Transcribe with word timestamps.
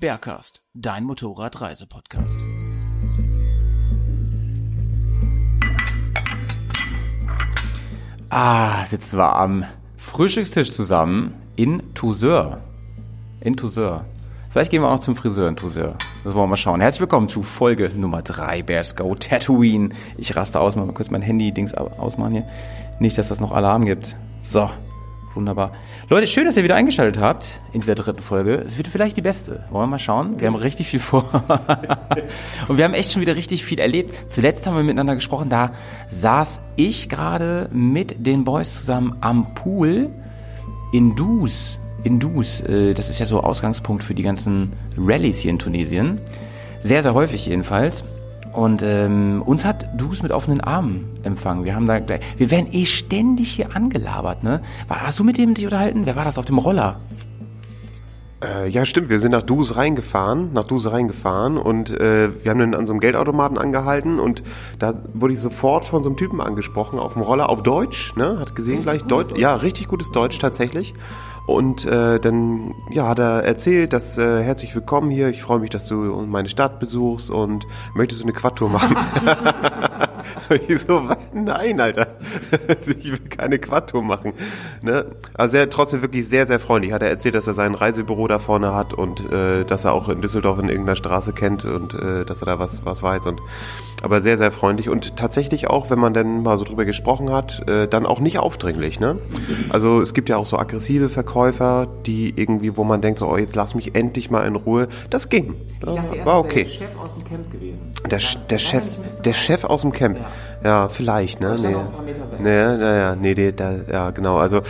Bergcast, 0.00 0.62
dein 0.74 1.04
Motorradreisepodcast. 1.04 2.40
Ah, 8.30 8.86
sitzen 8.86 9.18
wir 9.18 9.36
am 9.36 9.64
Frühstückstisch 9.96 10.72
zusammen 10.72 11.34
in 11.56 11.94
Touseur. 11.94 12.60
In 13.40 13.56
Touseur. 13.56 14.04
Vielleicht 14.50 14.70
gehen 14.70 14.82
wir 14.82 14.88
auch 14.88 14.96
noch 14.96 15.00
zum 15.00 15.16
Friseur 15.16 15.48
in 15.48 15.56
Touseur. 15.56 15.96
Das 16.24 16.34
wollen 16.34 16.44
wir 16.44 16.48
mal 16.48 16.56
schauen. 16.56 16.80
Herzlich 16.80 17.00
willkommen 17.00 17.28
zu 17.28 17.42
Folge 17.42 17.90
Nummer 17.94 18.22
3 18.22 18.62
Bears 18.62 18.96
Go 18.96 19.14
Tatooine. 19.14 19.90
Ich 20.16 20.34
raste 20.34 20.60
aus, 20.60 20.76
mal 20.76 20.86
kurz 20.92 21.10
mein 21.10 21.22
Handy-Dings 21.22 21.74
ausmachen 21.74 22.32
hier. 22.32 22.48
Nicht, 22.98 23.16
dass 23.16 23.28
das 23.28 23.40
noch 23.40 23.52
Alarm 23.52 23.84
gibt. 23.84 24.16
So, 24.40 24.68
wunderbar. 25.34 25.72
Leute, 26.08 26.26
schön, 26.26 26.44
dass 26.44 26.56
ihr 26.56 26.64
wieder 26.64 26.74
eingeschaltet 26.74 27.20
habt 27.22 27.60
in 27.72 27.80
dieser 27.80 27.94
dritten 27.94 28.22
Folge. 28.22 28.54
Es 28.54 28.76
wird 28.76 28.88
vielleicht 28.88 29.16
die 29.16 29.22
beste. 29.22 29.64
Wollen 29.70 29.84
wir 29.84 29.92
mal 29.92 29.98
schauen? 29.98 30.40
Wir 30.40 30.46
haben 30.48 30.54
richtig 30.56 30.88
viel 30.88 30.98
vor. 31.00 31.24
Und 32.68 32.76
wir 32.78 32.84
haben 32.84 32.94
echt 32.94 33.12
schon 33.12 33.22
wieder 33.22 33.36
richtig 33.36 33.64
viel 33.64 33.78
erlebt. 33.78 34.14
Zuletzt 34.28 34.66
haben 34.66 34.76
wir 34.76 34.82
miteinander 34.82 35.14
gesprochen. 35.14 35.48
Da 35.48 35.72
saß 36.08 36.60
ich 36.76 37.08
gerade 37.08 37.68
mit 37.72 38.26
den 38.26 38.44
Boys 38.44 38.76
zusammen 38.80 39.16
am 39.20 39.54
Pool 39.54 40.10
in 40.92 41.14
Dus. 41.16 41.78
In 42.04 42.18
Dus. 42.18 42.60
Äh, 42.60 42.94
Das 42.94 43.08
ist 43.10 43.20
ja 43.20 43.26
so 43.26 43.40
Ausgangspunkt 43.40 44.02
für 44.04 44.14
die 44.14 44.22
ganzen 44.22 44.72
Rallyes 44.98 45.38
hier 45.38 45.50
in 45.50 45.58
Tunesien. 45.58 46.20
Sehr, 46.80 47.02
sehr 47.02 47.14
häufig 47.14 47.46
jedenfalls. 47.46 48.04
Und 48.52 48.82
ähm, 48.82 49.42
uns 49.46 49.64
hat 49.64 49.88
Dus 49.96 50.22
mit 50.22 50.32
offenen 50.32 50.60
Armen 50.60 51.08
empfangen. 51.22 51.64
Wir 51.64 51.74
haben 51.74 51.86
da, 51.86 51.98
gleich- 52.00 52.20
wir 52.36 52.50
werden 52.50 52.68
eh 52.72 52.84
ständig 52.84 53.52
hier 53.52 53.76
angelabert, 53.76 54.42
ne? 54.42 54.60
Hast 54.88 55.18
du 55.20 55.24
mit 55.24 55.38
dem 55.38 55.54
dich 55.54 55.64
unterhalten? 55.66 56.02
Wer 56.04 56.16
war 56.16 56.24
das 56.24 56.36
auf 56.38 56.44
dem 56.46 56.58
Roller? 56.58 56.96
Äh, 58.42 58.68
ja, 58.68 58.86
stimmt. 58.86 59.10
Wir 59.10 59.20
sind 59.20 59.32
nach 59.32 59.42
Dus 59.42 59.76
reingefahren, 59.76 60.52
nach 60.54 60.64
Dus 60.64 60.90
reingefahren 60.90 61.58
und 61.58 61.90
äh, 61.90 62.30
wir 62.42 62.50
haben 62.50 62.58
dann 62.58 62.74
an 62.74 62.86
so 62.86 62.92
einem 62.92 63.00
Geldautomaten 63.00 63.58
angehalten 63.58 64.18
und 64.18 64.42
da 64.78 64.94
wurde 65.12 65.34
ich 65.34 65.40
sofort 65.40 65.84
von 65.84 66.02
so 66.02 66.08
einem 66.08 66.16
Typen 66.16 66.40
angesprochen 66.40 66.98
auf 66.98 67.12
dem 67.14 67.22
Roller 67.22 67.50
auf 67.50 67.62
Deutsch, 67.62 68.16
ne? 68.16 68.38
Hat 68.38 68.56
gesehen 68.56 68.82
gleich 68.82 69.02
Deutsch. 69.02 69.36
Ja, 69.36 69.56
richtig 69.56 69.88
gutes 69.88 70.10
Deutsch 70.10 70.38
tatsächlich. 70.38 70.94
Und 71.46 71.84
äh, 71.84 72.18
dann 72.18 72.74
ja, 72.90 73.08
hat 73.08 73.18
er 73.18 73.44
erzählt, 73.44 73.92
dass 73.92 74.16
äh, 74.16 74.42
herzlich 74.42 74.74
willkommen 74.74 75.10
hier. 75.10 75.28
Ich 75.28 75.42
freue 75.42 75.58
mich, 75.58 75.70
dass 75.70 75.86
du 75.86 75.96
meine 76.26 76.48
Stadt 76.48 76.78
besuchst 76.78 77.30
und 77.30 77.66
möchtest 77.94 78.22
du 78.22 78.24
eine 78.24 78.32
Quadtour 78.32 78.70
machen? 78.70 78.96
Ich 80.68 80.80
so, 80.80 81.08
was? 81.08 81.18
nein, 81.32 81.80
Alter. 81.80 82.08
ich 82.86 83.10
will 83.10 83.28
keine 83.28 83.58
Quadtour 83.58 84.02
machen. 84.02 84.34
Ne? 84.82 85.06
Also 85.34 85.56
er 85.56 85.70
trotzdem 85.70 86.02
wirklich 86.02 86.28
sehr, 86.28 86.46
sehr 86.46 86.58
freundlich. 86.58 86.92
Hat 86.92 87.02
er 87.02 87.08
erzählt, 87.08 87.34
dass 87.34 87.46
er 87.46 87.54
sein 87.54 87.74
Reisebüro 87.74 88.26
da 88.28 88.38
vorne 88.38 88.74
hat 88.74 88.94
und 88.94 89.30
äh, 89.32 89.64
dass 89.64 89.84
er 89.84 89.92
auch 89.92 90.08
in 90.08 90.20
Düsseldorf 90.20 90.58
in 90.58 90.68
irgendeiner 90.68 90.96
Straße 90.96 91.32
kennt 91.32 91.64
und 91.64 91.94
äh, 91.94 92.24
dass 92.24 92.42
er 92.42 92.46
da 92.46 92.58
was, 92.58 92.84
was 92.84 93.02
weiß. 93.02 93.26
Und 93.26 93.40
aber 94.02 94.20
sehr, 94.20 94.38
sehr 94.38 94.50
freundlich 94.50 94.88
und 94.88 95.16
tatsächlich 95.16 95.68
auch, 95.68 95.90
wenn 95.90 95.98
man 95.98 96.14
dann 96.14 96.42
mal 96.42 96.56
so 96.56 96.64
drüber 96.64 96.84
gesprochen 96.84 97.30
hat, 97.30 97.68
äh, 97.68 97.86
dann 97.86 98.06
auch 98.06 98.20
nicht 98.20 98.38
aufdringlich. 98.38 98.98
Ne? 99.00 99.18
Also 99.68 100.00
es 100.00 100.14
gibt 100.14 100.28
ja 100.28 100.36
auch 100.36 100.46
so 100.46 100.58
aggressive 100.58 101.08
Verkäufer, 101.08 101.86
die 102.06 102.32
irgendwie, 102.34 102.76
wo 102.76 102.84
man 102.84 103.02
denkt, 103.02 103.18
so, 103.18 103.28
oh, 103.28 103.36
jetzt 103.36 103.56
lass 103.56 103.74
mich 103.74 103.94
endlich 103.94 104.30
mal 104.30 104.46
in 104.46 104.56
Ruhe. 104.56 104.88
Das 105.10 105.28
ging. 105.28 105.54
Ja, 105.84 106.04
war 106.24 106.38
okay. 106.38 106.66
Chef 106.66 106.88
aus 107.02 107.14
dem 107.14 107.24
Camp 107.24 107.50
gewesen. 107.50 107.92
Der, 108.10 108.20
der 108.48 108.58
Chef, 108.58 108.84
der 109.24 109.32
Chef 109.32 109.64
aus 109.64 109.82
dem 109.82 109.92
Camp. 109.92 110.18
Ja, 110.62 110.88
vielleicht, 110.88 111.40
ne? 111.40 111.56
Nee. 111.58 111.76
Nee, 112.38 112.76
naja, 112.76 113.16
nee, 113.16 113.34
nee, 113.34 113.52
da, 113.52 113.72
ja, 113.90 114.10
genau. 114.10 114.36
Also, 114.36 114.60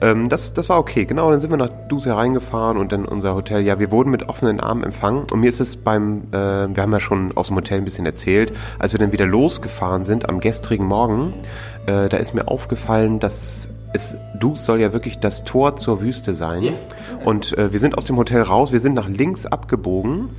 ähm, 0.00 0.28
das, 0.28 0.52
das 0.52 0.68
war 0.68 0.78
okay. 0.78 1.06
Genau, 1.06 1.30
dann 1.30 1.40
sind 1.40 1.50
wir 1.50 1.56
nach 1.56 1.70
Dus 1.88 2.06
hereingefahren 2.06 2.76
und 2.76 2.92
dann 2.92 3.04
unser 3.04 3.34
Hotel. 3.34 3.62
Ja, 3.62 3.78
wir 3.80 3.90
wurden 3.90 4.10
mit 4.10 4.28
offenen 4.28 4.60
Armen 4.60 4.84
empfangen. 4.84 5.26
Und 5.30 5.40
mir 5.40 5.48
ist 5.48 5.60
es 5.60 5.76
beim, 5.76 6.28
äh, 6.30 6.36
wir 6.36 6.82
haben 6.82 6.92
ja 6.92 7.00
schon 7.00 7.36
aus 7.36 7.48
dem 7.48 7.56
Hotel 7.56 7.78
ein 7.78 7.84
bisschen 7.84 8.06
erzählt, 8.06 8.52
als 8.78 8.92
wir 8.92 9.00
dann 9.00 9.12
wieder 9.12 9.26
losgefahren 9.26 10.04
sind 10.04 10.28
am 10.28 10.40
gestrigen 10.40 10.86
Morgen, 10.86 11.34
äh, 11.86 12.08
da 12.08 12.16
ist 12.16 12.34
mir 12.34 12.46
aufgefallen, 12.46 13.18
dass 13.18 13.68
es, 13.92 14.16
Dus 14.38 14.64
soll 14.64 14.80
ja 14.80 14.92
wirklich 14.92 15.18
das 15.18 15.44
Tor 15.44 15.76
zur 15.76 16.00
Wüste 16.00 16.34
sein. 16.34 16.74
Und 17.24 17.58
äh, 17.58 17.72
wir 17.72 17.80
sind 17.80 17.98
aus 17.98 18.04
dem 18.04 18.16
Hotel 18.16 18.42
raus, 18.42 18.72
wir 18.72 18.80
sind 18.80 18.94
nach 18.94 19.08
links 19.08 19.46
abgebogen 19.46 20.30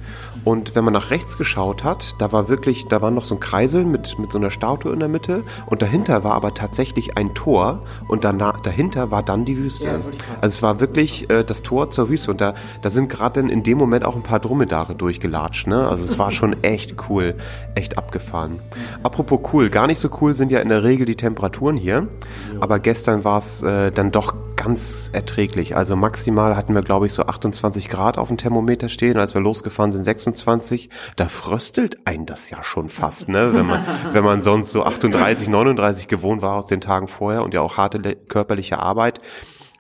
und 0.44 0.76
wenn 0.76 0.84
man 0.84 0.94
nach 0.94 1.12
rechts 1.12 1.38
geschaut 1.38 1.84
hat, 1.84 2.16
da 2.18 2.32
war 2.32 2.50
wirklich, 2.50 2.86
da 2.86 3.02
war 3.02 3.12
noch 3.12 3.24
so 3.24 3.36
ein 3.36 3.40
Kreisel 3.40 3.86
mit, 3.86 4.18
mit 4.18 4.32
so 4.32 4.38
einer 4.38 4.52
Statue 4.52 4.92
in 4.92 5.00
der 5.00 5.08
Mitte 5.08 5.44
und 5.68 5.82
dahinter 5.82 6.24
war 6.24 6.34
aber 6.34 6.54
tatsächlich 6.54 7.18
ein 7.18 7.34
Tor 7.34 7.84
und 8.08 8.24
danach, 8.24 8.60
dahinter 8.62 9.12
war 9.12 9.24
dann 9.24 9.46
die 9.46 9.58
Wüste. 9.58 9.90
also 9.90 10.48
es 10.48 10.62
war 10.62 10.80
wirklich 10.80 11.30
äh, 11.30 11.44
das 11.44 11.62
Tor 11.62 11.90
zur 11.90 12.10
Wüste 12.10 12.32
und 12.32 12.42
da, 12.42 12.56
da 12.82 12.90
sind 12.90 13.10
gerade 13.10 13.42
dann 13.42 13.50
in 13.50 13.64
dem 13.64 13.78
Moment 13.78 14.04
auch 14.04 14.16
ein 14.16 14.24
paar 14.24 14.40
Dromedare 14.40 14.96
durchgelatscht. 14.96 15.68
Ne? 15.68 15.88
Also 15.88 16.04
es 16.04 16.18
war 16.18 16.32
schon 16.32 16.64
echt 16.64 16.96
cool, 17.10 17.36
echt 17.76 17.98
abgefahren. 17.98 18.60
Apropos 19.04 19.40
cool, 19.54 19.70
gar 19.70 19.88
nicht 19.88 20.00
so 20.00 20.10
cool 20.22 20.34
sind 20.34 20.52
ja 20.52 20.60
in 20.60 20.70
der 20.70 20.84
Regel 20.84 21.06
die 21.06 21.16
Temperaturen 21.16 21.78
hier, 21.78 22.08
aber 22.60 22.80
gestern 22.80 23.24
war 23.24 23.38
es 23.40 23.62
äh, 23.64 23.92
dann 23.92 24.12
doch 24.12 24.34
ganz 24.64 25.10
erträglich. 25.12 25.76
Also 25.76 25.96
maximal 25.96 26.56
hatten 26.56 26.76
wir, 26.76 26.84
glaube 26.84 27.08
ich, 27.08 27.14
so 27.14 27.24
28 27.24 27.90
Grad 27.90 28.20
auf 28.20 28.28
dem 28.28 28.38
Thermometer 28.38 28.90
stehen. 28.90 29.18
Als 29.18 29.34
wir 29.34 29.42
losgefahren 29.42 29.92
sind, 29.92 30.04
26. 30.04 30.92
Da 31.16 31.28
fröstelt 31.30 32.06
ein 32.06 32.28
das 32.28 32.52
ja 32.52 32.62
schon 32.62 32.90
fast, 32.90 33.28
ne? 33.28 33.56
Wenn 33.56 33.66
man, 33.66 33.84
wenn 34.14 34.24
man 34.24 34.42
sonst 34.42 34.72
so 34.72 34.84
38, 34.84 35.48
39 35.48 36.08
gewohnt 36.08 36.44
war 36.44 36.58
aus 36.58 36.68
den 36.68 36.80
Tagen 36.80 37.08
vorher 37.08 37.42
und 37.42 37.56
ja 37.56 37.62
auch 37.62 37.78
harte 37.78 38.00
körperliche 38.16 38.78
Arbeit. 38.78 39.20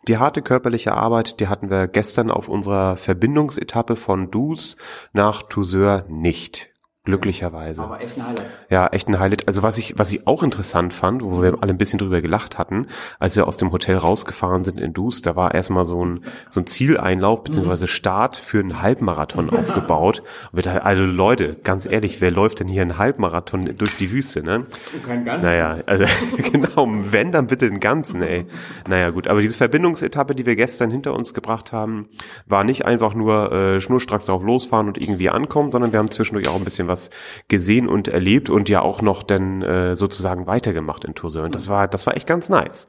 Die 0.07 0.17
harte 0.17 0.41
körperliche 0.41 0.93
Arbeit, 0.93 1.39
die 1.39 1.47
hatten 1.47 1.69
wir 1.69 1.87
gestern 1.87 2.31
auf 2.31 2.49
unserer 2.49 2.97
Verbindungsetappe 2.97 3.95
von 3.95 4.31
Dus 4.31 4.77
nach 5.13 5.43
Touseur 5.43 6.05
nicht. 6.09 6.70
Glücklicherweise. 7.03 7.81
echt 7.99 8.15
ein 8.15 8.27
Highlight. 8.27 8.45
Ja, 8.69 8.87
echt 8.89 9.07
ein 9.07 9.19
Highlight. 9.19 9.47
Also 9.47 9.63
was 9.63 9.79
ich, 9.79 9.97
was 9.97 10.13
ich 10.13 10.27
auch 10.27 10.43
interessant 10.43 10.93
fand, 10.93 11.23
wo 11.23 11.41
wir 11.41 11.57
alle 11.59 11.73
ein 11.73 11.77
bisschen 11.79 11.97
drüber 11.97 12.21
gelacht 12.21 12.59
hatten, 12.59 12.85
als 13.17 13.35
wir 13.35 13.47
aus 13.47 13.57
dem 13.57 13.71
Hotel 13.71 13.97
rausgefahren 13.97 14.61
sind 14.61 14.79
in 14.79 14.93
Dus, 14.93 15.23
da 15.23 15.35
war 15.35 15.55
erstmal 15.55 15.83
so 15.85 16.05
ein, 16.05 16.23
so 16.51 16.59
ein 16.61 16.67
Zieleinlauf 16.67 17.43
beziehungsweise 17.43 17.87
Start 17.87 18.37
für 18.37 18.59
einen 18.59 18.83
Halbmarathon 18.83 19.49
aufgebaut. 19.57 20.21
Und 20.51 20.63
wir 20.63 20.85
also 20.85 21.01
Leute, 21.01 21.55
ganz 21.63 21.87
ehrlich, 21.87 22.21
wer 22.21 22.29
läuft 22.29 22.59
denn 22.59 22.67
hier 22.67 22.83
einen 22.83 22.99
Halbmarathon 22.99 23.75
durch 23.75 23.97
die 23.97 24.11
Wüste, 24.11 24.43
ne? 24.43 24.67
Kein 25.03 25.25
ganz. 25.25 25.41
Naja, 25.41 25.77
also 25.87 26.05
genau, 26.51 26.87
wenn, 26.87 27.31
dann 27.31 27.47
bitte 27.47 27.67
den 27.67 27.79
ganzen, 27.79 28.21
ey. 28.21 28.45
Naja, 28.87 29.09
gut, 29.09 29.27
aber 29.27 29.41
diese 29.41 29.57
Verbindungsetappe, 29.57 30.35
die 30.35 30.45
wir 30.45 30.55
gestern 30.55 30.91
hinter 30.91 31.15
uns 31.15 31.33
gebracht 31.33 31.71
haben, 31.71 32.09
war 32.45 32.63
nicht 32.63 32.85
einfach 32.85 33.15
nur 33.15 33.51
äh, 33.51 33.81
schnurstracks 33.81 34.27
drauf 34.27 34.43
losfahren 34.43 34.85
und 34.85 35.01
irgendwie 35.01 35.31
ankommen, 35.31 35.71
sondern 35.71 35.91
wir 35.93 35.97
haben 35.97 36.11
zwischendurch 36.11 36.47
auch 36.47 36.57
ein 36.57 36.63
bisschen 36.63 36.90
was 36.91 37.09
gesehen 37.47 37.87
und 37.87 38.07
erlebt 38.07 38.49
und 38.49 38.69
ja 38.69 38.81
auch 38.81 39.01
noch 39.01 39.23
dann 39.23 39.61
äh, 39.61 39.95
sozusagen 39.95 40.47
weitergemacht 40.47 41.05
in 41.05 41.15
Toussaint. 41.15 41.47
Und 41.47 41.55
das 41.55 41.67
war, 41.67 41.87
das 41.87 42.05
war 42.05 42.15
echt 42.15 42.27
ganz 42.27 42.49
nice. 42.49 42.87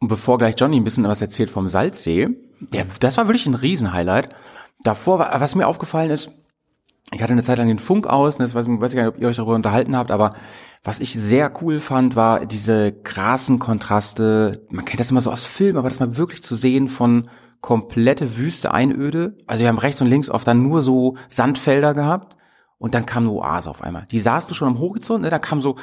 Und 0.00 0.08
bevor 0.08 0.38
gleich 0.38 0.54
Johnny 0.58 0.76
ein 0.76 0.84
bisschen 0.84 1.04
was 1.04 1.22
erzählt 1.22 1.50
vom 1.50 1.68
Salzsee, 1.68 2.28
der, 2.60 2.86
das 3.00 3.16
war 3.16 3.26
wirklich 3.26 3.46
ein 3.46 3.54
Riesenhighlight. 3.54 4.28
Davor, 4.82 5.18
war, 5.18 5.40
was 5.40 5.54
mir 5.54 5.66
aufgefallen 5.66 6.10
ist, 6.10 6.30
ich 7.12 7.22
hatte 7.22 7.32
eine 7.32 7.42
Zeit 7.42 7.58
lang 7.58 7.68
den 7.68 7.78
Funk 7.78 8.06
aus, 8.06 8.38
ne, 8.38 8.44
das 8.44 8.54
weiß, 8.54 8.66
weiß 8.68 8.92
ich 8.92 8.96
gar 8.96 9.04
nicht, 9.04 9.14
ob 9.14 9.20
ihr 9.20 9.28
euch 9.28 9.36
darüber 9.36 9.54
unterhalten 9.54 9.96
habt, 9.96 10.10
aber 10.10 10.30
was 10.82 11.00
ich 11.00 11.14
sehr 11.14 11.52
cool 11.62 11.78
fand, 11.78 12.16
war 12.16 12.44
diese 12.44 12.92
krassen 12.92 13.58
Kontraste. 13.58 14.62
Man 14.70 14.84
kennt 14.84 15.00
das 15.00 15.10
immer 15.10 15.22
so 15.22 15.30
aus 15.30 15.44
Filmen, 15.44 15.78
aber 15.78 15.88
das 15.88 16.00
mal 16.00 16.18
wirklich 16.18 16.42
zu 16.42 16.54
sehen 16.54 16.88
von 16.88 17.30
komplette 17.62 18.36
Wüste, 18.36 18.74
Einöde. 18.74 19.38
Also 19.46 19.62
wir 19.62 19.68
haben 19.68 19.78
rechts 19.78 20.02
und 20.02 20.08
links 20.08 20.28
oft 20.28 20.46
dann 20.46 20.62
nur 20.62 20.82
so 20.82 21.16
Sandfelder 21.30 21.94
gehabt 21.94 22.36
und 22.78 22.94
dann 22.94 23.06
kam 23.06 23.24
eine 23.24 23.32
Oase 23.32 23.70
auf 23.70 23.82
einmal. 23.82 24.06
Die 24.10 24.20
du 24.50 24.54
schon 24.54 24.68
am 24.68 24.78
Horizont, 24.78 25.22
ne? 25.22 25.30
da 25.30 25.38
kam 25.38 25.60
so, 25.60 25.76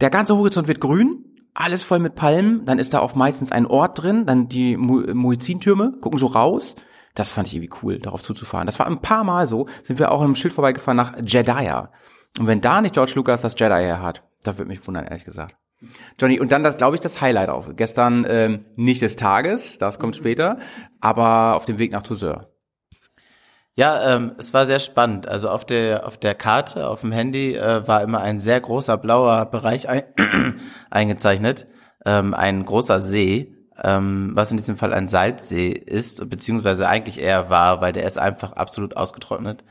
der 0.00 0.10
ganze 0.10 0.36
Horizont 0.36 0.68
wird 0.68 0.80
grün, 0.80 1.24
alles 1.54 1.82
voll 1.82 1.98
mit 1.98 2.14
Palmen, 2.14 2.64
dann 2.64 2.78
ist 2.78 2.94
da 2.94 3.00
auch 3.00 3.14
meistens 3.14 3.52
ein 3.52 3.66
Ort 3.66 4.02
drin, 4.02 4.26
dann 4.26 4.48
die 4.48 4.76
Mu 4.76 5.02
Muezzintürme 5.12 5.98
gucken 6.00 6.18
so 6.18 6.26
raus. 6.26 6.76
Das 7.14 7.30
fand 7.30 7.48
ich 7.48 7.56
irgendwie 7.56 7.74
cool, 7.82 7.98
darauf 7.98 8.22
zuzufahren. 8.22 8.66
Das 8.66 8.78
war 8.78 8.86
ein 8.86 9.02
paar 9.02 9.24
Mal 9.24 9.46
so, 9.46 9.66
sind 9.82 9.98
wir 9.98 10.12
auch 10.12 10.22
am 10.22 10.36
Schild 10.36 10.54
vorbeigefahren 10.54 10.96
nach 10.96 11.14
Jeddah. 11.26 11.90
Und 12.38 12.46
wenn 12.46 12.60
da 12.60 12.80
nicht 12.80 12.94
George 12.94 13.12
Lucas 13.16 13.40
das 13.40 13.56
Jedi 13.58 13.90
hat, 13.98 14.22
da 14.44 14.56
würde 14.56 14.68
mich 14.68 14.86
wundern, 14.86 15.06
ehrlich 15.06 15.24
gesagt. 15.24 15.56
Johnny, 16.18 16.38
und 16.38 16.52
dann 16.52 16.62
das, 16.62 16.76
glaube 16.76 16.94
ich, 16.94 17.00
das 17.00 17.20
Highlight 17.20 17.48
auf. 17.48 17.70
Gestern 17.74 18.26
ähm, 18.28 18.66
nicht 18.76 19.02
des 19.02 19.16
Tages, 19.16 19.78
das 19.78 19.98
kommt 19.98 20.14
später, 20.14 20.58
aber 21.00 21.56
auf 21.56 21.64
dem 21.64 21.78
Weg 21.78 21.90
nach 21.92 22.02
Toussaint. 22.02 22.46
Ja, 23.80 24.14
ähm, 24.14 24.32
es 24.36 24.52
war 24.52 24.66
sehr 24.66 24.78
spannend. 24.78 25.26
Also 25.26 25.48
auf 25.48 25.64
der 25.64 26.06
auf 26.06 26.18
der 26.18 26.34
Karte 26.34 26.86
auf 26.86 27.00
dem 27.00 27.12
Handy 27.12 27.54
äh, 27.54 27.88
war 27.88 28.02
immer 28.02 28.20
ein 28.20 28.38
sehr 28.38 28.60
großer 28.60 28.98
blauer 28.98 29.46
Bereich 29.46 29.88
ein, 29.88 30.02
eingezeichnet, 30.90 31.66
ähm, 32.04 32.34
ein 32.34 32.66
großer 32.66 33.00
See, 33.00 33.56
ähm, 33.82 34.32
was 34.34 34.50
in 34.50 34.58
diesem 34.58 34.76
Fall 34.76 34.92
ein 34.92 35.08
Salzsee 35.08 35.70
ist, 35.70 36.28
beziehungsweise 36.28 36.88
eigentlich 36.88 37.18
eher 37.22 37.48
war, 37.48 37.80
weil 37.80 37.94
der 37.94 38.04
ist 38.04 38.18
einfach 38.18 38.52
absolut 38.52 38.98
ausgetrocknet. 38.98 39.64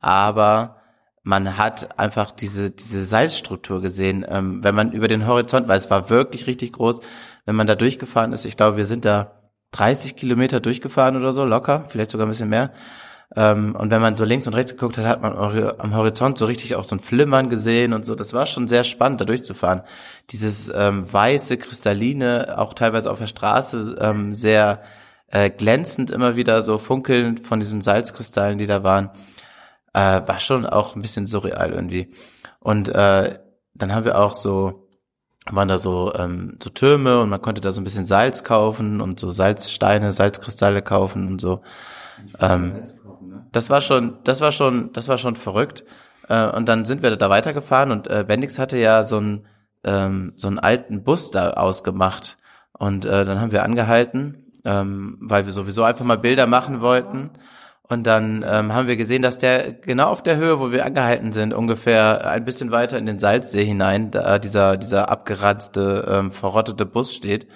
Aber 0.00 0.78
man 1.22 1.56
hat 1.56 1.96
einfach 1.96 2.32
diese 2.32 2.72
diese 2.72 3.06
Salzstruktur 3.06 3.80
gesehen, 3.80 4.26
ähm, 4.28 4.64
wenn 4.64 4.74
man 4.74 4.90
über 4.90 5.06
den 5.06 5.28
Horizont, 5.28 5.68
weil 5.68 5.76
es 5.76 5.90
war 5.90 6.10
wirklich 6.10 6.48
richtig 6.48 6.72
groß, 6.72 7.02
wenn 7.46 7.54
man 7.54 7.68
da 7.68 7.76
durchgefahren 7.76 8.32
ist. 8.32 8.46
Ich 8.46 8.56
glaube, 8.56 8.78
wir 8.78 8.86
sind 8.86 9.04
da 9.04 9.42
30 9.70 10.16
Kilometer 10.16 10.58
durchgefahren 10.58 11.16
oder 11.16 11.30
so 11.30 11.44
locker, 11.44 11.84
vielleicht 11.88 12.10
sogar 12.10 12.26
ein 12.26 12.30
bisschen 12.30 12.48
mehr. 12.48 12.72
Ähm, 13.36 13.74
und 13.76 13.90
wenn 13.90 14.00
man 14.00 14.16
so 14.16 14.24
links 14.24 14.46
und 14.46 14.54
rechts 14.54 14.72
geguckt 14.72 14.96
hat, 14.98 15.06
hat 15.06 15.22
man 15.22 15.34
am 15.34 15.96
Horizont 15.96 16.38
so 16.38 16.46
richtig 16.46 16.76
auch 16.76 16.84
so 16.84 16.96
ein 16.96 17.00
Flimmern 17.00 17.48
gesehen 17.48 17.92
und 17.92 18.06
so. 18.06 18.14
Das 18.14 18.32
war 18.32 18.46
schon 18.46 18.68
sehr 18.68 18.84
spannend, 18.84 19.20
da 19.20 19.24
durchzufahren. 19.24 19.82
Dieses 20.30 20.70
ähm, 20.74 21.12
weiße, 21.12 21.56
kristalline, 21.56 22.58
auch 22.58 22.74
teilweise 22.74 23.10
auf 23.10 23.18
der 23.18 23.26
Straße 23.26 23.96
ähm, 24.00 24.32
sehr 24.32 24.82
äh, 25.28 25.50
glänzend 25.50 26.10
immer 26.10 26.36
wieder 26.36 26.62
so 26.62 26.78
funkelnd 26.78 27.40
von 27.40 27.58
diesen 27.58 27.80
Salzkristallen, 27.80 28.58
die 28.58 28.66
da 28.66 28.84
waren, 28.84 29.10
äh, 29.92 30.22
war 30.26 30.38
schon 30.38 30.64
auch 30.64 30.94
ein 30.94 31.02
bisschen 31.02 31.26
surreal 31.26 31.72
irgendwie. 31.72 32.12
Und 32.60 32.88
äh, 32.88 33.38
dann 33.74 33.94
haben 33.94 34.04
wir 34.04 34.18
auch 34.18 34.34
so, 34.34 34.86
waren 35.50 35.68
da 35.68 35.78
so, 35.78 36.14
ähm, 36.14 36.56
so 36.62 36.70
Türme 36.70 37.20
und 37.20 37.30
man 37.30 37.42
konnte 37.42 37.60
da 37.60 37.72
so 37.72 37.80
ein 37.80 37.84
bisschen 37.84 38.06
Salz 38.06 38.44
kaufen 38.44 39.00
und 39.00 39.18
so 39.18 39.32
Salzsteine, 39.32 40.12
Salzkristalle 40.12 40.82
kaufen 40.82 41.26
und 41.26 41.40
so. 41.40 41.62
Ähm, 42.40 42.74
das 43.56 43.70
war 43.70 43.80
schon, 43.80 44.18
das 44.24 44.40
war 44.40 44.52
schon, 44.52 44.92
das 44.92 45.08
war 45.08 45.18
schon 45.18 45.36
verrückt. 45.36 45.84
Äh, 46.28 46.48
und 46.50 46.66
dann 46.68 46.84
sind 46.84 47.02
wir 47.02 47.14
da 47.16 47.30
weitergefahren 47.30 47.90
und 47.90 48.06
äh, 48.08 48.24
Bendix 48.26 48.58
hatte 48.58 48.78
ja 48.78 49.04
so 49.04 49.18
einen 49.18 49.46
ähm, 49.84 50.32
so 50.36 50.48
einen 50.48 50.58
alten 50.58 51.04
Bus 51.04 51.30
da 51.30 51.50
ausgemacht. 51.50 52.38
Und 52.72 53.04
äh, 53.04 53.24
dann 53.24 53.40
haben 53.40 53.52
wir 53.52 53.62
angehalten, 53.62 54.52
ähm, 54.64 55.18
weil 55.20 55.46
wir 55.46 55.52
sowieso 55.52 55.84
einfach 55.84 56.04
mal 56.04 56.18
Bilder 56.18 56.46
machen 56.46 56.80
wollten. 56.80 57.30
Und 57.86 58.06
dann 58.06 58.44
ähm, 58.48 58.72
haben 58.72 58.88
wir 58.88 58.96
gesehen, 58.96 59.20
dass 59.20 59.36
der 59.36 59.74
genau 59.74 60.08
auf 60.08 60.22
der 60.22 60.36
Höhe, 60.36 60.58
wo 60.58 60.72
wir 60.72 60.86
angehalten 60.86 61.32
sind, 61.32 61.52
ungefähr 61.52 62.26
ein 62.26 62.46
bisschen 62.46 62.70
weiter 62.70 62.96
in 62.96 63.04
den 63.04 63.18
Salzsee 63.18 63.64
hinein, 63.64 64.10
da 64.10 64.38
dieser, 64.38 64.78
dieser 64.78 65.10
abgeranzte, 65.10 66.06
ähm, 66.10 66.32
verrottete 66.32 66.86
Bus 66.86 67.14
steht. 67.14 67.46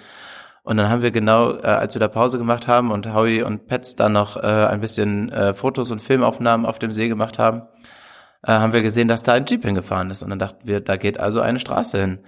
Und 0.69 0.77
dann 0.77 0.87
haben 0.87 1.01
wir 1.01 1.09
genau, 1.09 1.53
äh, 1.53 1.65
als 1.65 1.95
wir 1.95 1.99
da 1.99 2.07
Pause 2.07 2.37
gemacht 2.37 2.67
haben 2.67 2.91
und 2.91 3.11
Howie 3.11 3.41
und 3.41 3.65
Pets 3.65 3.95
dann 3.95 4.13
noch 4.13 4.37
äh, 4.37 4.67
ein 4.67 4.81
bisschen 4.81 5.31
äh, 5.31 5.55
Fotos 5.55 5.89
und 5.89 5.97
Filmaufnahmen 5.97 6.67
auf 6.67 6.77
dem 6.77 6.91
See 6.91 7.07
gemacht 7.07 7.39
haben, 7.39 7.63
äh, 8.43 8.51
haben 8.51 8.71
wir 8.71 8.83
gesehen, 8.83 9.07
dass 9.07 9.23
da 9.23 9.33
ein 9.33 9.47
Jeep 9.47 9.65
hingefahren 9.65 10.11
ist. 10.11 10.21
Und 10.21 10.29
dann 10.29 10.37
dachten 10.37 10.67
wir, 10.67 10.79
da 10.79 10.95
geht 10.97 11.19
also 11.19 11.41
eine 11.41 11.59
Straße 11.59 11.99
hin. 11.99 12.19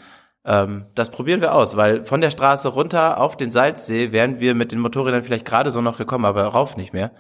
Ähm, 0.44 0.88
das 0.96 1.12
probieren 1.12 1.42
wir 1.42 1.54
aus, 1.54 1.78
weil 1.78 2.04
von 2.04 2.20
der 2.20 2.32
Straße 2.32 2.70
runter 2.70 3.20
auf 3.20 3.38
den 3.38 3.52
Salzsee 3.52 4.12
wären 4.12 4.40
wir 4.40 4.56
mit 4.56 4.72
den 4.72 4.80
Motorrädern 4.80 5.22
vielleicht 5.22 5.46
gerade 5.46 5.70
so 5.70 5.82
noch 5.82 6.00
gekommen, 6.00 6.26
aber 6.26 6.44
rauf 6.46 6.78
nicht 6.78 6.94
mehr. 6.94 7.12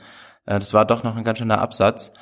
Äh, 0.47 0.57
das 0.57 0.73
war 0.73 0.85
doch 0.85 1.03
noch 1.03 1.15
ein 1.15 1.23
ganz 1.23 1.37
schöner 1.37 1.61
Absatz. 1.61 2.13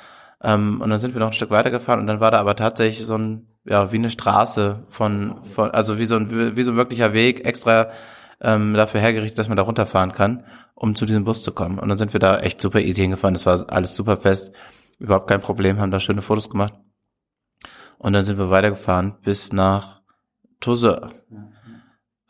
Ähm, 0.44 0.82
und 0.82 0.90
dann 0.90 0.98
sind 0.98 1.14
wir 1.14 1.20
noch 1.20 1.28
ein 1.28 1.32
Stück 1.32 1.50
weitergefahren 1.50 2.00
und 2.00 2.06
dann 2.06 2.20
war 2.20 2.32
da 2.32 2.38
aber 2.38 2.54
tatsächlich 2.54 3.06
so 3.06 3.16
ein, 3.16 3.46
ja, 3.64 3.92
wie 3.92 3.96
eine 3.96 4.10
Straße 4.10 4.84
von, 4.88 5.42
von 5.54 5.70
also 5.70 5.98
wie 5.98 6.04
so 6.04 6.16
ein, 6.16 6.54
wie 6.54 6.62
so 6.64 6.72
ein 6.72 6.76
wirklicher 6.76 7.14
Weg, 7.14 7.46
extra 7.46 7.92
ähm, 8.40 8.74
dafür 8.74 9.00
hergerichtet, 9.00 9.38
dass 9.38 9.48
man 9.48 9.56
da 9.56 9.62
runterfahren 9.62 10.12
kann, 10.12 10.44
um 10.74 10.94
zu 10.94 11.06
diesem 11.06 11.24
Bus 11.24 11.42
zu 11.42 11.52
kommen. 11.52 11.78
Und 11.78 11.88
dann 11.88 11.98
sind 11.98 12.12
wir 12.12 12.20
da 12.20 12.38
echt 12.38 12.60
super 12.60 12.80
easy 12.80 13.02
hingefahren. 13.02 13.34
Das 13.34 13.46
war 13.46 13.64
alles 13.70 13.94
super 13.94 14.16
fest, 14.16 14.52
überhaupt 14.98 15.28
kein 15.28 15.40
Problem, 15.40 15.78
haben 15.78 15.90
da 15.90 16.00
schöne 16.00 16.22
Fotos 16.22 16.48
gemacht. 16.48 16.74
Und 17.98 18.14
dann 18.14 18.22
sind 18.22 18.38
wir 18.38 18.50
weitergefahren 18.50 19.18
bis 19.22 19.52
nach 19.52 20.00
Toussaint. 20.60 21.12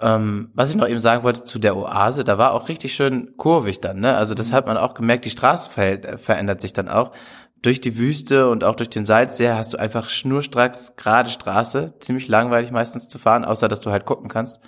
Ähm, 0.00 0.50
was 0.54 0.70
ich 0.70 0.76
noch 0.76 0.88
eben 0.88 0.98
sagen 0.98 1.22
wollte 1.22 1.44
zu 1.44 1.58
der 1.58 1.76
Oase, 1.76 2.24
da 2.24 2.38
war 2.38 2.52
auch 2.52 2.68
richtig 2.68 2.94
schön 2.94 3.34
kurvig 3.36 3.80
dann, 3.80 4.00
ne? 4.00 4.16
Also 4.16 4.34
das 4.34 4.50
hat 4.50 4.66
man 4.66 4.78
auch 4.78 4.94
gemerkt, 4.94 5.26
die 5.26 5.30
Straße 5.30 5.70
ver 5.70 6.18
verändert 6.18 6.60
sich 6.60 6.72
dann 6.72 6.88
auch. 6.88 7.12
Durch 7.60 7.82
die 7.82 7.98
Wüste 7.98 8.48
und 8.48 8.64
auch 8.64 8.76
durch 8.76 8.88
den 8.88 9.04
Salzsee 9.04 9.50
hast 9.50 9.74
du 9.74 9.78
einfach 9.78 10.08
schnurstracks 10.08 10.96
gerade 10.96 11.28
Straße, 11.28 11.94
ziemlich 12.00 12.28
langweilig 12.28 12.70
meistens 12.70 13.08
zu 13.08 13.18
fahren, 13.18 13.44
außer 13.44 13.68
dass 13.68 13.80
du 13.80 13.90
halt 13.90 14.06
gucken 14.06 14.30
kannst. 14.30 14.58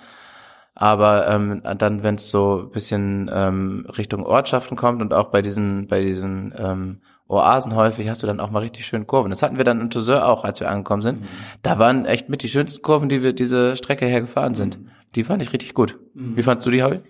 Aber 0.75 1.27
ähm, 1.27 1.61
dann, 1.77 2.01
wenn 2.01 2.15
es 2.15 2.29
so 2.29 2.69
bisschen 2.71 3.29
ähm, 3.33 3.85
Richtung 3.95 4.25
Ortschaften 4.25 4.75
kommt 4.75 5.01
und 5.01 5.13
auch 5.13 5.27
bei 5.27 5.41
diesen, 5.41 5.87
bei 5.87 6.01
diesen 6.01 6.53
ähm, 6.57 7.01
Oasen 7.27 7.75
häufig 7.75 8.09
hast 8.09 8.23
du 8.23 8.27
dann 8.27 8.39
auch 8.39 8.51
mal 8.51 8.59
richtig 8.59 8.85
schöne 8.85 9.05
Kurven. 9.05 9.29
Das 9.29 9.43
hatten 9.43 9.57
wir 9.57 9.63
dann 9.63 9.81
in 9.81 9.89
Toussaint 9.89 10.23
auch, 10.23 10.43
als 10.43 10.59
wir 10.59 10.69
angekommen 10.69 11.01
sind. 11.01 11.21
Mhm. 11.21 11.27
Da 11.61 11.79
waren 11.79 12.05
echt 12.05 12.29
mit 12.29 12.43
die 12.43 12.49
schönsten 12.49 12.81
Kurven, 12.81 13.09
die 13.09 13.21
wir 13.21 13.33
diese 13.33 13.75
Strecke 13.75 14.05
hergefahren 14.05 14.55
sind. 14.55 14.79
Mhm. 14.79 14.89
Die 15.15 15.23
fand 15.23 15.41
ich 15.41 15.53
richtig 15.53 15.73
gut. 15.73 15.99
Mhm. 16.13 16.35
Wie 16.35 16.43
fandst 16.43 16.65
du 16.65 16.71
die, 16.71 16.83
Howie? 16.83 17.01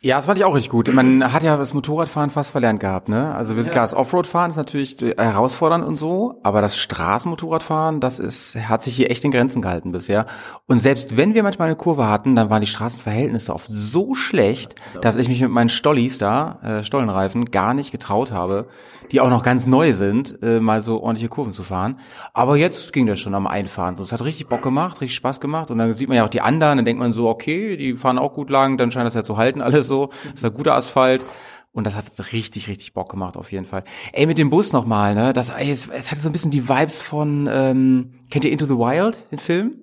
Ja, 0.00 0.16
das 0.16 0.26
fand 0.26 0.38
ich 0.38 0.44
auch 0.44 0.54
richtig 0.54 0.70
gut. 0.70 0.92
Man 0.94 1.32
hat 1.32 1.42
ja 1.42 1.56
das 1.56 1.74
Motorradfahren 1.74 2.30
fast 2.30 2.50
verlernt 2.50 2.78
gehabt, 2.78 3.08
ne? 3.08 3.34
Also 3.34 3.56
wir 3.56 3.62
sind 3.62 3.70
ja. 3.70 3.72
klar, 3.72 3.84
das 3.84 3.94
Offroadfahren 3.94 4.52
ist 4.52 4.56
natürlich 4.56 4.96
herausfordernd 5.00 5.84
und 5.84 5.96
so, 5.96 6.38
aber 6.44 6.60
das 6.60 6.76
Straßenmotorradfahren, 6.78 7.98
das 7.98 8.20
ist, 8.20 8.54
hat 8.56 8.80
sich 8.80 8.94
hier 8.94 9.10
echt 9.10 9.24
in 9.24 9.32
Grenzen 9.32 9.60
gehalten 9.60 9.90
bisher. 9.90 10.26
Und 10.66 10.78
selbst 10.78 11.16
wenn 11.16 11.34
wir 11.34 11.42
manchmal 11.42 11.66
eine 11.66 11.76
Kurve 11.76 12.06
hatten, 12.08 12.36
dann 12.36 12.48
waren 12.48 12.60
die 12.60 12.68
Straßenverhältnisse 12.68 13.52
oft 13.52 13.66
so 13.68 14.14
schlecht, 14.14 14.76
dass 15.00 15.16
ich 15.16 15.28
mich 15.28 15.40
mit 15.40 15.50
meinen 15.50 15.68
Stollis 15.68 16.18
da, 16.18 16.60
äh, 16.62 16.84
Stollenreifen, 16.84 17.46
gar 17.46 17.74
nicht 17.74 17.90
getraut 17.90 18.30
habe, 18.30 18.68
die 19.12 19.20
auch 19.20 19.30
noch 19.30 19.42
ganz 19.42 19.66
neu 19.66 19.92
sind, 19.92 20.38
äh, 20.42 20.60
mal 20.60 20.80
so 20.80 21.00
ordentliche 21.00 21.28
Kurven 21.28 21.52
zu 21.52 21.62
fahren. 21.62 21.98
Aber 22.34 22.56
jetzt 22.56 22.92
ging 22.92 23.06
das 23.06 23.20
schon 23.20 23.34
am 23.34 23.46
Einfahren. 23.46 23.96
Es 24.00 24.12
hat 24.12 24.24
richtig 24.24 24.48
Bock 24.48 24.62
gemacht, 24.62 25.00
richtig 25.00 25.16
Spaß 25.16 25.40
gemacht. 25.40 25.70
Und 25.70 25.78
dann 25.78 25.92
sieht 25.92 26.08
man 26.08 26.16
ja 26.16 26.24
auch 26.24 26.30
die 26.30 26.40
anderen, 26.40 26.78
dann 26.78 26.84
denkt 26.84 27.00
man 27.00 27.12
so, 27.12 27.28
okay, 27.28 27.76
die 27.76 27.94
fahren 27.94 28.18
auch 28.18 28.34
gut 28.34 28.50
lang, 28.50 28.76
dann 28.76 28.90
scheint 28.90 29.06
das 29.06 29.14
ja 29.14 29.24
zu 29.24 29.36
halten, 29.36 29.60
alles 29.60 29.86
so. 29.86 30.10
Das 30.24 30.42
ist 30.42 30.44
ein 30.44 30.54
guter 30.54 30.74
Asphalt. 30.74 31.24
Und 31.72 31.84
das 31.84 31.94
hat 31.94 32.06
richtig, 32.32 32.68
richtig 32.68 32.92
Bock 32.92 33.10
gemacht, 33.10 33.36
auf 33.36 33.52
jeden 33.52 33.66
Fall. 33.66 33.84
Ey, 34.12 34.26
mit 34.26 34.38
dem 34.38 34.50
Bus 34.50 34.72
nochmal, 34.72 35.14
ne? 35.14 35.32
Das, 35.32 35.50
ey, 35.50 35.70
es, 35.70 35.88
es 35.88 36.10
hatte 36.10 36.20
so 36.20 36.28
ein 36.28 36.32
bisschen 36.32 36.50
die 36.50 36.68
Vibes 36.68 37.02
von, 37.02 37.48
ähm, 37.50 38.14
kennt 38.30 38.44
ihr 38.44 38.50
Into 38.50 38.66
the 38.66 38.74
Wild, 38.74 39.18
den 39.30 39.38
Film? 39.38 39.74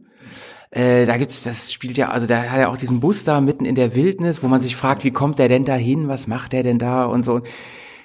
Äh, 0.72 1.06
da 1.06 1.16
gibt's, 1.16 1.44
das 1.44 1.72
spielt 1.72 1.96
ja, 1.96 2.10
also 2.10 2.28
da 2.28 2.44
hat 2.44 2.60
er 2.60 2.70
auch 2.70 2.76
diesen 2.76 3.00
Bus 3.00 3.24
da 3.24 3.40
mitten 3.40 3.64
in 3.64 3.76
der 3.76 3.96
Wildnis, 3.96 4.44
wo 4.44 4.48
man 4.50 4.60
sich 4.60 4.76
fragt, 4.76 5.06
wie 5.06 5.12
kommt 5.12 5.40
der 5.40 5.48
denn 5.48 5.64
da 5.64 5.76
hin, 5.76 6.10
was 6.10 6.28
macht 6.28 6.52
der 6.52 6.64
denn 6.64 6.80
da 6.80 7.06
und 7.06 7.24
so 7.24 7.42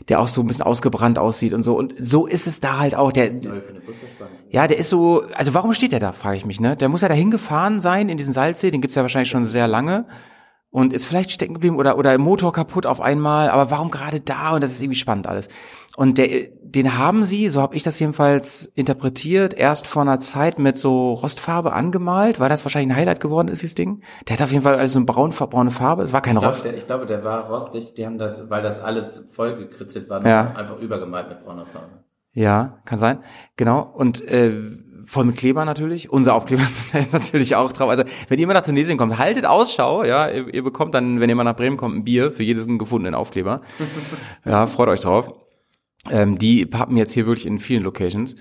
der 0.08 0.20
auch 0.20 0.28
so 0.28 0.40
ein 0.40 0.46
bisschen 0.46 0.64
ausgebrannt 0.64 1.18
aussieht 1.18 1.52
und 1.52 1.62
so. 1.62 1.76
Und 1.76 1.94
so 1.98 2.26
ist 2.26 2.46
es 2.46 2.60
da 2.60 2.78
halt 2.78 2.94
auch. 2.94 3.12
Der, 3.12 3.30
ja, 4.50 4.66
der 4.66 4.78
ist 4.78 4.88
so, 4.88 5.24
also 5.34 5.54
warum 5.54 5.74
steht 5.74 5.92
der 5.92 6.00
da, 6.00 6.12
frage 6.12 6.36
ich 6.36 6.46
mich, 6.46 6.60
ne? 6.60 6.76
Der 6.76 6.88
muss 6.88 7.02
ja 7.02 7.08
da 7.08 7.14
hingefahren 7.14 7.80
sein 7.80 8.08
in 8.08 8.16
diesen 8.16 8.32
Salzsee, 8.32 8.70
den 8.70 8.80
gibt's 8.80 8.96
ja 8.96 9.02
wahrscheinlich 9.02 9.30
schon 9.30 9.44
sehr 9.44 9.68
lange 9.68 10.06
und 10.70 10.92
ist 10.92 11.06
vielleicht 11.06 11.30
stecken 11.30 11.54
geblieben 11.54 11.76
oder 11.76 11.98
oder 11.98 12.14
im 12.14 12.20
Motor 12.20 12.52
kaputt 12.52 12.86
auf 12.86 13.00
einmal, 13.00 13.50
aber 13.50 13.70
warum 13.70 13.90
gerade 13.90 14.20
da 14.20 14.54
und 14.54 14.62
das 14.62 14.70
ist 14.70 14.82
irgendwie 14.82 14.98
spannend 14.98 15.26
alles. 15.26 15.48
Und 15.96 16.18
der 16.18 16.48
den 16.70 16.96
haben 16.96 17.24
sie, 17.24 17.48
so 17.48 17.60
habe 17.60 17.74
ich 17.74 17.82
das 17.82 17.98
jedenfalls 17.98 18.70
interpretiert, 18.74 19.54
erst 19.54 19.88
vor 19.88 20.02
einer 20.02 20.20
Zeit 20.20 20.58
mit 20.58 20.76
so 20.76 21.14
Rostfarbe 21.14 21.72
angemalt, 21.72 22.38
weil 22.38 22.48
das 22.48 22.64
wahrscheinlich 22.64 22.92
ein 22.92 22.96
Highlight 22.96 23.20
geworden 23.20 23.48
ist, 23.48 23.62
dieses 23.62 23.74
Ding. 23.74 24.02
Der 24.28 24.36
hat 24.36 24.42
auf 24.42 24.52
jeden 24.52 24.62
Fall 24.62 24.76
alles 24.76 24.92
so 24.92 24.98
eine 24.98 25.06
braun, 25.06 25.30
braune 25.30 25.72
Farbe, 25.72 26.04
es 26.04 26.12
war 26.12 26.22
kein 26.22 26.36
ich 26.36 26.44
Rost. 26.44 26.62
Glaub, 26.62 26.72
der, 26.72 26.80
ich 26.80 26.86
glaube, 26.86 27.06
der 27.06 27.24
war 27.24 27.48
rostig, 27.50 27.94
die 27.94 28.06
haben 28.06 28.18
das, 28.18 28.50
weil 28.50 28.62
das 28.62 28.80
alles 28.80 29.28
vollgekritzelt 29.32 30.08
war, 30.08 30.24
ja. 30.24 30.54
einfach 30.54 30.78
übergemalt 30.78 31.28
mit 31.28 31.44
brauner 31.44 31.66
Farbe. 31.66 32.04
Ja, 32.32 32.78
kann 32.84 33.00
sein. 33.00 33.18
Genau. 33.56 33.80
Und 33.82 34.20
äh, 34.20 34.52
voll 35.10 35.24
mit 35.24 35.36
Kleber 35.36 35.64
natürlich. 35.64 36.10
Unser 36.10 36.34
Aufkleber 36.34 36.62
ist 36.92 37.12
natürlich 37.12 37.56
auch 37.56 37.72
drauf. 37.72 37.90
Also 37.90 38.04
wenn 38.28 38.38
ihr 38.38 38.46
mal 38.46 38.54
nach 38.54 38.64
Tunesien 38.64 38.96
kommt, 38.96 39.18
haltet 39.18 39.44
Ausschau. 39.44 40.04
Ja, 40.04 40.30
ihr, 40.30 40.54
ihr 40.54 40.62
bekommt 40.62 40.94
dann, 40.94 41.18
wenn 41.18 41.28
ihr 41.28 41.34
mal 41.34 41.42
nach 41.42 41.56
Bremen 41.56 41.76
kommt, 41.76 41.96
ein 41.96 42.04
Bier 42.04 42.30
für 42.30 42.44
jedes 42.44 42.68
gefundenen 42.78 43.16
Aufkleber. 43.16 43.60
ja, 44.44 44.68
freut 44.68 44.88
euch 44.88 45.00
drauf. 45.00 45.34
Ähm, 46.10 46.38
die 46.38 46.64
pappen 46.64 46.96
jetzt 46.96 47.12
hier 47.12 47.26
wirklich 47.26 47.46
in 47.46 47.58
vielen 47.58 47.82
Locations. 47.82 48.36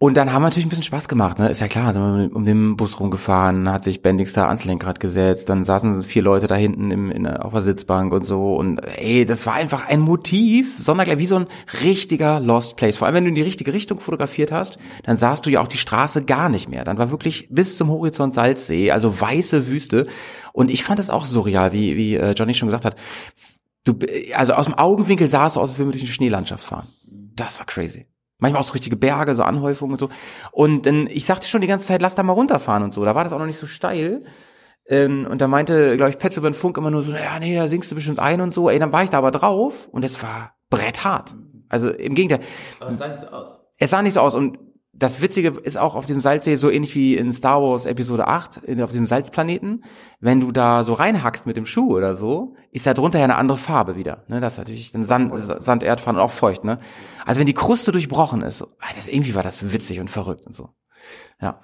Und 0.00 0.16
dann 0.16 0.32
haben 0.32 0.42
wir 0.42 0.46
natürlich 0.46 0.66
ein 0.66 0.68
bisschen 0.68 0.84
Spaß 0.84 1.08
gemacht, 1.08 1.40
ne? 1.40 1.48
Ist 1.48 1.60
ja 1.60 1.66
klar, 1.66 1.92
sind 1.92 2.00
wir 2.02 2.36
um 2.36 2.44
den 2.44 2.76
Bus 2.76 3.00
rumgefahren, 3.00 3.68
hat 3.68 3.82
sich 3.82 4.00
Bendix 4.00 4.32
da 4.32 4.46
ans 4.46 4.64
Lenkrad 4.64 5.00
gesetzt, 5.00 5.48
dann 5.48 5.64
saßen 5.64 6.04
vier 6.04 6.22
Leute 6.22 6.46
da 6.46 6.54
hinten 6.54 6.92
im, 6.92 7.10
in, 7.10 7.26
auf 7.26 7.50
der 7.50 7.62
Sitzbank 7.62 8.12
und 8.12 8.24
so. 8.24 8.54
Und 8.54 8.78
ey, 8.78 9.24
das 9.24 9.44
war 9.44 9.54
einfach 9.54 9.88
ein 9.88 9.98
Motiv, 9.98 10.78
sondergleich 10.78 11.18
wie 11.18 11.26
so 11.26 11.34
ein 11.34 11.48
richtiger 11.82 12.38
Lost 12.38 12.76
Place. 12.76 12.96
Vor 12.96 13.06
allem, 13.08 13.16
wenn 13.16 13.24
du 13.24 13.30
in 13.30 13.34
die 13.34 13.42
richtige 13.42 13.72
Richtung 13.72 13.98
fotografiert 13.98 14.52
hast, 14.52 14.78
dann 15.02 15.16
sahst 15.16 15.46
du 15.46 15.50
ja 15.50 15.60
auch 15.60 15.68
die 15.68 15.78
Straße 15.78 16.22
gar 16.24 16.48
nicht 16.48 16.68
mehr. 16.68 16.84
Dann 16.84 16.96
war 16.96 17.10
wirklich 17.10 17.48
bis 17.50 17.76
zum 17.76 17.88
Horizont 17.88 18.34
Salzsee, 18.34 18.92
also 18.92 19.20
weiße 19.20 19.66
Wüste. 19.66 20.06
Und 20.52 20.70
ich 20.70 20.84
fand 20.84 21.00
das 21.00 21.10
auch 21.10 21.24
surreal, 21.24 21.72
wie, 21.72 21.96
wie 21.96 22.14
äh, 22.14 22.34
Johnny 22.34 22.54
schon 22.54 22.68
gesagt 22.68 22.84
hat. 22.84 22.94
Du, 23.82 23.98
also 24.32 24.52
aus 24.52 24.66
dem 24.66 24.74
Augenwinkel 24.74 25.26
sah 25.26 25.46
es 25.46 25.56
aus, 25.56 25.70
als 25.70 25.78
würden 25.80 25.88
wir 25.88 25.92
durch 25.92 26.04
eine 26.04 26.12
Schneelandschaft 26.12 26.62
fahren. 26.62 26.86
Das 27.34 27.58
war 27.58 27.66
crazy. 27.66 28.06
Manchmal 28.38 28.60
auch 28.60 28.66
so 28.66 28.72
richtige 28.72 28.96
Berge, 28.96 29.34
so 29.34 29.42
Anhäufungen 29.42 29.92
und 29.92 29.98
so. 29.98 30.08
Und 30.52 30.86
dann, 30.86 31.06
ich 31.08 31.26
sagte 31.26 31.48
schon 31.48 31.60
die 31.60 31.66
ganze 31.66 31.86
Zeit, 31.86 32.02
lass 32.02 32.14
da 32.14 32.22
mal 32.22 32.32
runterfahren 32.32 32.84
und 32.84 32.94
so. 32.94 33.04
Da 33.04 33.14
war 33.14 33.24
das 33.24 33.32
auch 33.32 33.38
noch 33.38 33.46
nicht 33.46 33.58
so 33.58 33.66
steil. 33.66 34.24
Ähm, 34.86 35.26
und 35.28 35.40
da 35.40 35.48
meinte, 35.48 35.96
glaube 35.96 36.10
ich, 36.10 36.18
Petz 36.18 36.36
über 36.36 36.48
den 36.48 36.54
Funk 36.54 36.78
immer 36.78 36.90
nur 36.90 37.02
so, 37.02 37.12
ja, 37.12 37.38
nee, 37.38 37.54
da 37.54 37.68
singst 37.68 37.90
du 37.90 37.94
bestimmt 37.94 38.20
ein 38.20 38.40
und 38.40 38.54
so. 38.54 38.70
Ey, 38.70 38.78
dann 38.78 38.92
war 38.92 39.02
ich 39.02 39.10
da 39.10 39.18
aber 39.18 39.30
drauf 39.30 39.88
und 39.90 40.04
es 40.04 40.22
war 40.22 40.54
bretthart. 40.70 41.34
Also 41.68 41.90
im 41.90 42.14
Gegenteil. 42.14 42.46
Aber 42.80 42.90
es 42.90 42.98
sah 42.98 43.08
nicht 43.08 43.20
so 43.20 43.26
aus. 43.26 43.60
Es 43.76 43.90
sah 43.90 44.02
nicht 44.02 44.14
so 44.14 44.20
aus 44.20 44.34
und 44.34 44.58
das 44.98 45.20
Witzige 45.20 45.50
ist 45.50 45.78
auch 45.78 45.94
auf 45.94 46.06
diesem 46.06 46.20
Salzsee 46.20 46.56
so 46.56 46.70
ähnlich 46.70 46.94
wie 46.94 47.16
in 47.16 47.32
Star 47.32 47.62
Wars 47.62 47.86
Episode 47.86 48.26
8, 48.26 48.58
in- 48.58 48.82
auf 48.82 48.90
diesem 48.90 49.06
Salzplaneten. 49.06 49.84
Wenn 50.20 50.40
du 50.40 50.50
da 50.50 50.82
so 50.84 50.92
reinhackst 50.94 51.46
mit 51.46 51.56
dem 51.56 51.66
Schuh 51.66 51.94
oder 51.96 52.14
so, 52.14 52.54
ist 52.72 52.86
da 52.86 52.94
drunter 52.94 53.18
ja 53.18 53.24
eine 53.24 53.36
andere 53.36 53.58
Farbe 53.58 53.96
wieder. 53.96 54.24
Ne? 54.28 54.40
Das 54.40 54.54
ist 54.54 54.58
natürlich 54.58 54.90
dann 54.92 55.04
Sand, 55.04 55.32
Sand 55.62 55.82
Erdfahren 55.82 56.16
und 56.16 56.22
auch 56.22 56.30
feucht. 56.30 56.64
Ne? 56.64 56.78
Also 57.24 57.38
wenn 57.38 57.46
die 57.46 57.54
Kruste 57.54 57.92
durchbrochen 57.92 58.42
ist, 58.42 58.58
so, 58.58 58.66
ah, 58.80 58.88
das, 58.94 59.08
irgendwie 59.08 59.34
war 59.34 59.42
das 59.42 59.72
witzig 59.72 60.00
und 60.00 60.10
verrückt 60.10 60.46
und 60.46 60.54
so. 60.56 60.70
Ja. 61.40 61.60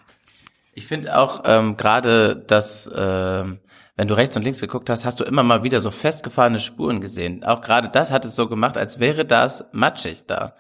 Ich 0.73 0.87
finde 0.87 1.17
auch 1.19 1.43
ähm, 1.45 1.77
gerade, 1.77 2.37
dass 2.37 2.91
ähm, 2.95 3.59
wenn 3.97 4.09
du 4.09 4.15
rechts 4.17 4.37
und 4.37 4.43
links 4.43 4.61
geguckt 4.61 4.91
hast, 4.91 5.05
hast 5.05 5.21
du 5.21 5.25
immer 5.25 5.43
mal 5.45 5.63
wieder 5.63 5.81
so 5.81 5.91
festgefahrene 5.91 6.59
Spuren 6.59 7.01
gesehen. 7.01 7.45
Auch 7.45 7.61
gerade 7.61 7.89
das 7.89 8.11
hat 8.11 8.25
es 8.25 8.35
so 8.35 8.49
gemacht, 8.49 8.77
als 8.77 8.99
wäre 8.99 9.25
das 9.25 9.67
matschig 9.73 10.25
da. 10.27 10.55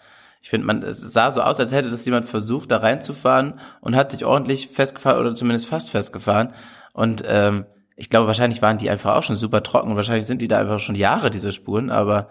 Ich 0.44 0.50
finde, 0.50 0.66
man 0.66 0.82
es 0.82 1.00
sah 1.00 1.30
so 1.30 1.40
aus, 1.40 1.58
als 1.58 1.72
hätte 1.72 1.88
das 1.90 2.04
jemand 2.04 2.28
versucht, 2.28 2.70
da 2.70 2.76
reinzufahren 2.76 3.58
und 3.80 3.96
hat 3.96 4.12
sich 4.12 4.26
ordentlich 4.26 4.68
festgefahren 4.68 5.18
oder 5.18 5.34
zumindest 5.34 5.66
fast 5.66 5.88
festgefahren. 5.88 6.52
Und 6.92 7.24
ähm, 7.26 7.64
ich 7.96 8.10
glaube, 8.10 8.26
wahrscheinlich 8.26 8.60
waren 8.60 8.76
die 8.76 8.90
einfach 8.90 9.14
auch 9.14 9.22
schon 9.22 9.36
super 9.36 9.62
trocken. 9.62 9.96
Wahrscheinlich 9.96 10.26
sind 10.26 10.42
die 10.42 10.48
da 10.48 10.58
einfach 10.58 10.80
schon 10.80 10.96
Jahre, 10.96 11.30
diese 11.30 11.50
Spuren, 11.50 11.88
aber 11.88 12.28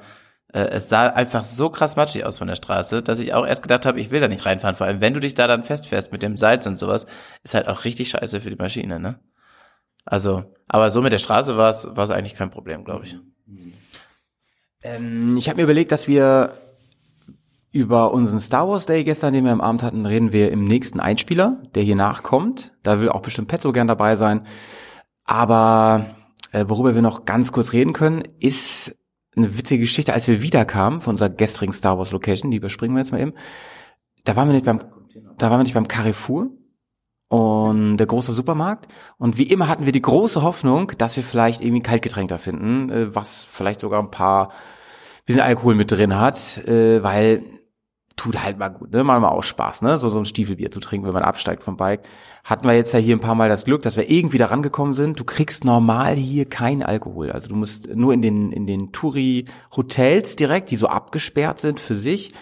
äh, 0.53 0.59
es 0.59 0.89
sah 0.89 1.07
einfach 1.07 1.43
so 1.43 1.71
krass 1.71 1.95
matschig 1.95 2.23
aus 2.23 2.37
von 2.37 2.47
der 2.47 2.55
Straße, 2.55 3.01
dass 3.01 3.17
ich 3.17 3.33
auch 3.33 3.47
erst 3.47 3.63
gedacht 3.63 3.87
habe, 3.87 3.99
ich 3.99 4.11
will 4.11 4.21
da 4.21 4.27
nicht 4.27 4.45
reinfahren. 4.45 4.75
Vor 4.75 4.85
allem, 4.85 5.01
wenn 5.01 5.15
du 5.15 5.19
dich 5.19 5.33
da 5.33 5.47
dann 5.47 5.63
festfährst 5.63 6.11
mit 6.11 6.21
dem 6.21 6.37
Salz 6.37 6.67
und 6.67 6.77
sowas, 6.77 7.07
ist 7.41 7.55
halt 7.55 7.67
auch 7.67 7.83
richtig 7.83 8.09
scheiße 8.09 8.41
für 8.41 8.51
die 8.51 8.57
Maschine, 8.57 8.99
ne? 8.99 9.19
Also, 10.05 10.53
aber 10.67 10.91
so 10.91 11.01
mit 11.01 11.13
der 11.13 11.17
Straße 11.17 11.57
war 11.57 11.71
es 11.71 11.87
war 11.95 12.03
es 12.03 12.11
eigentlich 12.11 12.35
kein 12.35 12.51
Problem, 12.51 12.83
glaube 12.83 13.05
ich. 13.05 13.17
Ähm, 14.83 15.35
ich 15.35 15.49
habe 15.49 15.57
mir 15.57 15.63
überlegt, 15.63 15.91
dass 15.91 16.07
wir 16.07 16.53
über 17.73 18.13
unseren 18.13 18.39
Star 18.39 18.69
Wars 18.69 18.85
Day 18.85 19.03
gestern, 19.03 19.33
den 19.33 19.45
wir 19.45 19.51
am 19.51 19.59
Abend 19.59 19.81
hatten, 19.81 20.05
reden 20.05 20.31
wir 20.31 20.51
im 20.51 20.63
nächsten 20.63 20.99
Einspieler, 20.99 21.63
der 21.73 21.81
hier 21.81 21.95
nachkommt. 21.95 22.71
Da 22.83 22.99
will 22.99 23.09
auch 23.09 23.21
bestimmt 23.21 23.47
Petzo 23.47 23.73
gern 23.73 23.87
dabei 23.87 24.15
sein. 24.15 24.45
Aber 25.25 26.15
äh, 26.51 26.65
worüber 26.67 26.93
wir 26.93 27.01
noch 27.01 27.25
ganz 27.25 27.51
kurz 27.51 27.73
reden 27.73 27.91
können, 27.93 28.23
ist 28.39 28.95
eine 29.35 29.57
witzige 29.57 29.81
Geschichte, 29.81 30.13
als 30.13 30.27
wir 30.27 30.43
wiederkamen 30.43 31.01
von 31.01 31.13
unserer 31.15 31.31
gestrigen 31.31 31.73
Star 31.73 31.97
Wars 31.97 32.11
Location, 32.11 32.51
die 32.51 32.57
überspringen 32.57 32.95
wir 32.95 33.01
jetzt 33.01 33.11
mal 33.11 33.19
eben. 33.19 33.33
Da 34.23 34.35
waren 34.35 34.47
wir 34.47 34.53
nicht 34.53 34.65
beim, 34.65 34.79
da 35.39 35.49
waren 35.49 35.59
wir 35.59 35.63
nicht 35.63 35.73
beim 35.73 35.87
Carrefour 35.87 36.51
und 37.29 37.97
der 37.97 38.05
große 38.05 38.33
Supermarkt. 38.33 38.87
Und 39.17 39.39
wie 39.39 39.47
immer 39.47 39.67
hatten 39.67 39.85
wir 39.85 39.91
die 39.91 40.01
große 40.01 40.43
Hoffnung, 40.43 40.91
dass 40.99 41.15
wir 41.15 41.23
vielleicht 41.23 41.61
irgendwie 41.61 41.79
ein 41.79 41.83
Kaltgetränk 41.83 42.29
da 42.29 42.37
finden, 42.37 42.91
äh, 42.91 43.15
was 43.15 43.47
vielleicht 43.49 43.79
sogar 43.79 43.99
ein 43.99 44.11
paar 44.11 44.51
bisschen 45.25 45.41
Alkohol 45.41 45.73
mit 45.73 45.91
drin 45.91 46.19
hat, 46.19 46.59
äh, 46.67 47.01
weil 47.01 47.52
tut 48.15 48.43
halt 48.43 48.57
mal 48.57 48.69
gut, 48.69 48.91
ne? 48.91 49.03
Mal 49.03 49.19
mal 49.19 49.29
auch 49.29 49.43
Spaß, 49.43 49.81
ne? 49.81 49.97
So, 49.97 50.09
so 50.09 50.19
ein 50.19 50.25
Stiefelbier 50.25 50.71
zu 50.71 50.79
trinken, 50.79 51.07
wenn 51.07 51.13
man 51.13 51.23
absteigt 51.23 51.63
vom 51.63 51.77
Bike. 51.77 52.01
Hatten 52.43 52.67
wir 52.67 52.75
jetzt 52.75 52.93
ja 52.93 52.99
hier 52.99 53.15
ein 53.15 53.21
paar 53.21 53.35
Mal 53.35 53.49
das 53.49 53.65
Glück, 53.65 53.81
dass 53.81 53.97
wir 53.97 54.09
irgendwie 54.09 54.37
da 54.37 54.47
rangekommen 54.47 54.93
sind. 54.93 55.19
Du 55.19 55.23
kriegst 55.23 55.65
normal 55.65 56.15
hier 56.15 56.45
keinen 56.45 56.83
Alkohol. 56.83 57.31
Also 57.31 57.47
du 57.47 57.55
musst 57.55 57.93
nur 57.95 58.13
in 58.13 58.21
den, 58.21 58.51
in 58.51 58.67
den 58.67 58.91
Touri-Hotels 58.91 60.35
direkt, 60.35 60.71
die 60.71 60.75
so 60.75 60.87
abgesperrt 60.87 61.59
sind 61.59 61.79
für 61.79 61.95
sich, 61.95 62.33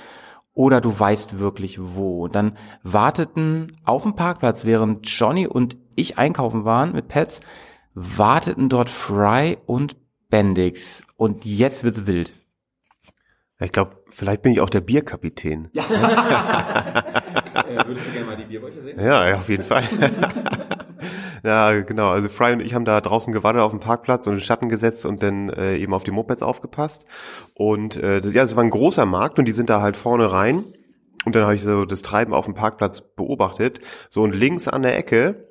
oder 0.53 0.81
du 0.81 0.97
weißt 0.99 1.39
wirklich 1.39 1.79
wo. 1.79 2.23
Und 2.23 2.35
dann 2.35 2.57
warteten 2.83 3.77
auf 3.85 4.03
dem 4.03 4.15
Parkplatz, 4.15 4.65
während 4.65 5.07
Johnny 5.07 5.47
und 5.47 5.77
ich 5.95 6.17
einkaufen 6.17 6.65
waren 6.65 6.93
mit 6.93 7.07
Pets, 7.07 7.39
warteten 7.93 8.69
dort 8.69 8.89
Fry 8.89 9.57
und 9.65 9.95
Bendix. 10.29 11.05
Und 11.15 11.45
jetzt 11.45 11.83
wird's 11.83 12.05
wild. 12.05 12.40
Ich 13.63 13.71
glaube, 13.71 13.97
vielleicht 14.09 14.41
bin 14.41 14.53
ich 14.53 14.61
auch 14.61 14.69
der 14.69 14.81
Bierkapitän. 14.81 15.69
Ja, 17.53 17.83
Würdest 17.85 18.07
du 18.07 18.11
gerne 18.11 18.25
mal 18.25 18.37
die 18.37 18.45
Bierbäuche 18.45 18.81
sehen? 18.81 18.99
ja, 18.99 19.29
ja 19.29 19.35
auf 19.35 19.49
jeden 19.49 19.63
Fall. 19.63 19.83
ja, 21.43 21.81
genau. 21.81 22.09
Also 22.09 22.29
Fry 22.29 22.53
und 22.53 22.61
ich 22.61 22.73
haben 22.73 22.85
da 22.85 23.01
draußen 23.01 23.33
gewartet 23.33 23.61
auf 23.61 23.71
dem 23.71 23.79
Parkplatz 23.79 24.25
und 24.25 24.33
in 24.33 24.39
den 24.39 24.43
Schatten 24.43 24.69
gesetzt 24.69 25.05
und 25.05 25.21
dann 25.21 25.49
äh, 25.49 25.77
eben 25.77 25.93
auf 25.93 26.03
die 26.03 26.11
Mopeds 26.11 26.43
aufgepasst. 26.43 27.05
Und 27.53 27.97
äh, 27.97 28.21
das, 28.21 28.33
ja, 28.33 28.43
es 28.43 28.55
war 28.55 28.63
ein 28.63 28.69
großer 28.69 29.05
Markt 29.05 29.37
und 29.37 29.45
die 29.45 29.51
sind 29.51 29.69
da 29.69 29.81
halt 29.81 29.97
vorne 29.97 30.31
rein. 30.31 30.63
Und 31.25 31.35
dann 31.35 31.43
habe 31.43 31.55
ich 31.55 31.61
so 31.61 31.85
das 31.85 32.01
Treiben 32.01 32.33
auf 32.33 32.45
dem 32.45 32.55
Parkplatz 32.55 33.01
beobachtet. 33.01 33.81
So 34.09 34.23
und 34.23 34.33
links 34.33 34.67
an 34.67 34.81
der 34.81 34.97
Ecke 34.97 35.50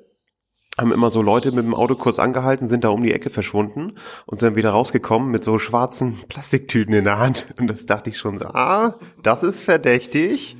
haben 0.77 0.93
immer 0.93 1.09
so 1.09 1.21
Leute 1.21 1.51
mit 1.51 1.65
dem 1.65 1.75
Auto 1.75 1.95
kurz 1.95 2.17
angehalten, 2.17 2.69
sind 2.69 2.85
da 2.85 2.89
um 2.89 3.03
die 3.03 3.11
Ecke 3.11 3.29
verschwunden 3.29 3.93
und 4.25 4.39
sind 4.39 4.55
wieder 4.55 4.71
rausgekommen 4.71 5.29
mit 5.29 5.43
so 5.43 5.59
schwarzen 5.59 6.17
Plastiktüten 6.29 6.93
in 6.93 7.03
der 7.03 7.19
Hand. 7.19 7.47
Und 7.59 7.67
das 7.67 7.85
dachte 7.85 8.09
ich 8.09 8.17
schon 8.17 8.37
so, 8.37 8.45
ah, 8.45 8.95
das 9.21 9.43
ist 9.43 9.63
verdächtig. 9.63 10.55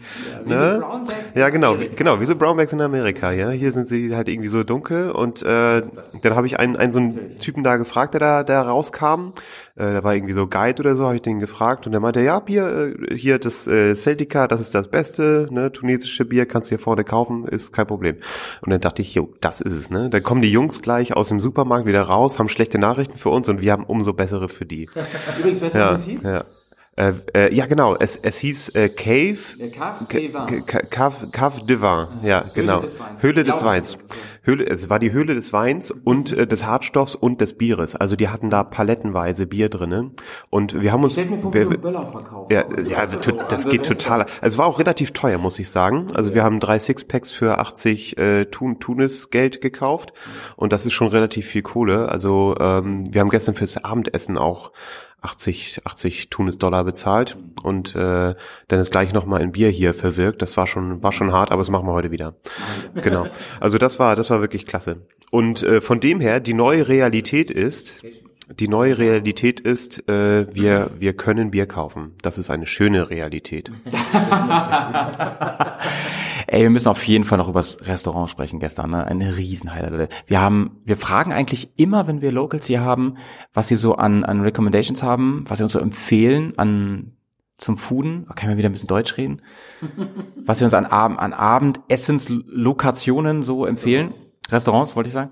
Ja, 0.46 0.78
ne? 0.78 1.06
ja 1.34 1.50
genau, 1.50 1.80
wie, 1.80 1.90
genau, 1.90 2.20
wie 2.20 2.26
so 2.26 2.36
Brownbacks 2.36 2.74
in 2.74 2.82
Amerika, 2.82 3.32
ja. 3.32 3.50
Hier 3.52 3.72
sind 3.72 3.88
sie 3.88 4.16
halt 4.16 4.28
irgendwie 4.28 4.50
so 4.50 4.64
dunkel 4.64 5.12
und 5.12 5.44
äh, 5.44 5.82
dann 6.22 6.36
habe 6.36 6.46
ich 6.46 6.60
einen, 6.60 6.76
einen 6.76 6.92
so 6.92 7.00
einen 7.00 7.40
Typen 7.40 7.64
da 7.64 7.78
gefragt, 7.78 8.14
der 8.14 8.20
da, 8.20 8.44
der 8.44 8.62
rauskam. 8.62 9.32
Äh, 9.76 9.94
der 9.94 10.04
war 10.04 10.14
irgendwie 10.14 10.34
so 10.34 10.46
Guide 10.46 10.82
oder 10.82 10.96
so, 10.96 11.06
habe 11.06 11.16
ich 11.16 11.22
den 11.22 11.40
gefragt 11.40 11.86
und 11.86 11.94
der 11.94 12.02
meinte, 12.02 12.22
ja, 12.22 12.40
Bier, 12.40 12.96
äh, 13.10 13.16
hier 13.16 13.40
das 13.40 13.66
äh, 13.68 13.96
Celtica, 13.96 14.48
das 14.48 14.60
ist 14.60 14.76
das 14.76 14.90
Beste, 14.90 15.48
ne, 15.50 15.72
tunesische 15.72 16.26
Bier, 16.26 16.46
kannst 16.46 16.68
du 16.68 16.76
hier 16.76 16.80
vorne 16.80 17.04
kaufen, 17.04 17.48
ist 17.48 17.72
kein 17.72 17.88
Problem. 17.88 18.18
Und 18.62 18.72
dann 18.72 18.82
dachte 18.82 19.02
ich, 19.02 19.16
jo, 19.16 19.34
das 19.42 19.62
ist 19.62 19.74
es, 19.74 19.90
ne. 19.90 20.11
Dann 20.12 20.24
kommen 20.24 20.42
die 20.42 20.52
Jungs 20.52 20.82
gleich 20.82 21.16
aus 21.16 21.30
dem 21.30 21.40
Supermarkt 21.40 21.86
wieder 21.86 22.04
raus, 22.04 22.38
haben 22.38 22.50
schlechte 22.50 22.78
Nachrichten 22.78 23.18
für 23.18 23.30
uns 23.30 23.50
und 23.50 23.62
wir 23.62 23.72
haben 23.72 23.86
umso 23.86 24.14
bessere 24.14 24.50
für 24.50 24.66
die. 24.66 24.90
Übrigens, 25.40 25.62
weißt 25.62 25.76
du, 25.76 25.80
Ja, 25.80 25.92
wie 25.92 25.96
es 25.96 26.04
hieß? 26.06 26.24
ja. 26.24 26.44
Äh, 26.98 27.14
äh, 27.34 27.54
ja, 27.56 27.68
genau. 27.68 27.96
Es, 27.96 28.18
es 28.18 28.38
hieß 28.38 28.70
äh, 28.76 28.90
Cave. 28.90 29.38
Ca- 29.74 30.80
Cave, 30.90 31.30
Cave 31.32 31.66
de 31.66 31.82
Vin. 31.82 32.08
Ja, 32.24 32.44
genau. 32.54 32.82
des 32.82 33.00
Weins. 33.00 33.24
Höhle 33.24 33.44
des 33.44 33.64
Weins. 33.64 33.98
Höhle, 34.44 34.66
es 34.68 34.90
war 34.90 35.00
die 35.00 35.12
Höhle 35.14 35.34
des 35.36 35.54
Weins 35.54 35.90
und 35.92 36.34
äh, 36.34 36.46
des 36.48 36.66
Hartstoffs 36.66 37.16
und 37.16 37.40
des 37.42 37.58
Bieres. 37.58 37.96
Also 37.96 38.16
die 38.18 38.28
hatten 38.28 38.50
da 38.50 38.64
palettenweise 38.64 39.46
Bier 39.46 39.70
drinnen. 39.70 40.12
Und 40.50 40.82
wir 40.82 40.92
haben 40.92 41.04
uns. 41.04 41.16
Mir 41.16 41.26
vor, 41.38 41.54
wir, 41.54 41.64
so 41.66 41.70
Böller 41.78 42.06
verkauft. 42.08 42.52
ja, 42.52 42.66
ja 42.82 42.98
also, 42.98 43.18
to- 43.20 43.40
das 43.48 43.70
geht 43.70 43.86
total. 43.86 44.24
Also 44.24 44.56
es 44.56 44.58
war 44.58 44.66
auch 44.66 44.80
relativ 44.80 45.12
teuer, 45.12 45.38
muss 45.38 45.60
ich 45.60 45.70
sagen. 45.70 46.08
Also 46.14 46.34
wir 46.34 46.44
haben 46.44 46.60
drei 46.60 46.78
Sixpacks 46.78 47.32
für 47.32 47.60
80 47.60 48.18
äh, 48.18 48.46
Tun 48.46 48.80
Tunis 48.80 49.30
Geld 49.30 49.62
gekauft 49.62 50.12
und 50.58 50.74
das 50.74 50.86
ist 50.86 50.94
schon 50.94 51.08
relativ 51.08 51.46
viel 51.48 51.62
Kohle. 51.62 52.10
Also 52.10 52.56
ähm, 52.60 53.14
wir 53.14 53.22
haben 53.22 53.30
gestern 53.30 53.56
fürs 53.56 53.82
Abendessen 53.82 54.38
auch 54.38 54.72
80 55.22 55.82
80 55.86 56.30
Tunis 56.30 56.58
Dollar 56.58 56.84
bezahlt 56.84 57.38
und 57.64 57.96
äh, 57.96 58.36
dann 58.68 58.80
ist 58.80 58.92
gleich 58.92 59.14
noch 59.14 59.26
mal 59.26 59.42
ein 59.42 59.52
Bier 59.52 59.70
hier 59.70 59.94
verwirkt. 59.94 60.42
Das 60.42 60.58
war 60.58 60.68
schon 60.68 61.04
war 61.04 61.12
schon 61.12 61.32
hart, 61.32 61.52
aber 61.52 61.60
das 61.62 61.70
machen 61.70 61.88
wir 61.88 61.94
heute 61.94 62.12
wieder. 62.12 62.36
Genau. 62.96 63.28
Also 63.60 63.78
das 63.78 64.00
war 64.00 64.16
das 64.16 64.30
war 64.30 64.42
wirklich 64.42 64.66
klasse. 64.66 64.98
Und 65.30 65.64
äh, 65.64 65.80
von 65.80 66.00
dem 66.00 66.20
her 66.20 66.40
die 66.40 66.54
neue 66.54 66.88
Realität 66.88 67.52
ist 67.52 68.04
die 68.60 68.68
neue 68.68 68.98
Realität 68.98 69.60
ist, 69.60 70.10
äh, 70.10 70.54
wir, 70.54 70.92
wir 71.00 71.14
können 71.14 71.52
Bier 71.52 71.68
kaufen. 71.68 72.16
Das 72.22 72.38
ist 72.38 72.50
eine 72.50 72.66
schöne 72.66 73.10
Realität. 73.10 73.72
Ey, 76.52 76.62
wir 76.64 76.70
müssen 76.70 76.90
auf 76.90 77.08
jeden 77.08 77.24
Fall 77.24 77.38
noch 77.38 77.48
über 77.48 77.62
das 77.62 77.78
Restaurant 77.88 78.30
sprechen 78.30 78.60
gestern, 78.60 78.90
ne? 78.90 79.08
Eine 79.08 79.38
Riesenhighlight. 79.38 80.10
Wir 80.28 80.42
haben, 80.42 80.82
wir 80.84 80.98
fragen 80.98 81.32
eigentlich 81.32 81.80
immer, 81.80 82.08
wenn 82.08 82.22
wir 82.22 82.34
Locals 82.34 82.66
hier 82.66 82.82
haben, 82.82 83.16
was 83.54 83.70
sie 83.70 83.78
so 83.78 83.96
an, 83.96 84.26
an 84.26 84.42
Recommendations 84.42 85.02
haben, 85.02 85.46
was 85.48 85.60
sie 85.60 85.64
uns 85.64 85.72
so 85.72 85.80
empfehlen 85.80 86.52
an, 86.58 87.14
zum 87.56 87.78
Fooden. 87.78 88.28
Oh, 88.30 88.34
können 88.36 88.52
wir 88.52 88.58
wieder 88.58 88.68
ein 88.68 88.74
bisschen 88.74 88.90
Deutsch 88.90 89.16
reden? 89.16 89.42
Was 90.46 90.60
sie 90.60 90.66
uns 90.66 90.74
an 90.74 90.88
Abend, 90.88 91.20
an 91.20 91.32
Abendessenslokationen 91.32 93.44
so 93.44 93.66
empfehlen. 93.66 94.14
Restaurants, 94.50 94.94
wollte 94.96 95.08
ich 95.08 95.14
sagen. 95.14 95.32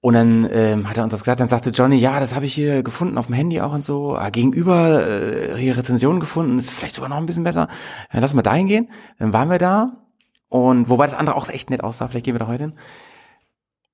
Und 0.00 0.14
dann 0.14 0.48
ähm, 0.52 0.88
hat 0.88 0.98
er 0.98 1.04
uns 1.04 1.10
das 1.10 1.20
gesagt, 1.20 1.40
dann 1.40 1.48
sagte 1.48 1.70
Johnny, 1.70 1.96
ja, 1.96 2.20
das 2.20 2.34
habe 2.34 2.44
ich 2.44 2.54
hier 2.54 2.82
gefunden 2.82 3.18
auf 3.18 3.26
dem 3.26 3.34
Handy 3.34 3.60
auch 3.60 3.72
und 3.72 3.82
so, 3.82 4.16
ah, 4.16 4.30
gegenüber 4.30 5.08
äh, 5.08 5.56
hier 5.56 5.76
Rezensionen 5.76 6.20
gefunden, 6.20 6.58
ist 6.58 6.70
vielleicht 6.70 6.94
sogar 6.94 7.08
noch 7.08 7.16
ein 7.16 7.26
bisschen 7.26 7.44
besser. 7.44 7.68
Ja, 8.12 8.20
lass 8.20 8.34
mal 8.34 8.42
dahin 8.42 8.66
gehen. 8.66 8.90
Dann 9.18 9.32
waren 9.32 9.50
wir 9.50 9.58
da 9.58 10.06
und 10.48 10.88
wobei 10.88 11.06
das 11.06 11.14
andere 11.16 11.36
auch 11.36 11.48
echt 11.48 11.70
nett 11.70 11.82
aussah, 11.82 12.08
vielleicht 12.08 12.24
gehen 12.24 12.34
wir 12.34 12.40
da 12.40 12.46
heute 12.46 12.64
hin. 12.64 12.74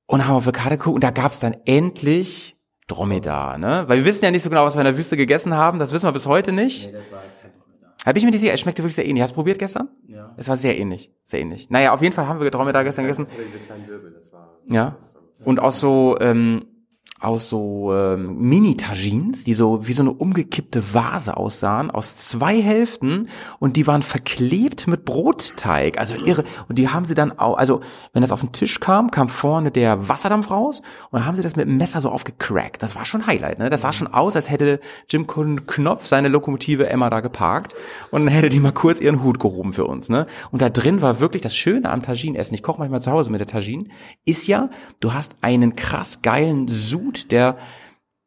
Und 0.07 0.27
haben 0.27 0.35
auf 0.35 0.45
die 0.45 0.53
Karte 0.53 0.77
geguckt 0.77 0.97
und 0.97 1.05
da 1.05 1.11
gab's 1.11 1.39
dann 1.41 1.57
endlich 1.65 2.57
Dromedar, 2.89 3.57
ne? 3.57 3.85
Weil 3.87 3.99
wir 3.99 4.05
wissen 4.05 4.25
ja 4.25 4.31
nicht 4.31 4.43
so 4.43 4.51
genau, 4.51 4.65
was 4.65 4.75
wir 4.75 4.81
in 4.81 4.87
der 4.87 4.99
Wüste 4.99 5.17
gegessen 5.17 5.55
haben, 5.55 5.79
das 5.79 5.93
wissen 5.93 6.07
wir 6.07 6.13
bis 6.13 6.27
heute 6.27 6.53
nicht. 6.53 6.87
Nee, 6.87 6.93
das 6.93 7.11
war 7.11 7.21
kein 7.41 7.53
Dromedar. 7.53 7.95
Hab 8.05 8.17
ich 8.17 8.25
mir 8.25 8.33
die 8.33 8.39
sicher, 8.39 8.53
es 8.53 8.61
schmeckte 8.61 8.83
wirklich 8.83 8.97
sehr 8.97 9.07
ähnlich. 9.07 9.23
Hast 9.23 9.31
du 9.31 9.37
probiert 9.37 9.59
gestern? 9.59 9.89
Ja. 10.09 10.35
Es 10.37 10.49
war 10.49 10.59
sehr 10.59 10.79
ähnlich, 10.79 11.11
sehr 11.25 11.41
ähnlich. 11.41 11.71
Naja, 11.71 11.95
auf 11.95 12.03
jeden 12.03 12.15
Fall 12.15 12.27
haben 12.27 12.41
wir 12.41 12.51
Dromedar 12.51 12.85
gestern 12.85 13.05
gegessen. 13.05 13.27
Ja. 14.69 14.97
Und 15.45 15.61
auch 15.61 15.73
so, 15.73 16.17
ähm, 16.21 16.65
aus 17.23 17.49
so 17.49 17.93
ähm, 17.95 18.37
Mini-Tagines, 18.39 19.45
die 19.45 19.55
so 19.55 19.87
wie 19.87 19.93
so 19.93 20.03
eine 20.03 20.13
umgekippte 20.13 20.93
Vase 20.93 21.37
aussahen, 21.37 21.91
aus 21.91 22.17
zwei 22.17 22.61
Hälften 22.61 23.29
und 23.61 23.77
die 23.77 23.87
waren 23.87 24.03
verklebt 24.03 24.89
mit 24.89 25.05
Brotteig. 25.05 25.99
Also 25.99 26.17
irre. 26.17 26.43
Und 26.69 26.79
die 26.79 26.89
haben 26.89 27.05
sie 27.05 27.15
dann 27.15 27.39
auch, 27.39 27.57
also 27.57 27.81
wenn 28.13 28.23
das 28.23 28.33
auf 28.33 28.41
den 28.41 28.51
Tisch 28.53 28.81
kam, 28.81 29.11
kam 29.11 29.29
vorne 29.29 29.71
der 29.71 30.09
Wasserdampf 30.09 30.51
raus 30.51 30.81
und 31.11 31.21
dann 31.21 31.27
haben 31.27 31.37
sie 31.37 31.43
das 31.43 31.55
mit 31.55 31.69
dem 31.69 31.77
Messer 31.77 32.01
so 32.01 32.11
aufgecrackt. 32.11 32.83
Das 32.83 32.97
war 32.97 33.05
schon 33.05 33.27
Highlight, 33.27 33.61
ne? 33.61 33.71
Das 33.71 33.83
sah 33.83 33.93
schon 33.93 34.09
aus, 34.09 34.35
als 34.35 34.51
hätte 34.51 34.81
Jim 35.09 35.27
Knopf 35.27 36.07
seine 36.07 36.29
Lokomotive 36.29 36.89
Emma 36.89 37.09
da 37.09 37.21
geparkt 37.21 37.75
und 38.11 38.27
dann 38.27 38.35
hätte 38.35 38.49
die 38.49 38.59
mal 38.59 38.73
kurz 38.73 39.01
ihren 39.01 39.23
Hut 39.23 39.39
gehoben 39.39 39.73
für 39.73 39.85
uns, 39.85 40.09
ne? 40.09 40.27
Und 40.51 40.61
da 40.61 40.71
drin 40.71 41.03
war 41.03 41.21
wirklich 41.21 41.43
das 41.43 41.55
Schöne 41.55 41.89
am 41.89 42.03
Taginessen. 42.03 42.55
Ich 42.55 42.65
koche 42.65 42.81
manchmal 42.81 43.01
zu 43.01 43.13
Hause 43.13 43.31
mit 43.31 43.39
der 43.39 43.47
Tagine, 43.47 43.85
ist 44.25 44.49
ja, 44.49 44.71
du 44.99 45.13
hast 45.13 45.37
einen 45.41 45.77
krass 45.77 46.23
geilen 46.23 46.67
Sud 46.93 47.33
der 47.33 47.57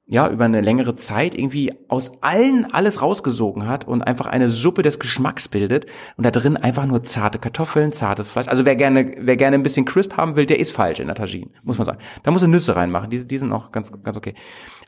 ja 0.07 0.29
über 0.29 0.45
eine 0.45 0.61
längere 0.61 0.95
Zeit 0.95 1.33
irgendwie 1.33 1.73
aus 1.87 2.21
allen 2.21 2.71
alles 2.71 3.01
rausgesogen 3.01 3.67
hat 3.67 3.87
und 3.87 4.03
einfach 4.03 4.27
eine 4.27 4.49
Suppe 4.49 4.83
des 4.83 4.99
Geschmacks 4.99 5.47
bildet 5.47 5.87
und 6.15 6.25
da 6.25 6.31
drin 6.31 6.57
einfach 6.57 6.85
nur 6.85 7.03
zarte 7.03 7.39
Kartoffeln, 7.39 7.91
zartes 7.91 8.29
Fleisch. 8.29 8.47
Also 8.47 8.65
wer 8.65 8.75
gerne 8.75 9.15
wer 9.17 9.35
gerne 9.35 9.55
ein 9.55 9.63
bisschen 9.63 9.85
crisp 9.85 10.15
haben 10.15 10.35
will, 10.35 10.45
der 10.45 10.59
ist 10.59 10.71
falsch 10.71 10.99
in 10.99 11.07
der 11.07 11.15
Tagine, 11.15 11.49
muss 11.63 11.79
man 11.79 11.85
sagen. 11.85 11.99
Da 12.23 12.31
muss 12.31 12.43
er 12.43 12.47
Nüsse 12.47 12.75
reinmachen, 12.75 13.09
die, 13.09 13.25
die 13.25 13.37
sind 13.37 13.51
auch 13.51 13.71
ganz 13.71 13.91
ganz 14.03 14.15
okay. 14.15 14.35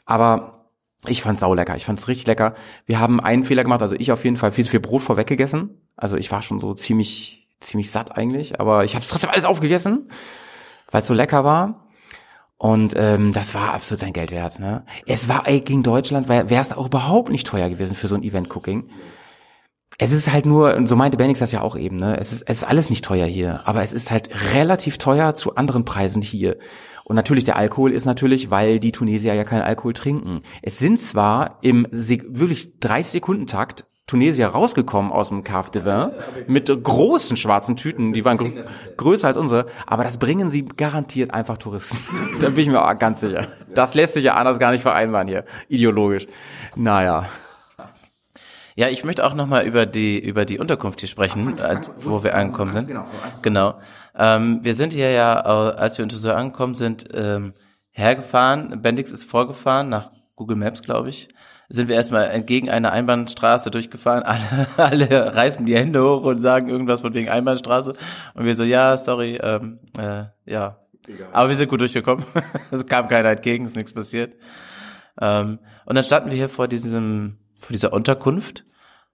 Aber 0.06 0.70
ich 1.08 1.24
fand's 1.24 1.42
sau 1.42 1.54
lecker, 1.54 1.76
ich 1.76 1.86
fand's 1.86 2.08
richtig 2.08 2.28
lecker. 2.28 2.54
Wir 2.86 3.00
haben 3.00 3.20
einen 3.20 3.44
Fehler 3.44 3.64
gemacht, 3.64 3.82
also 3.82 3.96
ich 3.96 4.12
auf 4.12 4.24
jeden 4.24 4.38
Fall 4.38 4.52
viel 4.52 4.66
zu 4.66 4.72
viel 4.72 4.80
Brot 4.80 5.02
vorweg 5.02 5.28
gegessen. 5.28 5.82
Also 5.96 6.16
ich 6.16 6.32
war 6.32 6.44
schon 6.44 6.60
so 6.60 6.76
ziemlich 6.76 7.48
ziemlich 7.60 7.90
satt 7.90 8.16
eigentlich, 8.16 8.60
aber 8.60 8.84
ich 8.84 8.96
habe 8.96 9.06
trotzdem 9.08 9.32
alles 9.32 9.46
aufgegessen, 9.46 10.10
weil 10.92 11.02
es 11.02 11.08
so 11.08 11.16
lecker 11.16 11.44
war. 11.44 11.87
Und 12.58 12.94
ähm, 12.96 13.34
das 13.34 13.54
war 13.54 13.74
absolut 13.74 14.00
sein 14.00 14.14
Geld 14.14 14.32
wert. 14.32 14.60
Ne? 14.60 14.84
Es 15.06 15.30
war 15.30 15.48
ey, 15.48 15.62
gegen 15.62 15.84
Deutschland, 15.84 16.28
wäre 16.28 16.56
es 16.56 16.74
auch 16.74 16.88
überhaupt 16.88 17.30
nicht 17.30 17.46
teuer 17.46 17.70
gewesen 17.70 17.96
für 17.96 18.08
so 18.08 18.16
ein 18.16 18.24
Event-Cooking. 18.24 18.90
Es 20.00 20.12
ist 20.12 20.32
halt 20.32 20.46
nur, 20.46 20.76
und 20.76 20.88
so 20.88 20.96
meinte 20.96 21.18
Benix 21.18 21.40
das 21.40 21.52
ja 21.52 21.62
auch 21.62 21.76
eben, 21.76 21.98
ne? 21.98 22.18
es, 22.20 22.32
ist, 22.32 22.44
es 22.44 22.58
ist 22.58 22.64
alles 22.64 22.90
nicht 22.90 23.04
teuer 23.04 23.26
hier, 23.26 23.62
aber 23.66 23.82
es 23.82 23.94
ist 23.94 24.12
halt 24.12 24.30
relativ 24.54 24.98
teuer 24.98 25.34
zu 25.34 25.56
anderen 25.56 25.86
Preisen 25.86 26.22
hier. 26.22 26.58
Und 27.04 27.16
natürlich 27.16 27.46
der 27.46 27.56
Alkohol 27.56 27.94
ist 27.94 28.06
natürlich, 28.06 28.52
weil 28.52 28.80
die 28.80 28.92
Tunesier 28.92 29.34
ja 29.34 29.44
keinen 29.44 29.62
Alkohol 29.62 29.94
trinken. 29.94 30.42
Es 30.62 30.78
sind 30.78 31.00
zwar 31.00 31.58
im 31.62 31.88
wirklich 31.92 32.80
30 32.80 33.12
Sekunden 33.12 33.48
Takt 33.48 33.86
Tunesier 34.08 34.48
rausgekommen 34.48 35.12
aus 35.12 35.28
dem 35.28 35.44
Cave 35.44 35.70
de 35.70 35.84
Vin 35.84 36.12
mit 36.48 36.68
großen 36.68 37.36
schwarzen 37.36 37.76
Tüten, 37.76 38.14
die 38.14 38.24
waren 38.24 38.38
gr 38.38 38.64
größer 38.96 39.28
als 39.28 39.36
unsere, 39.36 39.66
aber 39.86 40.06
das 40.06 40.18
bringen 40.18 40.50
sie 40.50 40.64
garantiert 40.64 41.34
einfach 41.34 41.58
Touristen. 41.58 41.98
da 42.40 42.48
bin 42.48 42.60
ich 42.60 42.68
mir 42.70 42.82
auch 42.82 42.98
ganz 42.98 43.20
sicher. 43.20 43.48
Das 43.76 43.96
lässt 43.96 44.14
sich 44.14 44.24
ja 44.24 44.36
anders 44.36 44.60
gar 44.60 44.72
nicht 44.72 44.82
vereinbaren 44.82 45.28
hier, 45.28 45.44
ideologisch. 45.68 46.26
Naja. 46.78 47.28
Ja, 48.76 48.88
ich 48.88 49.04
möchte 49.04 49.26
auch 49.26 49.34
nochmal 49.34 49.66
über 49.66 49.86
die 49.86 50.20
über 50.20 50.46
die 50.46 50.58
Unterkunft 50.58 51.02
hier 51.02 51.10
sprechen, 51.10 51.56
Ach, 51.62 51.82
wo 51.98 52.24
wir 52.24 52.34
angekommen 52.34 52.72
sind. 52.72 52.88
Genau. 52.88 53.06
genau. 53.42 53.80
Ähm, 54.16 54.60
wir 54.62 54.74
sind 54.74 54.94
hier 54.94 55.12
ja, 55.12 55.42
als 55.42 55.98
wir 55.98 56.04
in 56.04 56.10
Toussaint 56.10 56.38
angekommen 56.38 56.76
sind, 56.76 57.10
ähm, 57.14 57.54
hergefahren. 57.92 58.82
Bendix 58.82 59.12
ist 59.12 59.26
vorgefahren 59.26 59.90
nach 59.90 60.12
Google 60.36 60.56
Maps, 60.56 60.82
glaube 60.82 61.10
ich 61.10 61.28
sind 61.70 61.90
wir 61.90 61.96
erstmal 61.96 62.30
entgegen 62.30 62.70
einer 62.70 62.92
Einbahnstraße 62.92 63.72
durchgefahren. 63.72 64.24
Alle, 64.24 64.68
alle 64.78 65.36
reißen 65.36 65.66
die 65.66 65.76
Hände 65.76 66.04
hoch 66.04 66.24
und 66.24 66.42
sagen 66.42 66.70
irgendwas 66.70 67.02
von 67.02 67.14
wegen 67.14 67.30
Einbahnstraße. 67.30 67.94
Und 68.34 68.46
wir 68.46 68.56
so, 68.56 68.64
ja, 68.64 68.98
sorry, 68.98 69.38
ähm, 69.42 69.80
äh, 69.98 70.26
ja. 70.46 70.80
Egal. 71.08 71.30
Aber 71.32 71.50
wir 71.50 71.56
sind 71.56 71.70
gut 71.70 71.82
durchgekommen. 71.82 72.26
es 72.72 72.86
kam 72.86 73.08
keiner 73.08 73.30
entgegen, 73.30 73.66
ist 73.66 73.76
nichts 73.76 73.94
passiert. 73.94 74.36
Ähm, 75.20 75.60
und 75.86 75.96
dann 75.96 76.04
standen 76.04 76.32
wir 76.32 76.38
hier 76.38 76.50
vor 76.50 76.68
diesem, 76.68 77.38
vor 77.60 77.74
dieser 77.74 77.94
Unterkunft. 77.94 78.66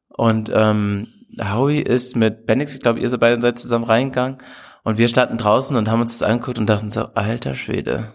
Und 0.10 0.52
ähm, 0.54 1.08
Howie 1.42 1.82
ist 1.82 2.16
mit 2.16 2.46
Bendix, 2.46 2.74
ich 2.74 2.82
glaube, 2.82 3.00
ihr 3.00 3.10
seid 3.10 3.20
beide 3.20 3.42
seid 3.42 3.58
zusammen 3.58 3.86
reingegangen. 3.86 4.38
Und 4.84 4.98
wir 4.98 5.08
standen 5.08 5.38
draußen 5.38 5.76
und 5.76 5.90
haben 5.90 6.02
uns 6.02 6.18
das 6.18 6.28
angeguckt 6.28 6.60
und 6.60 6.68
dachten 6.68 6.90
so, 6.90 7.06
alter 7.14 7.56
Schwede, 7.56 8.14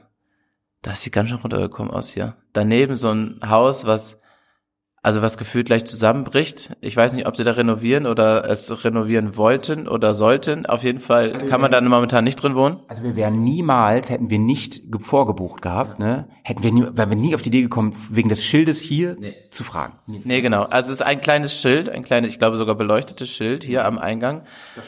das 0.83 1.03
sieht 1.03 1.13
ganz 1.13 1.31
schön 1.31 1.39
runtergekommen 1.39 1.93
aus 1.93 2.11
hier. 2.11 2.37
Daneben 2.53 2.97
so 2.97 3.11
ein 3.11 3.41
Haus, 3.49 3.87
was 3.87 4.21
also 5.09 5.23
was 5.23 5.39
gefühlt 5.39 5.69
gleich 5.69 5.87
zusammenbricht. 5.87 6.77
Ich 6.83 6.95
weiß 6.95 7.15
nicht, 7.15 7.27
ob 7.27 7.35
sie 7.35 7.43
da 7.43 7.53
renovieren 7.53 8.05
oder 8.05 8.47
es 8.51 8.85
renovieren 8.85 9.39
wollten 9.39 9.89
oder 9.89 10.13
sollten. 10.13 10.67
Auf 10.67 10.85
jeden 10.85 11.01
Fall 11.01 11.33
also 11.33 11.47
kann 11.47 11.63
man 11.63 11.71
da 11.71 11.81
momentan 11.81 12.25
nicht 12.25 12.37
drin 12.37 12.55
wohnen. 12.55 12.81
Also 12.89 13.05
wir 13.05 13.17
wären 13.17 13.43
niemals, 13.43 14.11
hätten 14.11 14.29
wir 14.29 14.39
nicht 14.39 14.83
vorgebucht 15.01 15.63
gehabt, 15.63 15.99
ne? 15.99 16.29
Hätten 16.43 16.63
wir 16.63 16.73
nie, 16.73 16.87
wären 16.93 17.09
wir 17.09 17.17
nie 17.17 17.35
auf 17.35 17.41
die 17.41 17.49
Idee 17.49 17.63
gekommen, 17.63 17.97
wegen 18.11 18.29
des 18.29 18.45
Schildes 18.45 18.83
hier 18.83 19.17
nee. 19.19 19.35
zu 19.51 19.65
fragen. 19.65 19.95
Nie. 20.07 20.21
Nee, 20.25 20.43
genau. 20.43 20.65
Also 20.65 20.93
es 20.93 21.01
ist 21.01 21.07
ein 21.07 21.23
kleines 21.23 21.59
Schild, 21.59 21.89
ein 21.89 22.03
kleines, 22.03 22.29
ich 22.29 22.39
glaube 22.39 22.59
sogar 22.59 22.75
beleuchtetes 22.75 23.31
Schild 23.31 23.65
hier 23.65 23.87
am 23.87 23.97
Eingang. 23.97 24.43
Das 24.77 24.85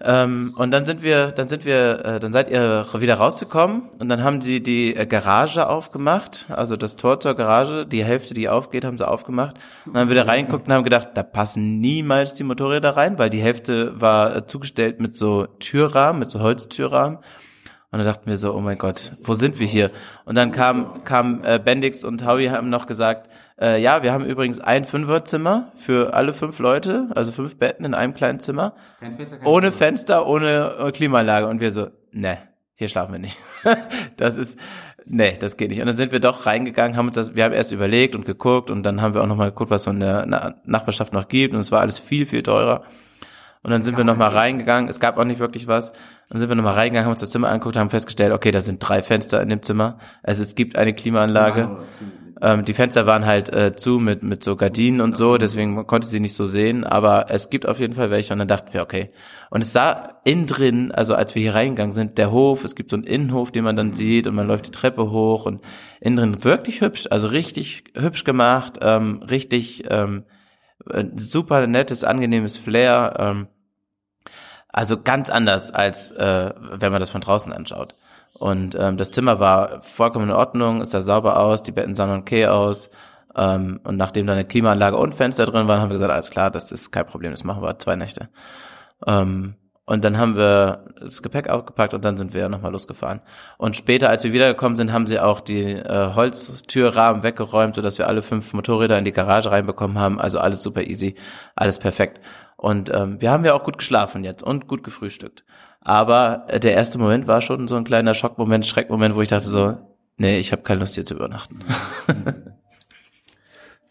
ähm, 0.00 0.54
und 0.56 0.70
dann 0.70 0.84
sind 0.84 1.02
wir, 1.02 1.32
dann 1.32 1.48
sind 1.48 1.64
wir, 1.64 2.04
äh, 2.04 2.20
dann 2.20 2.32
seid 2.32 2.50
ihr 2.50 2.86
wieder 2.98 3.14
rausgekommen 3.14 3.88
und 3.98 4.08
dann 4.08 4.22
haben 4.22 4.40
sie 4.40 4.62
die 4.62 4.94
äh, 4.94 5.06
Garage 5.06 5.68
aufgemacht, 5.68 6.46
also 6.48 6.76
das 6.76 6.96
Tor 6.96 7.20
zur 7.20 7.34
Garage, 7.34 7.86
die 7.86 8.04
Hälfte, 8.04 8.34
die 8.34 8.48
aufgeht, 8.48 8.84
haben 8.84 8.98
sie 8.98 9.06
aufgemacht. 9.06 9.56
Und 9.86 9.94
dann 9.94 10.02
haben 10.02 10.08
wir 10.08 10.16
da 10.16 10.22
reingeguckt 10.24 10.66
und 10.66 10.72
haben 10.72 10.84
gedacht, 10.84 11.08
da 11.14 11.22
passen 11.22 11.80
niemals 11.80 12.34
die 12.34 12.44
Motorräder 12.44 12.96
rein, 12.96 13.18
weil 13.18 13.30
die 13.30 13.42
Hälfte 13.42 14.00
war 14.00 14.36
äh, 14.36 14.46
zugestellt 14.46 15.00
mit 15.00 15.16
so 15.16 15.46
Türrahmen, 15.58 16.20
mit 16.20 16.30
so 16.30 16.40
Holztürrahmen. 16.40 17.18
Und 17.90 17.98
dann 17.98 18.06
dachten 18.06 18.26
wir 18.26 18.36
so, 18.36 18.54
oh 18.54 18.60
mein 18.60 18.76
Gott, 18.76 19.12
wo 19.22 19.32
sind 19.32 19.58
wir 19.58 19.66
hier? 19.66 19.90
Und 20.26 20.36
dann 20.36 20.52
kam, 20.52 21.04
kam 21.04 21.42
äh, 21.42 21.58
Bendix 21.58 22.04
und 22.04 22.26
Howie 22.26 22.50
haben 22.50 22.68
noch 22.68 22.84
gesagt, 22.84 23.30
äh, 23.60 23.80
ja, 23.80 24.02
wir 24.02 24.12
haben 24.12 24.24
übrigens 24.24 24.60
ein 24.60 24.84
Fünferzimmer 24.84 25.72
für 25.76 26.14
alle 26.14 26.32
fünf 26.32 26.58
Leute, 26.58 27.08
also 27.14 27.32
fünf 27.32 27.56
Betten 27.58 27.84
in 27.84 27.94
einem 27.94 28.14
kleinen 28.14 28.40
Zimmer. 28.40 28.74
Kein 29.00 29.14
Fenster, 29.16 29.38
kein 29.38 29.46
ohne 29.46 29.72
Fenster, 29.72 30.26
ohne 30.26 30.74
äh, 30.78 30.92
Klimaanlage. 30.92 31.46
Und 31.48 31.60
wir 31.60 31.72
so, 31.72 31.88
ne, 32.12 32.38
hier 32.74 32.88
schlafen 32.88 33.12
wir 33.12 33.18
nicht. 33.18 33.36
das 34.16 34.36
ist, 34.36 34.58
nee, 35.04 35.36
das 35.40 35.56
geht 35.56 35.70
nicht. 35.70 35.80
Und 35.80 35.88
dann 35.88 35.96
sind 35.96 36.12
wir 36.12 36.20
doch 36.20 36.46
reingegangen, 36.46 36.96
haben 36.96 37.06
uns 37.06 37.16
das, 37.16 37.34
wir 37.34 37.42
haben 37.42 37.52
erst 37.52 37.72
überlegt 37.72 38.14
und 38.14 38.24
geguckt 38.24 38.70
und 38.70 38.84
dann 38.84 39.02
haben 39.02 39.14
wir 39.14 39.22
auch 39.22 39.26
nochmal 39.26 39.50
geguckt, 39.50 39.70
was 39.70 39.82
so 39.82 39.90
in 39.90 40.00
der 40.00 40.26
Nachbarschaft 40.64 41.12
noch 41.12 41.26
gibt. 41.26 41.54
Und 41.54 41.60
es 41.60 41.72
war 41.72 41.80
alles 41.80 41.98
viel, 41.98 42.26
viel 42.26 42.44
teurer. 42.44 42.84
Und 43.64 43.72
dann 43.72 43.82
sind 43.82 43.96
wir 43.96 44.04
nochmal 44.04 44.30
reingegangen. 44.30 44.88
Es 44.88 45.00
gab 45.00 45.18
auch 45.18 45.24
nicht 45.24 45.40
wirklich 45.40 45.66
was. 45.66 45.92
Dann 46.30 46.38
sind 46.40 46.48
wir 46.48 46.54
nochmal 46.54 46.74
reingegangen, 46.74 47.06
haben 47.06 47.12
uns 47.12 47.20
das 47.20 47.30
Zimmer 47.30 47.48
angeguckt, 47.48 47.76
haben 47.76 47.90
festgestellt, 47.90 48.32
okay, 48.32 48.50
da 48.50 48.60
sind 48.60 48.78
drei 48.78 49.02
Fenster 49.02 49.42
in 49.42 49.48
dem 49.48 49.62
Zimmer. 49.62 49.98
Also 50.22 50.42
es 50.42 50.54
gibt 50.54 50.76
eine 50.76 50.92
Klimaanlage. 50.92 51.78
Ähm, 52.40 52.64
die 52.64 52.74
Fenster 52.74 53.06
waren 53.06 53.26
halt 53.26 53.52
äh, 53.52 53.74
zu 53.74 53.98
mit, 53.98 54.22
mit 54.22 54.44
so 54.44 54.54
Gardinen 54.56 55.00
und 55.00 55.16
so, 55.16 55.38
deswegen 55.38 55.86
konnte 55.86 56.06
sie 56.06 56.20
nicht 56.20 56.34
so 56.34 56.46
sehen, 56.46 56.84
aber 56.84 57.26
es 57.30 57.50
gibt 57.50 57.66
auf 57.66 57.80
jeden 57.80 57.94
Fall 57.94 58.10
welche 58.10 58.32
und 58.32 58.38
dann 58.38 58.48
dachten 58.48 58.72
wir, 58.72 58.82
okay. 58.82 59.10
Und 59.50 59.62
es 59.62 59.72
sah 59.72 60.20
innen 60.24 60.46
drin, 60.46 60.92
also 60.92 61.14
als 61.14 61.34
wir 61.34 61.42
hier 61.42 61.54
reingegangen 61.54 61.92
sind, 61.92 62.16
der 62.18 62.30
Hof, 62.30 62.64
es 62.64 62.74
gibt 62.76 62.90
so 62.90 62.96
einen 62.96 63.04
Innenhof, 63.04 63.50
den 63.50 63.64
man 63.64 63.76
dann 63.76 63.92
sieht 63.92 64.26
und 64.26 64.34
man 64.34 64.46
läuft 64.46 64.66
die 64.66 64.70
Treppe 64.70 65.10
hoch 65.10 65.46
und 65.46 65.62
innen 66.00 66.16
drin 66.16 66.44
wirklich 66.44 66.80
hübsch, 66.80 67.08
also 67.10 67.28
richtig 67.28 67.84
hübsch 67.96 68.24
gemacht, 68.24 68.78
ähm, 68.82 69.22
richtig 69.28 69.84
ähm, 69.88 70.24
super 71.16 71.66
nettes, 71.66 72.04
angenehmes 72.04 72.56
Flair, 72.56 73.14
ähm, 73.18 73.48
also 74.68 75.02
ganz 75.02 75.28
anders 75.28 75.72
als 75.72 76.12
äh, 76.12 76.52
wenn 76.58 76.92
man 76.92 77.00
das 77.00 77.10
von 77.10 77.20
draußen 77.20 77.52
anschaut. 77.52 77.96
Und 78.38 78.76
ähm, 78.78 78.96
das 78.96 79.10
Zimmer 79.10 79.40
war 79.40 79.82
vollkommen 79.82 80.26
in 80.26 80.34
Ordnung, 80.34 80.80
es 80.80 80.90
sah 80.90 81.02
sauber 81.02 81.40
aus, 81.40 81.62
die 81.62 81.72
Betten 81.72 81.94
sahen 81.94 82.18
okay 82.18 82.46
aus. 82.46 82.90
Ähm, 83.36 83.80
und 83.84 83.96
nachdem 83.96 84.26
da 84.26 84.32
eine 84.32 84.44
Klimaanlage 84.44 84.96
und 84.96 85.14
Fenster 85.14 85.46
drin 85.46 85.68
waren, 85.68 85.80
haben 85.80 85.90
wir 85.90 85.94
gesagt, 85.94 86.12
alles 86.12 86.30
klar, 86.30 86.50
das 86.50 86.72
ist 86.72 86.90
kein 86.90 87.06
Problem, 87.06 87.32
das 87.32 87.44
machen 87.44 87.62
wir 87.62 87.78
zwei 87.78 87.96
Nächte. 87.96 88.28
Ähm, 89.06 89.54
und 89.88 90.04
dann 90.04 90.18
haben 90.18 90.36
wir 90.36 90.84
das 91.00 91.22
Gepäck 91.22 91.48
aufgepackt 91.48 91.94
und 91.94 92.04
dann 92.04 92.18
sind 92.18 92.34
wir 92.34 92.50
nochmal 92.50 92.72
losgefahren. 92.72 93.22
Und 93.56 93.74
später, 93.74 94.10
als 94.10 94.22
wir 94.22 94.34
wiedergekommen 94.34 94.76
sind, 94.76 94.92
haben 94.92 95.06
sie 95.06 95.18
auch 95.18 95.40
die 95.40 95.62
äh, 95.62 96.14
Holztürrahmen 96.14 97.22
weggeräumt, 97.22 97.74
sodass 97.74 97.96
wir 97.96 98.06
alle 98.06 98.22
fünf 98.22 98.52
Motorräder 98.52 98.98
in 98.98 99.06
die 99.06 99.12
Garage 99.12 99.50
reinbekommen 99.50 99.98
haben. 99.98 100.20
Also 100.20 100.40
alles 100.40 100.62
super 100.62 100.82
easy, 100.82 101.14
alles 101.56 101.78
perfekt. 101.78 102.20
Und 102.58 102.90
ähm, 102.92 103.20
wir 103.22 103.30
haben 103.30 103.46
ja 103.46 103.54
auch 103.54 103.64
gut 103.64 103.78
geschlafen 103.78 104.24
jetzt 104.24 104.42
und 104.42 104.68
gut 104.68 104.84
gefrühstückt. 104.84 105.44
Aber 105.88 106.44
der 106.52 106.74
erste 106.74 106.98
Moment 106.98 107.26
war 107.26 107.40
schon 107.40 107.66
so 107.66 107.74
ein 107.76 107.84
kleiner 107.84 108.12
Schockmoment, 108.12 108.66
Schreckmoment, 108.66 109.14
wo 109.14 109.22
ich 109.22 109.28
dachte 109.28 109.48
so, 109.48 109.78
nee, 110.18 110.38
ich 110.38 110.52
habe 110.52 110.60
keine 110.60 110.80
Lust 110.80 110.96
hier 110.96 111.06
zu 111.06 111.14
übernachten. 111.14 111.60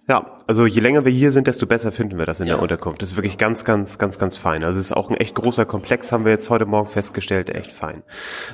Ja, 0.09 0.37
also 0.47 0.65
je 0.65 0.79
länger 0.79 1.03
wir 1.03 1.11
hier 1.11 1.33
sind, 1.33 1.47
desto 1.47 1.65
besser 1.65 1.91
finden 1.91 2.17
wir 2.17 2.25
das 2.25 2.39
in 2.39 2.47
ja. 2.47 2.53
der 2.53 2.61
Unterkunft. 2.61 3.01
Das 3.01 3.11
ist 3.11 3.17
wirklich 3.17 3.37
ganz, 3.37 3.65
ganz, 3.65 3.97
ganz, 3.97 4.17
ganz 4.17 4.37
fein. 4.37 4.63
Also 4.63 4.79
es 4.79 4.85
ist 4.85 4.91
auch 4.93 5.09
ein 5.09 5.17
echt 5.17 5.35
großer 5.35 5.65
Komplex, 5.65 6.13
haben 6.13 6.23
wir 6.23 6.31
jetzt 6.31 6.49
heute 6.49 6.65
Morgen 6.65 6.87
festgestellt, 6.87 7.49
echt 7.49 7.73
fein. 7.73 8.03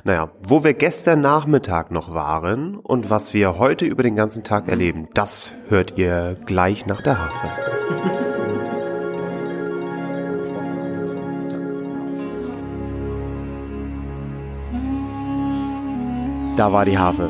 Naja, 0.03 0.31
wo 0.41 0.63
wir 0.63 0.73
gestern 0.73 1.21
Nachmittag 1.21 1.91
noch 1.91 2.11
waren 2.11 2.77
und 2.77 3.11
was 3.11 3.35
wir 3.35 3.59
heute 3.59 3.85
über 3.85 4.01
den 4.01 4.15
ganzen 4.15 4.43
Tag 4.43 4.67
erleben, 4.67 5.09
das 5.13 5.53
hört 5.67 5.95
ihr 5.95 6.37
gleich 6.47 6.87
nach 6.87 7.03
der 7.03 7.19
Hafe. 7.19 8.22
Da 16.55 16.71
war 16.71 16.85
die 16.85 16.99
Harfe. 16.99 17.29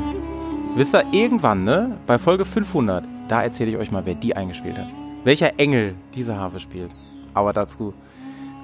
Wisst 0.76 0.94
ihr, 0.94 1.04
irgendwann, 1.14 1.64
ne, 1.64 1.98
bei 2.08 2.18
Folge 2.18 2.44
500, 2.44 3.06
da 3.30 3.42
erzähle 3.42 3.72
ich 3.72 3.78
euch 3.78 3.90
mal, 3.90 4.06
wer 4.06 4.16
die 4.16 4.36
eingespielt 4.36 4.78
hat. 4.78 4.88
Welcher 5.24 5.58
Engel 5.60 5.96
diese 6.14 6.36
Harfe 6.36 6.60
spielt. 6.60 6.92
Aber 7.34 7.54
dazu 7.54 7.94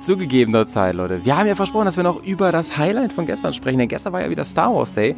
zu 0.01 0.17
gegebener 0.17 0.67
Zeit, 0.67 0.95
Leute. 0.95 1.23
Wir 1.23 1.37
haben 1.37 1.47
ja 1.47 1.55
versprochen, 1.55 1.85
dass 1.85 1.95
wir 1.95 2.03
noch 2.03 2.21
über 2.23 2.51
das 2.51 2.77
Highlight 2.77 3.13
von 3.13 3.25
gestern 3.25 3.53
sprechen, 3.53 3.77
denn 3.77 3.87
gestern 3.87 4.11
war 4.11 4.21
ja 4.21 4.29
wieder 4.29 4.43
Star 4.43 4.73
Wars 4.73 4.93
Day 4.93 5.15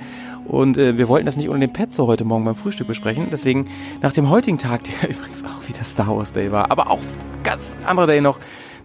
und 0.48 0.78
äh, 0.78 0.98
wir 0.98 1.08
wollten 1.08 1.26
das 1.26 1.38
nicht 1.38 1.50
ohne 1.50 1.60
den 1.60 1.74
Pet 1.74 1.94
so 1.94 2.08
heute 2.08 2.24
Morgen 2.24 2.46
beim 2.46 2.56
Frühstück 2.56 2.88
besprechen. 2.88 3.28
Deswegen 3.32 3.68
nach 4.02 4.14
dem 4.14 4.30
heutigen 4.30 4.60
Tag, 4.60 4.84
der 4.84 5.10
übrigens 5.10 5.44
auch 5.44 5.68
wieder 5.68 5.84
Star 5.84 6.16
Wars 6.16 6.34
Day 6.34 6.52
war, 6.52 6.70
aber 6.70 6.90
auch 6.92 7.00
ganz 7.44 7.76
anderer 7.86 8.08
Day 8.08 8.22
noch, 8.22 8.40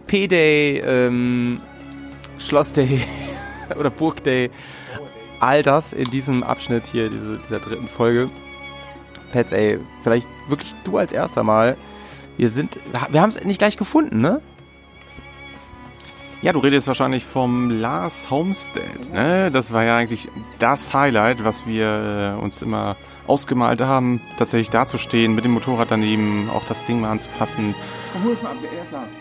P-Day, 0.07 0.79
ähm, 0.79 1.61
Schloss 2.39 2.73
Day 2.73 3.01
oder 3.79 3.91
Burg 3.91 4.23
Day, 4.23 4.49
all 5.39 5.63
das 5.63 5.93
in 5.93 6.05
diesem 6.05 6.43
Abschnitt 6.43 6.87
hier, 6.87 7.09
diese, 7.09 7.37
dieser 7.37 7.59
dritten 7.59 7.87
Folge. 7.87 8.29
Pets, 9.31 9.51
ey, 9.51 9.79
vielleicht 10.03 10.27
wirklich 10.47 10.73
du 10.83 10.97
als 10.97 11.11
erster 11.11 11.43
Mal. 11.43 11.77
Wir 12.37 12.49
sind, 12.49 12.79
wir 13.09 13.21
haben 13.21 13.29
es 13.29 13.43
nicht 13.43 13.57
gleich 13.57 13.77
gefunden, 13.77 14.21
ne? 14.21 14.41
Ja, 16.41 16.53
du 16.53 16.59
redest 16.59 16.87
wahrscheinlich 16.87 17.25
vom 17.25 17.71
Lars 17.71 18.29
Homestead. 18.29 19.11
Ne? 19.11 19.49
Das 19.51 19.73
war 19.73 19.83
ja 19.83 19.97
eigentlich 19.97 20.29
das 20.59 20.93
Highlight, 20.93 21.43
was 21.43 21.65
wir 21.65 22.35
äh, 22.37 22.43
uns 22.43 22.61
immer 22.61 22.95
ausgemalt 23.25 23.81
haben, 23.81 24.21
tatsächlich 24.37 24.69
dazustehen, 24.69 25.33
mit 25.33 25.45
dem 25.45 25.51
Motorrad 25.51 25.89
daneben, 25.89 26.49
auch 26.51 26.63
das 26.65 26.85
Ding 26.85 27.01
mal 27.01 27.11
anzufassen. 27.11 27.73
Komm, 28.13 28.23
hol 28.23 28.33
es 28.33 28.43
mal 28.43 28.51
ab, 28.51 28.57
wer 28.61 28.81
ist 28.81 28.91
Lars? 28.91 29.11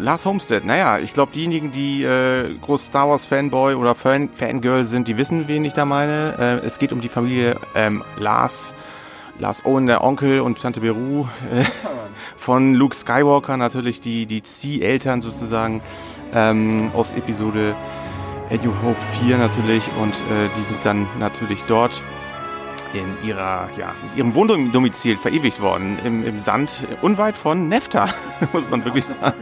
Lars 0.00 0.24
Homestead, 0.24 0.64
naja, 0.64 0.98
ich 0.98 1.12
glaube, 1.12 1.32
diejenigen, 1.32 1.72
die 1.72 2.02
äh, 2.02 2.54
groß 2.60 2.86
Star 2.86 3.08
Wars 3.08 3.26
Fanboy 3.26 3.74
oder 3.74 3.94
Fan 3.94 4.28
Fangirl 4.32 4.84
sind, 4.84 5.08
die 5.08 5.16
wissen, 5.16 5.48
wen 5.48 5.64
ich 5.64 5.72
da 5.72 5.84
meine. 5.84 6.34
Äh, 6.38 6.66
es 6.66 6.78
geht 6.78 6.92
um 6.92 7.00
die 7.00 7.08
Familie 7.08 7.56
ähm, 7.74 8.02
Lars, 8.18 8.74
Lars 9.38 9.64
Owen, 9.64 9.86
der 9.86 10.02
Onkel 10.02 10.40
und 10.40 10.60
Tante 10.60 10.80
Beru 10.80 11.26
äh, 11.52 11.64
von 12.36 12.74
Luke 12.74 12.94
Skywalker, 12.94 13.56
natürlich 13.56 14.00
die, 14.00 14.26
die 14.26 14.42
Zieh-Eltern 14.42 15.20
sozusagen 15.20 15.82
ähm, 16.32 16.90
aus 16.94 17.12
Episode 17.12 17.74
A 18.50 18.54
New 18.54 18.72
Hope 18.82 19.00
4 19.22 19.38
natürlich 19.38 19.84
und 20.02 20.12
äh, 20.12 20.48
die 20.58 20.62
sind 20.62 20.78
dann 20.84 21.06
natürlich 21.18 21.62
dort 21.64 22.02
in 22.92 23.28
ihrer, 23.28 23.68
ja, 23.76 23.94
in 24.12 24.18
ihrem 24.18 24.34
Wohndomizil 24.34 25.16
verewigt 25.16 25.60
worden, 25.60 25.98
im, 26.04 26.24
im 26.24 26.38
Sand, 26.40 26.86
unweit 27.02 27.36
von 27.36 27.68
Nefta, 27.68 28.08
muss 28.52 28.70
man 28.70 28.84
wirklich 28.84 29.06
sagen. 29.06 29.38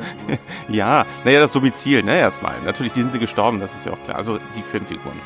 ja, 0.69 1.07
naja, 1.25 1.41
das 1.41 1.53
Domizil, 1.53 2.03
ne, 2.03 2.19
erstmal. 2.19 2.61
Natürlich, 2.63 2.93
die 2.93 3.03
sind 3.03 3.13
sie 3.13 3.19
gestorben, 3.19 3.61
das 3.61 3.75
ist 3.75 3.87
ja 3.87 3.93
auch 3.93 4.03
klar. 4.05 4.17
Also 4.17 4.39
die 4.57 4.63
Filmfiguren. 4.63 5.19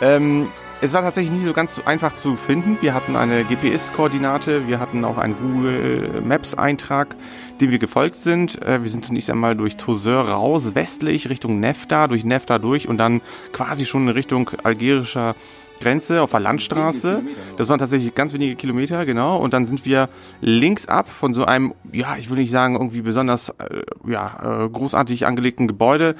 Ähm, 0.00 0.48
es 0.82 0.94
war 0.94 1.02
tatsächlich 1.02 1.38
nie 1.38 1.44
so 1.44 1.52
ganz 1.52 1.78
einfach 1.84 2.14
zu 2.14 2.36
finden. 2.36 2.78
Wir 2.80 2.94
hatten 2.94 3.14
eine 3.14 3.44
GPS-Koordinate, 3.44 4.66
wir 4.66 4.80
hatten 4.80 5.04
auch 5.04 5.18
einen 5.18 5.36
Google 5.36 6.22
Maps-Eintrag, 6.24 7.16
dem 7.60 7.70
wir 7.70 7.78
gefolgt 7.78 8.16
sind. 8.16 8.60
Äh, 8.62 8.82
wir 8.82 8.88
sind 8.88 9.04
zunächst 9.04 9.28
einmal 9.28 9.56
durch 9.56 9.76
Tozeur 9.76 10.22
raus, 10.22 10.74
westlich 10.74 11.28
Richtung 11.28 11.60
Nefta, 11.60 12.08
durch 12.08 12.24
Nefta 12.24 12.58
durch 12.58 12.88
und 12.88 12.96
dann 12.96 13.20
quasi 13.52 13.84
schon 13.84 14.08
in 14.08 14.14
Richtung 14.14 14.50
algerischer 14.64 15.34
Grenze 15.80 16.22
auf 16.22 16.30
der 16.30 16.40
Landstraße. 16.40 17.22
Das 17.56 17.68
waren 17.68 17.78
tatsächlich 17.78 18.14
ganz 18.14 18.32
wenige 18.32 18.54
Kilometer, 18.54 19.04
genau. 19.06 19.36
Und 19.38 19.52
dann 19.54 19.64
sind 19.64 19.84
wir 19.84 20.08
links 20.40 20.86
ab 20.86 21.08
von 21.08 21.34
so 21.34 21.44
einem, 21.44 21.74
ja, 21.92 22.16
ich 22.16 22.30
will 22.30 22.38
nicht 22.38 22.50
sagen 22.50 22.74
irgendwie 22.74 23.02
besonders, 23.02 23.48
äh, 23.48 23.82
ja, 24.06 24.64
äh, 24.64 24.68
großartig 24.68 25.26
angelegten 25.26 25.66
Gebäude. 25.66 26.14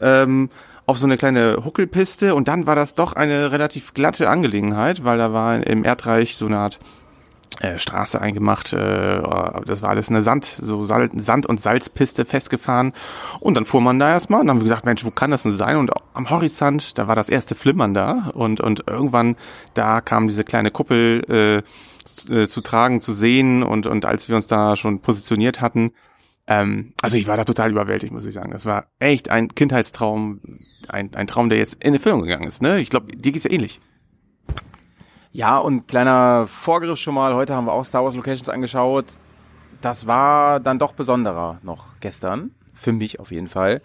Ähm, 0.00 0.50
auf 0.86 0.98
so 0.98 1.06
eine 1.06 1.16
kleine 1.16 1.64
Huckelpiste 1.64 2.34
und 2.36 2.46
dann 2.46 2.66
war 2.68 2.76
das 2.76 2.94
doch 2.94 3.12
eine 3.12 3.50
relativ 3.50 3.92
glatte 3.92 4.30
Angelegenheit, 4.30 5.02
weil 5.02 5.18
da 5.18 5.32
war 5.32 5.66
im 5.66 5.84
Erdreich 5.84 6.36
so 6.36 6.46
eine 6.46 6.58
Art 6.58 6.78
äh, 7.60 7.78
Straße 7.78 8.20
eingemacht. 8.20 8.72
Äh, 8.72 9.22
das 9.64 9.82
war 9.82 9.90
alles 9.90 10.08
eine 10.08 10.22
Sand, 10.22 10.44
so 10.44 10.84
Sand- 10.84 11.46
und 11.46 11.60
Salzpiste 11.60 12.24
festgefahren. 12.24 12.92
Und 13.40 13.54
dann 13.54 13.66
fuhr 13.66 13.80
man 13.80 13.98
da 13.98 14.10
erstmal 14.10 14.40
und 14.40 14.46
dann 14.46 14.56
haben 14.56 14.60
wir 14.60 14.68
gesagt, 14.68 14.84
Mensch, 14.84 15.04
wo 15.04 15.10
kann 15.10 15.30
das 15.30 15.42
denn 15.42 15.52
sein? 15.52 15.76
Und 15.76 15.90
am 16.14 16.30
Horizont, 16.30 16.98
da 16.98 17.08
war 17.08 17.16
das 17.16 17.28
erste 17.28 17.54
Flimmern 17.54 17.94
da 17.94 18.30
und, 18.34 18.60
und 18.60 18.84
irgendwann, 18.86 19.36
da 19.74 20.00
kam 20.00 20.28
diese 20.28 20.44
kleine 20.44 20.70
Kuppel 20.70 21.22
äh, 21.28 21.62
zu, 22.04 22.32
äh, 22.32 22.48
zu 22.48 22.60
tragen, 22.60 23.00
zu 23.00 23.12
sehen 23.12 23.62
und, 23.62 23.86
und 23.86 24.04
als 24.04 24.28
wir 24.28 24.36
uns 24.36 24.46
da 24.46 24.76
schon 24.76 25.00
positioniert 25.00 25.60
hatten, 25.60 25.92
ähm, 26.46 26.92
also 27.02 27.16
ich 27.16 27.26
war 27.26 27.36
da 27.36 27.44
total 27.44 27.70
überwältigt, 27.70 28.12
muss 28.12 28.24
ich 28.24 28.34
sagen. 28.34 28.52
Das 28.52 28.66
war 28.66 28.86
echt 28.98 29.30
ein 29.30 29.54
Kindheitstraum, 29.54 30.40
ein, 30.88 31.14
ein 31.14 31.26
Traum, 31.26 31.48
der 31.48 31.58
jetzt 31.58 31.82
in 31.82 31.94
Erfüllung 31.94 32.22
gegangen 32.22 32.46
ist. 32.46 32.62
Ne? 32.62 32.80
Ich 32.80 32.90
glaube, 32.90 33.16
dir 33.16 33.32
geht's 33.32 33.44
ja 33.44 33.50
ähnlich. 33.50 33.80
Ja, 35.36 35.58
und 35.58 35.86
kleiner 35.86 36.46
Vorgriff 36.46 36.98
schon 36.98 37.14
mal. 37.14 37.34
Heute 37.34 37.54
haben 37.54 37.66
wir 37.66 37.74
auch 37.74 37.84
Star 37.84 38.02
Wars 38.02 38.14
Locations 38.14 38.48
angeschaut. 38.48 39.18
Das 39.82 40.06
war 40.06 40.60
dann 40.60 40.78
doch 40.78 40.94
besonderer 40.94 41.58
noch 41.62 42.00
gestern. 42.00 42.54
Für 42.72 42.92
mich 42.92 43.20
auf 43.20 43.30
jeden 43.30 43.46
Fall. 43.46 43.82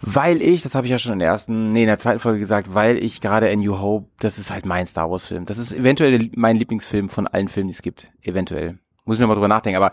Weil 0.00 0.40
ich, 0.40 0.62
das 0.62 0.76
habe 0.76 0.86
ich 0.86 0.92
ja 0.92 0.98
schon 1.00 1.14
in 1.14 1.18
der 1.18 1.26
ersten, 1.26 1.72
nee, 1.72 1.82
in 1.82 1.88
der 1.88 1.98
zweiten 1.98 2.20
Folge 2.20 2.38
gesagt, 2.38 2.72
weil 2.72 2.98
ich 2.98 3.20
gerade 3.20 3.50
A 3.50 3.56
New 3.56 3.80
Hope, 3.80 4.06
das 4.20 4.38
ist 4.38 4.52
halt 4.52 4.64
mein 4.64 4.86
Star 4.86 5.10
Wars 5.10 5.24
Film. 5.24 5.44
Das 5.44 5.58
ist 5.58 5.72
eventuell 5.72 6.30
mein 6.36 6.56
Lieblingsfilm 6.56 7.08
von 7.08 7.26
allen 7.26 7.48
Filmen, 7.48 7.70
die 7.70 7.74
es 7.74 7.82
gibt. 7.82 8.12
Eventuell. 8.22 8.78
Muss 9.06 9.16
ich 9.16 9.20
nochmal 9.22 9.34
drüber 9.34 9.48
nachdenken. 9.48 9.82
Aber 9.82 9.90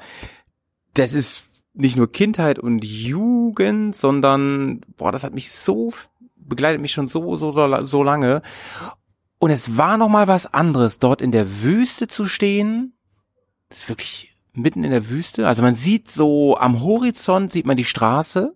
das 0.93 1.15
ist 1.15 1.45
nicht 1.73 1.97
nur 1.97 2.11
Kindheit 2.11 2.59
und 2.59 2.85
Jugend, 2.85 3.95
sondern, 3.95 4.81
boah, 4.95 5.11
das 5.11 5.23
hat 5.23 5.33
mich 5.33 5.49
so, 5.49 5.91
begleitet 6.35 6.81
mich 6.81 6.91
schon 6.91 7.07
so, 7.07 7.35
so, 7.35 7.51
so 7.85 8.03
lange. 8.03 8.43
Und 9.41 9.49
es 9.49 9.75
war 9.75 9.97
noch 9.97 10.07
mal 10.07 10.27
was 10.27 10.53
anderes, 10.53 10.99
dort 10.99 11.19
in 11.19 11.31
der 11.31 11.63
Wüste 11.63 12.07
zu 12.07 12.27
stehen. 12.27 12.93
Das 13.69 13.79
ist 13.79 13.89
wirklich 13.89 14.35
mitten 14.53 14.83
in 14.83 14.91
der 14.91 15.09
Wüste. 15.09 15.47
Also 15.47 15.63
man 15.63 15.73
sieht 15.73 16.11
so 16.11 16.57
am 16.57 16.83
Horizont 16.83 17.51
sieht 17.51 17.65
man 17.65 17.75
die 17.75 17.83
Straße, 17.83 18.55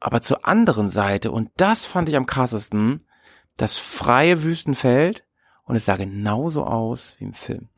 aber 0.00 0.22
zur 0.22 0.48
anderen 0.48 0.88
Seite 0.88 1.30
und 1.30 1.50
das 1.58 1.84
fand 1.84 2.08
ich 2.08 2.16
am 2.16 2.24
krassesten, 2.24 3.02
das 3.58 3.76
freie 3.76 4.42
Wüstenfeld 4.42 5.26
und 5.64 5.76
es 5.76 5.84
sah 5.84 5.96
genauso 5.96 6.64
aus 6.64 7.16
wie 7.18 7.24
im 7.24 7.34
Film. 7.34 7.68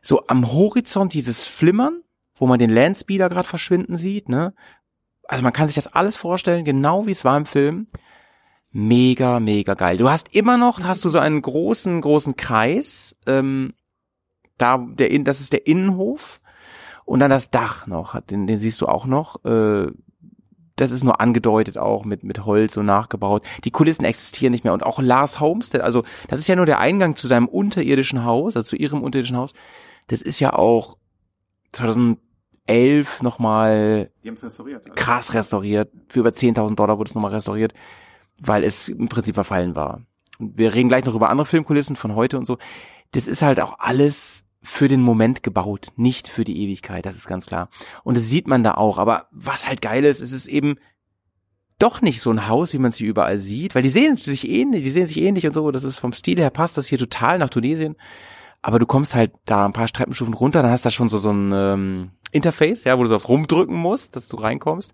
So 0.00 0.26
am 0.28 0.50
Horizont 0.50 1.12
dieses 1.12 1.44
Flimmern, 1.44 2.00
wo 2.36 2.46
man 2.46 2.58
den 2.58 2.70
Landspeeder 2.70 3.28
gerade 3.28 3.46
verschwinden 3.46 3.98
sieht, 3.98 4.30
ne? 4.30 4.54
Also 5.24 5.44
man 5.44 5.52
kann 5.52 5.66
sich 5.66 5.74
das 5.74 5.88
alles 5.88 6.16
vorstellen, 6.16 6.64
genau 6.64 7.04
wie 7.06 7.10
es 7.10 7.26
war 7.26 7.36
im 7.36 7.44
Film 7.44 7.86
mega, 8.76 9.40
mega 9.40 9.72
geil. 9.72 9.96
Du 9.96 10.10
hast 10.10 10.34
immer 10.34 10.58
noch, 10.58 10.80
hast 10.84 11.04
du 11.04 11.08
so 11.08 11.18
einen 11.18 11.40
großen, 11.40 12.00
großen 12.02 12.36
Kreis, 12.36 13.16
ähm, 13.26 13.72
da, 14.58 14.78
der, 14.78 15.10
in, 15.10 15.24
das 15.24 15.40
ist 15.40 15.54
der 15.54 15.66
Innenhof 15.66 16.40
und 17.06 17.20
dann 17.20 17.30
das 17.30 17.50
Dach 17.50 17.86
noch, 17.86 18.20
den, 18.20 18.46
den 18.46 18.58
siehst 18.58 18.80
du 18.82 18.86
auch 18.86 19.06
noch, 19.06 19.42
äh, 19.46 19.86
das 20.76 20.90
ist 20.90 21.04
nur 21.04 21.22
angedeutet 21.22 21.78
auch 21.78 22.04
mit, 22.04 22.22
mit 22.22 22.44
Holz 22.44 22.76
und 22.76 22.84
nachgebaut. 22.84 23.46
Die 23.64 23.70
Kulissen 23.70 24.04
existieren 24.04 24.50
nicht 24.50 24.64
mehr. 24.64 24.74
Und 24.74 24.82
auch 24.82 25.00
Lars 25.00 25.40
Homestead, 25.40 25.80
also 25.80 26.02
das 26.28 26.38
ist 26.38 26.48
ja 26.48 26.54
nur 26.54 26.66
der 26.66 26.78
Eingang 26.78 27.16
zu 27.16 27.26
seinem 27.26 27.48
unterirdischen 27.48 28.26
Haus, 28.26 28.56
also 28.56 28.68
zu 28.68 28.76
ihrem 28.76 29.02
unterirdischen 29.02 29.38
Haus. 29.38 29.54
Das 30.08 30.20
ist 30.20 30.38
ja 30.38 30.52
auch 30.52 30.98
2011 31.72 33.22
nochmal 33.22 34.10
restauriert, 34.22 34.82
also. 34.84 34.94
krass 34.94 35.32
restauriert. 35.32 35.90
Für 36.08 36.20
über 36.20 36.28
10.000 36.28 36.74
Dollar 36.74 36.98
wurde 36.98 37.08
es 37.08 37.14
nochmal 37.14 37.32
restauriert 37.32 37.72
weil 38.40 38.64
es 38.64 38.88
im 38.88 39.08
Prinzip 39.08 39.34
verfallen 39.34 39.74
war. 39.76 40.02
Und 40.38 40.58
wir 40.58 40.74
reden 40.74 40.88
gleich 40.88 41.04
noch 41.04 41.14
über 41.14 41.30
andere 41.30 41.46
Filmkulissen 41.46 41.96
von 41.96 42.14
heute 42.14 42.38
und 42.38 42.46
so. 42.46 42.58
Das 43.12 43.26
ist 43.26 43.42
halt 43.42 43.60
auch 43.60 43.78
alles 43.78 44.44
für 44.62 44.88
den 44.88 45.00
Moment 45.00 45.42
gebaut, 45.42 45.88
nicht 45.96 46.28
für 46.28 46.44
die 46.44 46.60
Ewigkeit, 46.62 47.06
das 47.06 47.16
ist 47.16 47.28
ganz 47.28 47.46
klar. 47.46 47.68
Und 48.02 48.16
das 48.16 48.26
sieht 48.26 48.48
man 48.48 48.64
da 48.64 48.74
auch. 48.74 48.98
Aber 48.98 49.28
was 49.30 49.68
halt 49.68 49.80
geil 49.80 50.04
ist, 50.04 50.20
ist 50.20 50.32
es 50.32 50.48
eben 50.48 50.76
doch 51.78 52.00
nicht 52.02 52.20
so 52.20 52.30
ein 52.30 52.48
Haus, 52.48 52.72
wie 52.72 52.78
man 52.78 52.90
sie 52.90 53.04
überall 53.04 53.38
sieht, 53.38 53.74
weil 53.74 53.82
die 53.82 53.90
sehen 53.90 54.16
sich 54.16 54.48
ähnlich, 54.48 54.82
die 54.82 54.90
sehen 54.90 55.06
sich 55.06 55.18
ähnlich 55.20 55.46
und 55.46 55.52
so. 55.52 55.70
Das 55.70 55.84
ist 55.84 55.98
vom 55.98 56.12
Stil 56.12 56.38
her 56.38 56.50
passt 56.50 56.76
das 56.76 56.86
hier 56.86 56.98
total 56.98 57.38
nach 57.38 57.50
Tunesien. 57.50 57.96
Aber 58.62 58.78
du 58.78 58.86
kommst 58.86 59.14
halt 59.14 59.32
da 59.44 59.66
ein 59.66 59.72
paar 59.72 59.86
Treppenstufen 59.86 60.34
runter, 60.34 60.62
dann 60.62 60.72
hast 60.72 60.84
du 60.84 60.88
da 60.88 60.90
schon 60.90 61.08
so 61.08 61.18
so 61.18 61.30
ein 61.30 61.52
ähm, 61.54 62.10
Interface, 62.32 62.84
ja, 62.84 62.98
wo 62.98 63.02
du 63.02 63.08
so 63.08 63.16
rumdrücken 63.16 63.76
musst, 63.76 64.16
dass 64.16 64.28
du 64.28 64.36
reinkommst. 64.36 64.92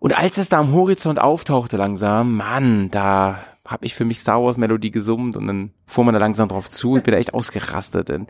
Und 0.00 0.18
als 0.18 0.38
es 0.38 0.48
da 0.48 0.58
am 0.58 0.72
Horizont 0.72 1.20
auftauchte 1.20 1.76
langsam, 1.76 2.36
Mann, 2.36 2.90
da 2.90 3.38
habe 3.66 3.86
ich 3.86 3.94
für 3.94 4.06
mich 4.06 4.18
Star 4.18 4.42
Wars 4.42 4.56
Melodie 4.56 4.90
gesummt 4.90 5.36
und 5.36 5.46
dann 5.46 5.72
fuhr 5.86 6.04
man 6.04 6.14
da 6.14 6.18
langsam 6.18 6.48
drauf 6.48 6.68
zu. 6.68 6.96
Ich 6.96 7.02
bin 7.02 7.12
da 7.12 7.18
echt 7.18 7.34
ausgerastet. 7.34 8.08
Denn 8.08 8.26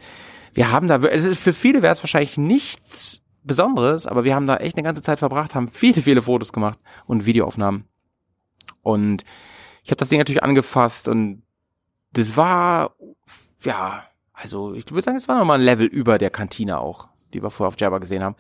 wir 0.53 0.73
haben 0.73 0.89
da, 0.89 0.97
also 0.97 1.33
für 1.35 1.53
viele 1.53 1.81
wäre 1.81 1.93
es 1.93 2.03
wahrscheinlich 2.03 2.37
nichts 2.37 3.23
Besonderes, 3.45 4.07
aber 4.07 4.25
wir 4.25 4.35
haben 4.35 4.49
da 4.49 4.57
echt 4.57 4.77
eine 4.77 4.83
ganze 4.83 5.01
Zeit 5.01 5.21
verbracht, 5.21 5.55
haben 5.55 5.69
viele, 5.69 6.03
viele 6.03 6.23
Fotos 6.23 6.53
gemacht 6.53 6.79
und 7.07 7.25
Videoaufnahmen. 7.25 7.85
Und 8.83 9.25
ich 9.85 9.91
habe 9.91 9.97
das 9.97 10.09
Ding 10.09 10.19
natürlich 10.19 10.43
angefasst 10.43 11.07
und 11.07 11.43
das 12.13 12.37
war, 12.37 12.97
ja, 13.63 14.03
also 14.33 14.75
ich 14.75 14.91
würde 14.91 15.03
sagen, 15.03 15.17
es 15.17 15.29
war 15.29 15.39
nochmal 15.39 15.61
ein 15.61 15.65
Level 15.65 15.87
über 15.87 16.19
der 16.19 16.31
Kantine 16.31 16.81
auch, 16.81 17.09
die 17.33 17.43
wir 17.43 17.51
vorher 17.51 17.69
auf 17.69 17.81
Jabba 17.81 17.99
gesehen 17.99 18.25
haben. 18.25 18.37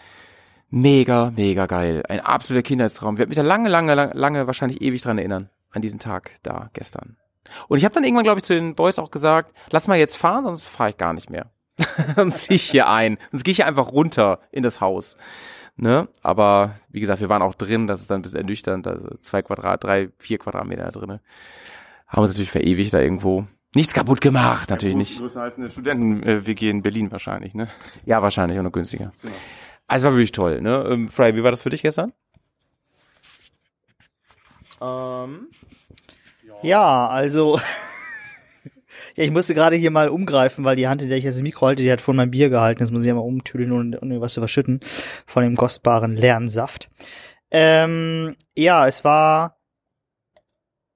Mega, 0.70 1.32
mega 1.36 1.66
geil. 1.66 2.04
Ein 2.08 2.20
absoluter 2.20 2.62
Kindheitstraum. 2.62 3.18
Werde 3.18 3.28
mich 3.28 3.36
da 3.36 3.42
lange, 3.42 3.68
lange, 3.68 3.94
lange, 3.94 4.12
lange 4.14 4.46
wahrscheinlich 4.46 4.80
ewig 4.80 5.02
dran 5.02 5.18
erinnern. 5.18 5.50
An 5.72 5.82
diesen 5.82 5.98
Tag 5.98 6.32
da 6.42 6.70
gestern. 6.72 7.16
Und 7.68 7.78
ich 7.78 7.84
habe 7.84 7.94
dann 7.94 8.04
irgendwann, 8.04 8.24
glaube 8.24 8.38
ich, 8.38 8.44
zu 8.44 8.54
den 8.54 8.74
Boys 8.74 8.98
auch 8.98 9.10
gesagt, 9.10 9.52
lass 9.70 9.88
mal 9.88 9.98
jetzt 9.98 10.16
fahren, 10.16 10.44
sonst 10.44 10.64
fahre 10.64 10.90
ich 10.90 10.96
gar 10.96 11.12
nicht 11.12 11.30
mehr. 11.30 11.50
sonst 12.16 12.44
ziehe 12.44 12.56
ich 12.56 12.70
hier 12.70 12.88
ein. 12.88 13.18
Sonst 13.32 13.44
gehe 13.44 13.52
ich 13.52 13.56
hier 13.56 13.66
einfach 13.66 13.92
runter 13.92 14.40
in 14.52 14.62
das 14.62 14.80
Haus. 14.80 15.16
Ne? 15.76 16.08
Aber 16.22 16.74
wie 16.90 17.00
gesagt, 17.00 17.20
wir 17.20 17.28
waren 17.28 17.42
auch 17.42 17.54
drin, 17.54 17.86
das 17.86 18.00
ist 18.00 18.10
dann 18.10 18.20
ein 18.20 18.22
bisschen 18.22 18.38
ernüchternd, 18.38 18.86
also 18.86 19.16
zwei 19.22 19.42
Quadrat, 19.42 19.82
drei, 19.82 20.10
vier 20.18 20.38
Quadratmeter 20.38 20.84
da 20.84 20.90
drinne. 20.90 21.20
Haben 22.06 22.22
uns 22.22 22.30
natürlich 22.30 22.50
verewigt 22.50 22.92
da 22.92 23.00
irgendwo. 23.00 23.46
Nichts 23.74 23.94
kaputt 23.94 24.20
gemacht, 24.20 24.68
natürlich 24.70 24.96
nicht. 24.96 25.18
Größer 25.18 25.42
als 25.42 25.56
eine 25.56 25.70
Studenten-WG 25.70 26.68
in 26.68 26.82
Berlin 26.82 27.12
wahrscheinlich, 27.12 27.54
ne? 27.54 27.68
Ja, 28.04 28.20
wahrscheinlich 28.20 28.58
auch 28.58 28.64
noch 28.64 28.72
günstiger. 28.72 29.12
Also 29.90 30.06
war 30.06 30.14
wirklich 30.14 30.30
toll, 30.30 30.60
ne? 30.60 30.86
Ähm, 30.88 31.08
Fry, 31.08 31.34
wie 31.34 31.42
war 31.42 31.50
das 31.50 31.62
für 31.62 31.70
dich 31.70 31.82
gestern? 31.82 32.12
Ähm, 34.80 35.48
Ja, 36.62 37.08
also. 37.08 37.58
ja, 39.16 39.24
ich 39.24 39.32
musste 39.32 39.52
gerade 39.52 39.74
hier 39.74 39.90
mal 39.90 40.08
umgreifen, 40.08 40.64
weil 40.64 40.76
die 40.76 40.86
Hand, 40.86 41.02
in 41.02 41.08
der 41.08 41.18
ich 41.18 41.24
jetzt 41.24 41.34
das 41.38 41.42
Mikro 41.42 41.66
halte, 41.66 41.82
die 41.82 41.90
hat 41.90 42.00
von 42.00 42.14
meinem 42.14 42.30
Bier 42.30 42.50
gehalten. 42.50 42.80
Jetzt 42.80 42.92
muss 42.92 43.02
ich 43.02 43.08
ja 43.08 43.14
mal 43.14 43.20
umtüdeln 43.20 43.72
und, 43.72 43.96
und 43.96 44.20
was 44.20 44.34
zu 44.34 44.40
verschütten 44.40 44.78
von 45.26 45.42
dem 45.42 45.56
kostbaren 45.56 46.14
leeren 46.14 46.48
Saft. 46.48 46.88
Ähm, 47.50 48.36
ja, 48.56 48.86
es 48.86 49.02
war. 49.02 49.56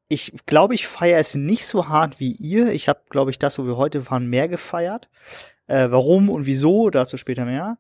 Ich 0.07 0.35
glaube, 0.47 0.77
ich 0.77 0.87
feiere 0.87 1.19
es 1.19 1.35
nicht 1.35 1.67
so 1.67 1.89
hart 1.89 2.21
wie 2.21 2.31
ihr. 2.31 2.73
Ich 2.73 2.89
habe, 2.89 3.01
glaube 3.11 3.33
ich, 3.33 3.41
das, 3.41 3.59
wo 3.59 3.67
wir 3.67 3.77
heute 3.77 4.03
fahren, 4.03 4.29
mehr 4.29 4.47
gefeiert. 4.47 5.09
Äh, 5.67 5.91
warum 5.91 6.29
und 6.29 6.47
wieso, 6.47 6.91
dazu 6.91 7.17
später 7.17 7.45
mehr. 7.45 7.79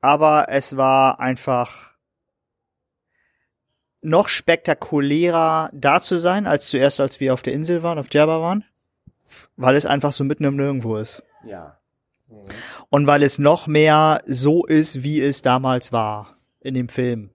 Aber 0.00 0.46
es 0.48 0.76
war 0.76 1.20
einfach 1.20 1.94
noch 4.02 4.28
spektakulärer 4.28 5.70
da 5.72 6.00
zu 6.00 6.16
sein, 6.16 6.46
als 6.46 6.68
zuerst, 6.68 7.00
als 7.00 7.20
wir 7.20 7.34
auf 7.34 7.42
der 7.42 7.52
Insel 7.52 7.82
waren, 7.82 7.98
auf 7.98 8.08
Djerba 8.08 8.40
waren. 8.40 8.64
Weil 9.56 9.76
es 9.76 9.86
einfach 9.86 10.12
so 10.12 10.24
mitten 10.24 10.44
im 10.44 10.56
Nirgendwo 10.56 10.96
ist. 10.96 11.22
ja. 11.44 11.76
Und 12.90 13.06
weil 13.06 13.22
es 13.24 13.38
noch 13.38 13.66
mehr 13.66 14.22
so 14.26 14.64
ist, 14.64 15.02
wie 15.02 15.20
es 15.20 15.42
damals 15.42 15.92
war 15.92 16.36
in 16.60 16.74
dem 16.74 16.88
Film. 16.88 17.30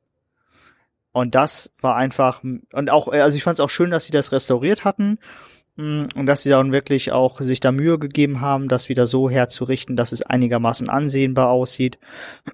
Und 1.12 1.36
das 1.36 1.72
war 1.80 1.96
einfach, 1.96 2.44
und 2.44 2.90
auch, 2.90 3.08
also 3.10 3.38
ich 3.38 3.44
fand 3.44 3.56
es 3.56 3.60
auch 3.60 3.70
schön, 3.70 3.92
dass 3.92 4.06
sie 4.06 4.12
das 4.12 4.32
restauriert 4.32 4.84
hatten 4.84 5.20
und 5.78 6.26
dass 6.26 6.44
sie 6.44 6.50
dann 6.50 6.72
wirklich 6.72 7.12
auch 7.12 7.42
sich 7.42 7.60
da 7.60 7.72
Mühe 7.72 8.00
gegeben 8.00 8.40
haben, 8.40 8.70
das 8.70 8.88
wieder 8.88 9.08
so 9.08 9.30
herzurichten, 9.30 9.96
dass 9.96 10.14
es 10.14 10.22
einigermaßen 10.22 10.90
ansehnbar 10.90 11.50
aussieht. 11.50 12.00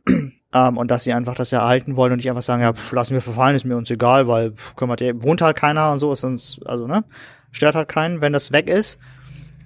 Ähm, 0.53 0.75
und 0.75 0.91
dass 0.91 1.05
sie 1.05 1.13
einfach 1.13 1.36
das 1.36 1.53
erhalten 1.53 1.95
wollen 1.95 2.12
und 2.12 2.17
nicht 2.17 2.27
einfach 2.27 2.41
sagen, 2.41 2.62
ja, 2.62 2.73
pff, 2.73 2.91
lassen 2.91 3.13
wir 3.13 3.21
verfallen, 3.21 3.55
ist 3.55 3.63
mir 3.63 3.77
uns 3.77 3.89
egal, 3.89 4.27
weil 4.27 4.51
pff, 4.51 4.75
kümmert 4.75 4.99
ihr, 4.99 5.23
wohnt 5.23 5.41
halt 5.41 5.55
keiner 5.55 5.93
und 5.93 5.97
so, 5.97 6.12
ist 6.12 6.25
uns, 6.25 6.60
also, 6.65 6.88
ne, 6.88 7.05
stört 7.51 7.75
halt 7.75 7.88
keinen, 7.88 8.19
wenn 8.19 8.34
das 8.34 8.51
weg 8.51 8.69
ist. 8.69 8.99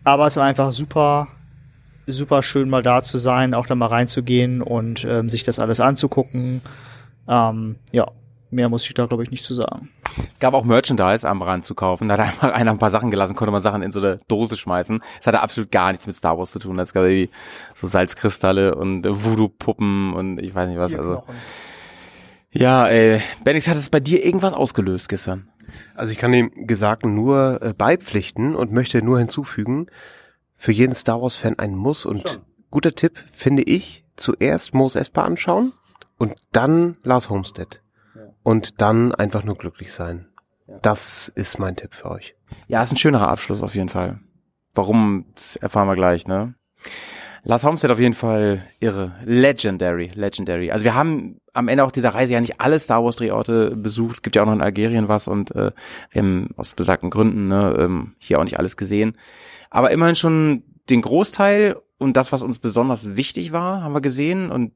Aber 0.04 0.28
es 0.28 0.38
war 0.38 0.46
einfach 0.46 0.72
super, 0.72 1.28
super 2.06 2.44
schön 2.44 2.70
mal 2.70 2.84
da 2.84 3.02
zu 3.02 3.18
sein, 3.18 3.56
auch 3.56 3.66
da 3.66 3.74
mal 3.74 3.88
reinzugehen 3.88 4.62
und 4.62 5.04
ähm, 5.06 5.28
sich 5.28 5.44
das 5.44 5.58
alles 5.58 5.80
anzugucken. 5.80 6.62
Ähm, 7.28 7.78
ja, 7.92 8.12
mehr 8.52 8.70
muss 8.70 8.86
ich 8.86 8.94
da 8.94 9.08
glaube 9.08 9.24
ich 9.24 9.32
nicht 9.32 9.44
zu 9.44 9.56
sagen. 9.56 9.90
Es 10.34 10.40
gab 10.40 10.54
auch 10.54 10.64
Merchandise 10.64 11.28
am 11.28 11.42
Rand 11.42 11.66
zu 11.66 11.76
kaufen. 11.76 12.08
Da 12.08 12.18
hat 12.18 12.22
einfach 12.22 12.52
einer 12.52 12.72
ein 12.72 12.80
paar 12.80 12.92
Sachen 12.92 13.12
gelassen, 13.12 13.36
konnte 13.36 13.52
man 13.52 13.62
Sachen 13.62 13.82
in 13.82 13.92
so 13.92 14.00
eine 14.00 14.18
Dose 14.28 14.58
schmeißen. 14.58 15.02
Das 15.18 15.28
hatte 15.28 15.42
absolut 15.42 15.72
gar 15.72 15.92
nichts 15.92 16.08
mit 16.08 16.16
Star 16.16 16.38
Wars 16.38 16.52
zu 16.52 16.60
tun. 16.60 16.80
Es 16.80 16.94
gab 16.94 17.04
irgendwie 17.04 17.30
so 17.74 17.88
Salzkristalle 17.88 18.76
und 18.76 19.04
Voodoo-Puppen 19.06 20.14
und 20.14 20.40
ich 20.42 20.54
weiß 20.54 20.70
nicht 20.70 20.80
was. 20.80 20.96
Also 20.96 21.24
ja, 22.52 22.88
ey, 22.88 23.22
Benix, 23.44 23.68
hat 23.68 23.76
es 23.76 23.90
bei 23.90 24.00
dir 24.00 24.24
irgendwas 24.24 24.54
ausgelöst 24.54 25.10
gestern? 25.10 25.50
Also 25.94 26.14
ich 26.14 26.18
kann 26.18 26.32
dem 26.32 26.68
Gesagten 26.68 27.14
nur 27.14 27.62
äh, 27.62 27.74
beipflichten 27.74 28.56
und 28.56 28.72
möchte 28.72 29.02
nur 29.02 29.20
hinzufügen, 29.20 29.88
für 30.56 30.72
jeden 30.72 30.96
Star 30.96 31.22
Wars 31.22 31.36
Fan 31.36 31.60
ein 31.60 31.76
Muss 31.76 32.06
und 32.06 32.40
guter 32.72 32.96
Tipp 32.96 33.24
finde 33.34 33.64
ich, 33.64 34.06
zuerst 34.16 34.74
Mos 34.74 34.96
Espa 34.96 35.24
anschauen 35.24 35.74
und 36.18 36.36
dann 36.52 36.98
Lars 37.04 37.30
Homestead. 37.30 37.82
Und 38.46 38.80
dann 38.80 39.16
einfach 39.16 39.44
nur 39.44 39.58
glücklich 39.58 39.92
sein. 39.92 40.28
Das 40.84 41.30
ist 41.34 41.58
mein 41.58 41.76
Tipp 41.76 41.96
für 41.96 42.12
euch. 42.12 42.36
Ja, 42.68 42.84
ist 42.84 42.92
ein 42.92 42.98
schönerer 42.98 43.28
Abschluss 43.28 43.64
auf 43.64 43.74
jeden 43.74 43.90
Fall. 43.90 44.20
Warum, 44.76 45.26
das 45.34 45.56
erfahren 45.56 45.88
wir 45.88 45.96
gleich, 45.96 46.28
ne? 46.28 46.54
Lars 47.44 47.64
Homestead 47.64 47.90
auf 47.90 48.00
jeden 48.00 48.14
Fall 48.14 48.62
irre. 48.80 49.16
Legendary, 49.26 50.12
legendary. 50.14 50.70
Also 50.70 50.84
wir 50.84 50.94
haben 50.94 51.40
am 51.54 51.68
Ende 51.68 51.84
auch 51.84 51.92
dieser 51.92 52.14
Reise 52.14 52.34
ja 52.34 52.40
nicht 52.40 52.62
alle 52.62 52.78
Star 52.78 53.04
Wars 53.04 53.16
Drehorte 53.16 53.76
besucht. 53.76 54.18
Es 54.18 54.22
gibt 54.22 54.36
ja 54.36 54.44
auch 54.44 54.46
noch 54.46 54.54
in 54.54 54.62
Algerien 54.62 55.08
was 55.08 55.28
und 55.28 55.50
äh, 55.56 55.72
wir 56.12 56.22
haben 56.22 56.50
aus 56.56 56.76
besagten 56.76 57.10
Gründen 57.10 57.48
ne, 57.48 57.76
ähm, 57.80 58.14
hier 58.20 58.40
auch 58.40 58.44
nicht 58.44 58.60
alles 58.60 58.78
gesehen. 58.78 59.18
Aber 59.72 59.90
immerhin 59.90 60.16
schon 60.16 60.64
den 60.92 61.02
Großteil 61.02 61.78
und 61.98 62.16
das, 62.16 62.32
was 62.32 62.44
uns 62.44 62.60
besonders 62.60 63.16
wichtig 63.16 63.52
war, 63.52 63.82
haben 63.82 63.96
wir 63.96 64.02
gesehen. 64.02 64.52
Und 64.52 64.74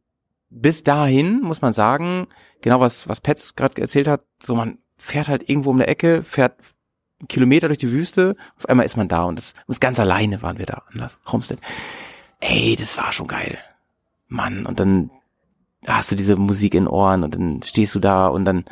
bis 0.50 0.84
dahin 0.84 1.42
muss 1.42 1.62
man 1.62 1.74
sagen, 1.74 2.28
genau 2.62 2.80
was, 2.80 3.08
was 3.08 3.22
Petz 3.22 3.56
gerade 3.56 3.82
erzählt 3.82 4.08
hat, 4.08 4.24
so 4.42 4.56
man 4.56 4.80
fährt 4.98 5.28
halt 5.28 5.50
irgendwo 5.50 5.70
um 5.70 5.78
eine 5.78 5.88
Ecke, 5.88 6.24
fährt 6.24 6.56
Kilometer 7.28 7.68
durch 7.68 7.78
die 7.78 7.92
Wüste, 7.92 8.36
auf 8.58 8.68
einmal 8.68 8.86
ist 8.86 8.98
man 8.98 9.08
da 9.08 9.24
und 9.24 9.38
das, 9.38 9.54
und 9.68 9.80
ganz 9.82 10.00
alleine 10.00 10.42
waren 10.42 10.58
wir 10.58 10.66
da 10.66 10.84
an 10.92 11.00
Lars 11.00 11.20
Homestead. 11.32 11.60
Ey, 12.40 12.76
das 12.78 12.98
war 12.98 13.12
schon 13.12 13.28
geil. 13.28 13.58
Mann, 14.28 14.66
und 14.66 14.80
dann 14.80 15.12
hast 15.86 16.12
du 16.12 16.16
diese 16.16 16.36
Musik 16.36 16.74
in 16.74 16.88
Ohren 16.88 17.24
und 17.24 17.36
dann 17.36 17.62
stehst 17.64 17.96
du 17.96 18.00
da 18.00 18.28
und 18.28 18.46
dann 18.46 18.66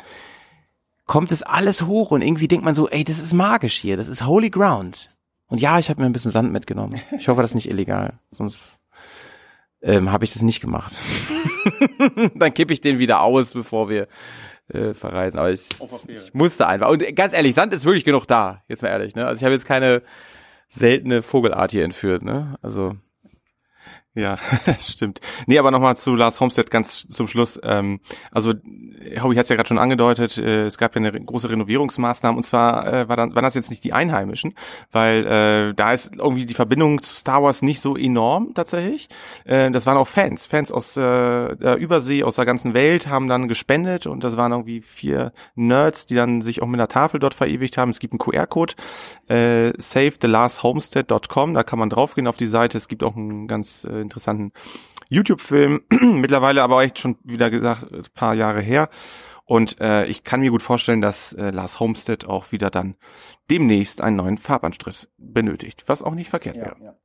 kommt 1.06 1.32
es 1.32 1.42
alles 1.42 1.82
hoch 1.82 2.10
und 2.10 2.22
irgendwie 2.22 2.48
denkt 2.48 2.64
man 2.64 2.74
so, 2.74 2.88
ey, 2.88 3.04
das 3.04 3.18
ist 3.18 3.32
magisch 3.32 3.76
hier, 3.76 3.96
das 3.96 4.08
ist 4.08 4.26
Holy 4.26 4.50
Ground. 4.50 5.10
Und 5.46 5.60
ja, 5.60 5.78
ich 5.78 5.88
habe 5.88 6.00
mir 6.00 6.06
ein 6.06 6.12
bisschen 6.12 6.30
Sand 6.30 6.52
mitgenommen. 6.52 7.00
Ich 7.18 7.28
hoffe, 7.28 7.40
das 7.40 7.50
ist 7.50 7.54
nicht 7.54 7.70
illegal, 7.70 8.18
sonst 8.30 8.77
ähm, 9.82 10.10
habe 10.10 10.24
ich 10.24 10.32
das 10.32 10.42
nicht 10.42 10.60
gemacht. 10.60 10.92
dann 12.34 12.54
kippe 12.54 12.72
ich 12.72 12.80
den 12.80 12.98
wieder 12.98 13.20
aus, 13.20 13.54
bevor 13.54 13.88
wir 13.88 14.08
äh, 14.68 14.94
verreisen. 14.94 15.38
Aber 15.38 15.50
ich, 15.50 15.68
ich 16.08 16.34
musste 16.34 16.66
einfach. 16.66 16.88
Und 16.88 17.04
ganz 17.16 17.32
ehrlich, 17.32 17.54
Sand 17.54 17.72
ist 17.72 17.84
wirklich 17.84 18.04
genug 18.04 18.26
da. 18.26 18.62
Jetzt 18.68 18.82
mal 18.82 18.88
ehrlich. 18.88 19.14
Ne? 19.14 19.26
Also 19.26 19.40
ich 19.40 19.44
habe 19.44 19.54
jetzt 19.54 19.66
keine 19.66 20.02
seltene 20.68 21.22
Vogelart 21.22 21.70
hier 21.70 21.84
entführt. 21.84 22.22
Ne? 22.22 22.56
Also 22.62 22.96
Ja, 24.18 24.36
stimmt. 24.84 25.20
Nee, 25.46 25.60
aber 25.60 25.70
nochmal 25.70 25.96
zu 25.96 26.16
Lars 26.16 26.40
Homestead 26.40 26.72
ganz 26.72 27.06
zum 27.08 27.28
Schluss. 27.28 27.58
Ähm, 27.62 28.00
also, 28.32 28.52
Hobby 29.22 29.36
hat 29.36 29.44
es 29.44 29.48
ja 29.48 29.54
gerade 29.54 29.68
schon 29.68 29.78
angedeutet, 29.78 30.38
äh, 30.38 30.64
es 30.64 30.76
gab 30.76 30.96
ja 30.96 30.98
eine 30.98 31.12
große 31.12 31.48
Renovierungsmaßnahme 31.48 32.36
und 32.36 32.42
zwar 32.42 32.92
äh, 32.92 33.08
war 33.08 33.16
dann, 33.16 33.36
waren 33.36 33.44
das 33.44 33.54
jetzt 33.54 33.70
nicht 33.70 33.84
die 33.84 33.92
Einheimischen, 33.92 34.54
weil 34.90 35.24
äh, 35.24 35.74
da 35.74 35.92
ist 35.92 36.16
irgendwie 36.16 36.46
die 36.46 36.54
Verbindung 36.54 37.00
zu 37.00 37.14
Star 37.14 37.44
Wars 37.44 37.62
nicht 37.62 37.80
so 37.80 37.96
enorm 37.96 38.54
tatsächlich. 38.54 39.08
Äh, 39.44 39.70
das 39.70 39.86
waren 39.86 39.96
auch 39.96 40.08
Fans, 40.08 40.48
Fans 40.48 40.72
aus 40.72 40.96
äh, 40.96 41.00
der 41.00 41.76
Übersee, 41.76 42.24
aus 42.24 42.34
der 42.34 42.44
ganzen 42.44 42.74
Welt 42.74 43.06
haben 43.06 43.28
dann 43.28 43.46
gespendet 43.46 44.08
und 44.08 44.24
das 44.24 44.36
waren 44.36 44.50
irgendwie 44.50 44.80
vier 44.80 45.32
Nerds, 45.54 46.06
die 46.06 46.16
dann 46.16 46.42
sich 46.42 46.60
auch 46.60 46.66
mit 46.66 46.80
einer 46.80 46.88
Tafel 46.88 47.20
dort 47.20 47.34
verewigt 47.34 47.78
haben. 47.78 47.90
Es 47.90 48.00
gibt 48.00 48.14
einen 48.14 48.18
QR-Code, 48.18 48.74
äh, 49.28 49.72
savethelashomestead.com, 49.78 51.54
da 51.54 51.62
kann 51.62 51.78
man 51.78 51.88
draufgehen 51.88 52.26
auf 52.26 52.36
die 52.36 52.46
Seite. 52.46 52.78
Es 52.78 52.88
gibt 52.88 53.04
auch 53.04 53.14
einen 53.14 53.46
ganz 53.46 53.84
äh, 53.84 54.07
interessanten 54.08 54.52
YouTube-Film, 55.08 55.82
mittlerweile 56.00 56.62
aber 56.62 56.82
echt 56.82 56.98
schon 56.98 57.16
wieder 57.24 57.50
gesagt, 57.50 57.92
ein 57.92 58.02
paar 58.14 58.34
Jahre 58.34 58.60
her. 58.60 58.88
Und 59.44 59.80
äh, 59.80 60.04
ich 60.04 60.24
kann 60.24 60.40
mir 60.40 60.50
gut 60.50 60.60
vorstellen, 60.60 61.00
dass 61.00 61.32
äh, 61.32 61.50
Lars 61.50 61.80
Homestead 61.80 62.26
auch 62.26 62.52
wieder 62.52 62.68
dann 62.70 62.96
demnächst 63.50 64.02
einen 64.02 64.16
neuen 64.16 64.36
Farbanstrich 64.36 65.08
benötigt, 65.16 65.84
was 65.86 66.02
auch 66.02 66.14
nicht 66.14 66.28
verkehrt 66.28 66.56
wäre. 66.56 66.96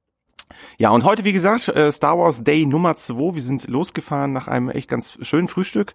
Ja, 0.77 0.91
und 0.91 1.03
heute, 1.03 1.23
wie 1.23 1.33
gesagt, 1.33 1.67
äh, 1.69 1.91
Star 1.91 2.17
Wars 2.17 2.43
Day 2.43 2.65
Nummer 2.65 2.95
2. 2.95 3.35
Wir 3.35 3.41
sind 3.41 3.67
losgefahren 3.67 4.33
nach 4.33 4.47
einem 4.47 4.69
echt 4.69 4.89
ganz 4.89 5.17
schönen 5.21 5.47
Frühstück, 5.47 5.93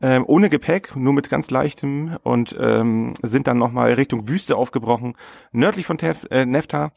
ähm, 0.00 0.24
ohne 0.26 0.50
Gepäck, 0.50 0.96
nur 0.96 1.12
mit 1.12 1.30
ganz 1.30 1.50
leichtem 1.50 2.18
und 2.22 2.56
ähm, 2.58 3.14
sind 3.22 3.46
dann 3.46 3.58
nochmal 3.58 3.92
Richtung 3.94 4.28
Wüste 4.28 4.56
aufgebrochen, 4.56 5.16
nördlich 5.52 5.86
von 5.86 5.98
Tef 5.98 6.26
äh, 6.30 6.44
Nefta. 6.44 6.92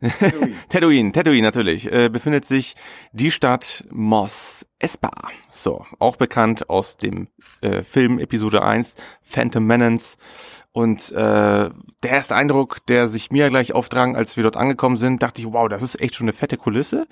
Tatooine, 0.68 1.12
Tatooine 1.12 1.42
natürlich, 1.42 1.90
äh, 1.92 2.08
befindet 2.08 2.44
sich 2.44 2.76
die 3.12 3.30
Stadt 3.30 3.84
Mos 3.90 4.66
Espa. 4.78 5.10
So, 5.50 5.84
auch 5.98 6.16
bekannt 6.16 6.70
aus 6.70 6.96
dem 6.96 7.28
äh, 7.60 7.82
Film 7.82 8.18
Episode 8.18 8.62
1, 8.62 8.94
Phantom 9.22 9.64
Menace. 9.64 10.18
Und 10.72 11.10
äh, 11.10 11.14
der 11.14 12.10
erste 12.10 12.36
Eindruck, 12.36 12.86
der 12.86 13.08
sich 13.08 13.30
mir 13.30 13.48
gleich 13.48 13.72
aufdrang, 13.72 14.14
als 14.14 14.36
wir 14.36 14.44
dort 14.44 14.56
angekommen 14.56 14.96
sind, 14.96 15.22
dachte 15.22 15.40
ich, 15.40 15.52
wow, 15.52 15.68
das 15.68 15.82
ist 15.82 16.00
echt 16.00 16.14
schon 16.14 16.26
eine 16.26 16.32
fette 16.36 16.56
Kulisse. 16.56 17.08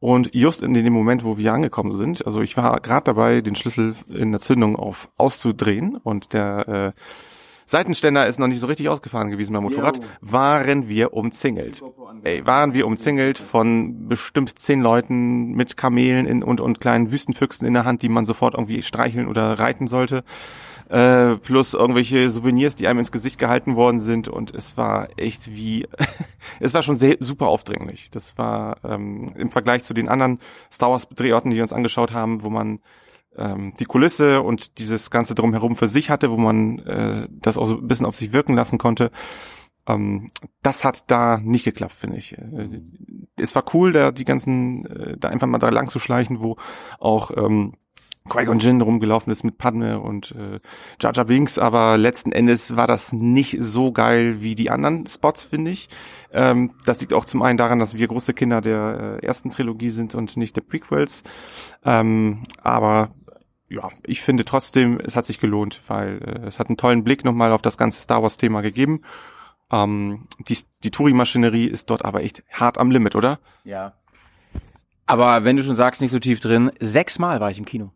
Und 0.00 0.30
just 0.32 0.62
in 0.62 0.74
dem 0.74 0.92
Moment, 0.92 1.24
wo 1.24 1.38
wir 1.38 1.52
angekommen 1.52 1.96
sind, 1.96 2.24
also 2.24 2.40
ich 2.40 2.56
war 2.56 2.78
gerade 2.80 3.04
dabei, 3.04 3.40
den 3.40 3.56
Schlüssel 3.56 3.96
in 4.08 4.30
der 4.30 4.40
Zündung 4.40 4.76
auf 4.76 5.08
auszudrehen 5.16 5.96
und 5.96 6.32
der 6.32 6.68
äh, 6.68 7.00
Seitenständer 7.68 8.26
ist 8.26 8.38
noch 8.38 8.46
nicht 8.46 8.60
so 8.60 8.66
richtig 8.66 8.88
ausgefahren 8.88 9.30
gewesen 9.30 9.52
beim 9.52 9.62
Motorrad, 9.62 10.00
waren 10.22 10.88
wir 10.88 11.12
umzingelt. 11.12 11.82
Ey, 12.24 12.46
waren 12.46 12.72
wir 12.72 12.86
umzingelt 12.86 13.38
von 13.38 14.08
bestimmt 14.08 14.58
zehn 14.58 14.80
Leuten 14.80 15.50
mit 15.52 15.76
Kamelen 15.76 16.24
in, 16.24 16.42
und, 16.42 16.62
und 16.62 16.80
kleinen 16.80 17.12
Wüstenfüchsen 17.12 17.66
in 17.66 17.74
der 17.74 17.84
Hand, 17.84 18.00
die 18.00 18.08
man 18.08 18.24
sofort 18.24 18.54
irgendwie 18.54 18.80
streicheln 18.80 19.28
oder 19.28 19.58
reiten 19.58 19.86
sollte. 19.86 20.24
äh, 20.88 21.36
plus 21.36 21.74
irgendwelche 21.74 22.30
Souvenirs, 22.30 22.74
die 22.74 22.88
einem 22.88 23.00
ins 23.00 23.12
Gesicht 23.12 23.38
gehalten 23.38 23.76
worden 23.76 23.98
sind 23.98 24.28
und 24.28 24.54
es 24.54 24.76
war 24.76 25.08
echt 25.18 25.54
wie, 25.54 25.86
es 26.60 26.72
war 26.74 26.82
schon 26.82 26.96
sehr, 26.96 27.16
super 27.20 27.48
aufdringlich. 27.48 28.10
Das 28.10 28.38
war 28.38 28.78
ähm, 28.84 29.32
im 29.36 29.50
Vergleich 29.50 29.84
zu 29.84 29.92
den 29.92 30.08
anderen 30.08 30.40
Star 30.72 30.90
Wars 30.90 31.06
Drehorten, 31.08 31.50
die 31.50 31.56
wir 31.56 31.62
uns 31.62 31.72
angeschaut 31.72 32.12
haben, 32.12 32.42
wo 32.42 32.50
man 32.50 32.80
ähm, 33.38 33.74
die 33.78 33.84
Kulisse 33.84 34.42
und 34.42 34.78
dieses 34.78 35.10
ganze 35.10 35.34
drumherum 35.34 35.76
für 35.76 35.88
sich 35.88 36.10
hatte, 36.10 36.30
wo 36.30 36.36
man 36.36 36.78
äh, 36.80 37.28
das 37.30 37.58
auch 37.58 37.66
so 37.66 37.76
ein 37.76 37.86
bisschen 37.86 38.06
auf 38.06 38.16
sich 38.16 38.32
wirken 38.32 38.54
lassen 38.54 38.78
konnte. 38.78 39.10
Ähm, 39.86 40.30
das 40.62 40.84
hat 40.84 41.10
da 41.10 41.38
nicht 41.38 41.64
geklappt, 41.64 41.94
finde 41.94 42.18
ich. 42.18 42.36
Äh, 42.36 42.82
es 43.36 43.54
war 43.54 43.64
cool, 43.74 43.92
da 43.92 44.12
die 44.12 44.24
ganzen, 44.24 44.86
äh, 44.86 45.16
da 45.18 45.28
einfach 45.28 45.46
mal 45.46 45.58
da 45.58 45.70
lang 45.70 45.88
zu 45.88 45.98
schleichen, 45.98 46.40
wo 46.40 46.56
auch 46.98 47.30
ähm, 47.36 47.74
Qui-Gon 48.28 48.58
Jinn 48.58 48.80
rumgelaufen 48.80 49.32
ist 49.32 49.42
mit 49.42 49.58
Padme 49.58 50.00
und 50.00 50.32
äh, 50.32 50.60
Jar 51.00 51.12
Jar 51.14 51.24
Binks, 51.24 51.58
aber 51.58 51.96
letzten 51.96 52.32
Endes 52.32 52.76
war 52.76 52.86
das 52.86 53.12
nicht 53.12 53.56
so 53.60 53.92
geil 53.92 54.42
wie 54.42 54.54
die 54.54 54.70
anderen 54.70 55.06
Spots, 55.06 55.44
finde 55.44 55.70
ich. 55.70 55.88
Ähm, 56.32 56.72
das 56.84 57.00
liegt 57.00 57.14
auch 57.14 57.24
zum 57.24 57.42
einen 57.42 57.58
daran, 57.58 57.78
dass 57.78 57.96
wir 57.96 58.06
große 58.06 58.34
Kinder 58.34 58.60
der 58.60 59.18
äh, 59.22 59.26
ersten 59.26 59.50
Trilogie 59.50 59.90
sind 59.90 60.14
und 60.14 60.36
nicht 60.36 60.56
der 60.56 60.62
Prequels. 60.62 61.22
Ähm, 61.84 62.44
aber 62.62 63.14
ja, 63.68 63.90
ich 64.02 64.22
finde 64.22 64.44
trotzdem, 64.44 64.98
es 65.00 65.14
hat 65.14 65.26
sich 65.26 65.40
gelohnt, 65.40 65.82
weil 65.88 66.20
äh, 66.22 66.46
es 66.46 66.58
hat 66.58 66.68
einen 66.68 66.76
tollen 66.76 67.04
Blick 67.04 67.24
nochmal 67.24 67.52
auf 67.52 67.62
das 67.62 67.76
ganze 67.76 68.00
Star 68.00 68.22
Wars-Thema 68.22 68.62
gegeben. 68.62 69.02
Ähm, 69.70 70.26
die 70.48 70.58
die 70.82 70.90
Touri-Maschinerie 70.90 71.66
ist 71.66 71.90
dort 71.90 72.04
aber 72.04 72.22
echt 72.22 72.42
hart 72.50 72.78
am 72.78 72.90
Limit, 72.90 73.14
oder? 73.14 73.38
Ja. 73.64 73.94
Aber 75.04 75.44
wenn 75.44 75.56
du 75.56 75.62
schon 75.62 75.76
sagst, 75.76 76.00
nicht 76.00 76.10
so 76.10 76.18
tief 76.18 76.40
drin, 76.40 76.70
sechsmal 76.80 77.40
war 77.40 77.50
ich 77.50 77.58
im 77.58 77.64
Kino. 77.64 77.92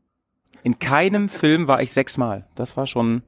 In 0.63 0.79
keinem 0.79 1.29
Film 1.29 1.67
war 1.69 1.83
ich 1.83 1.93
sechsmal. 1.93 2.47
Das 2.55 2.77
war 2.77 2.87
schon 2.87 3.23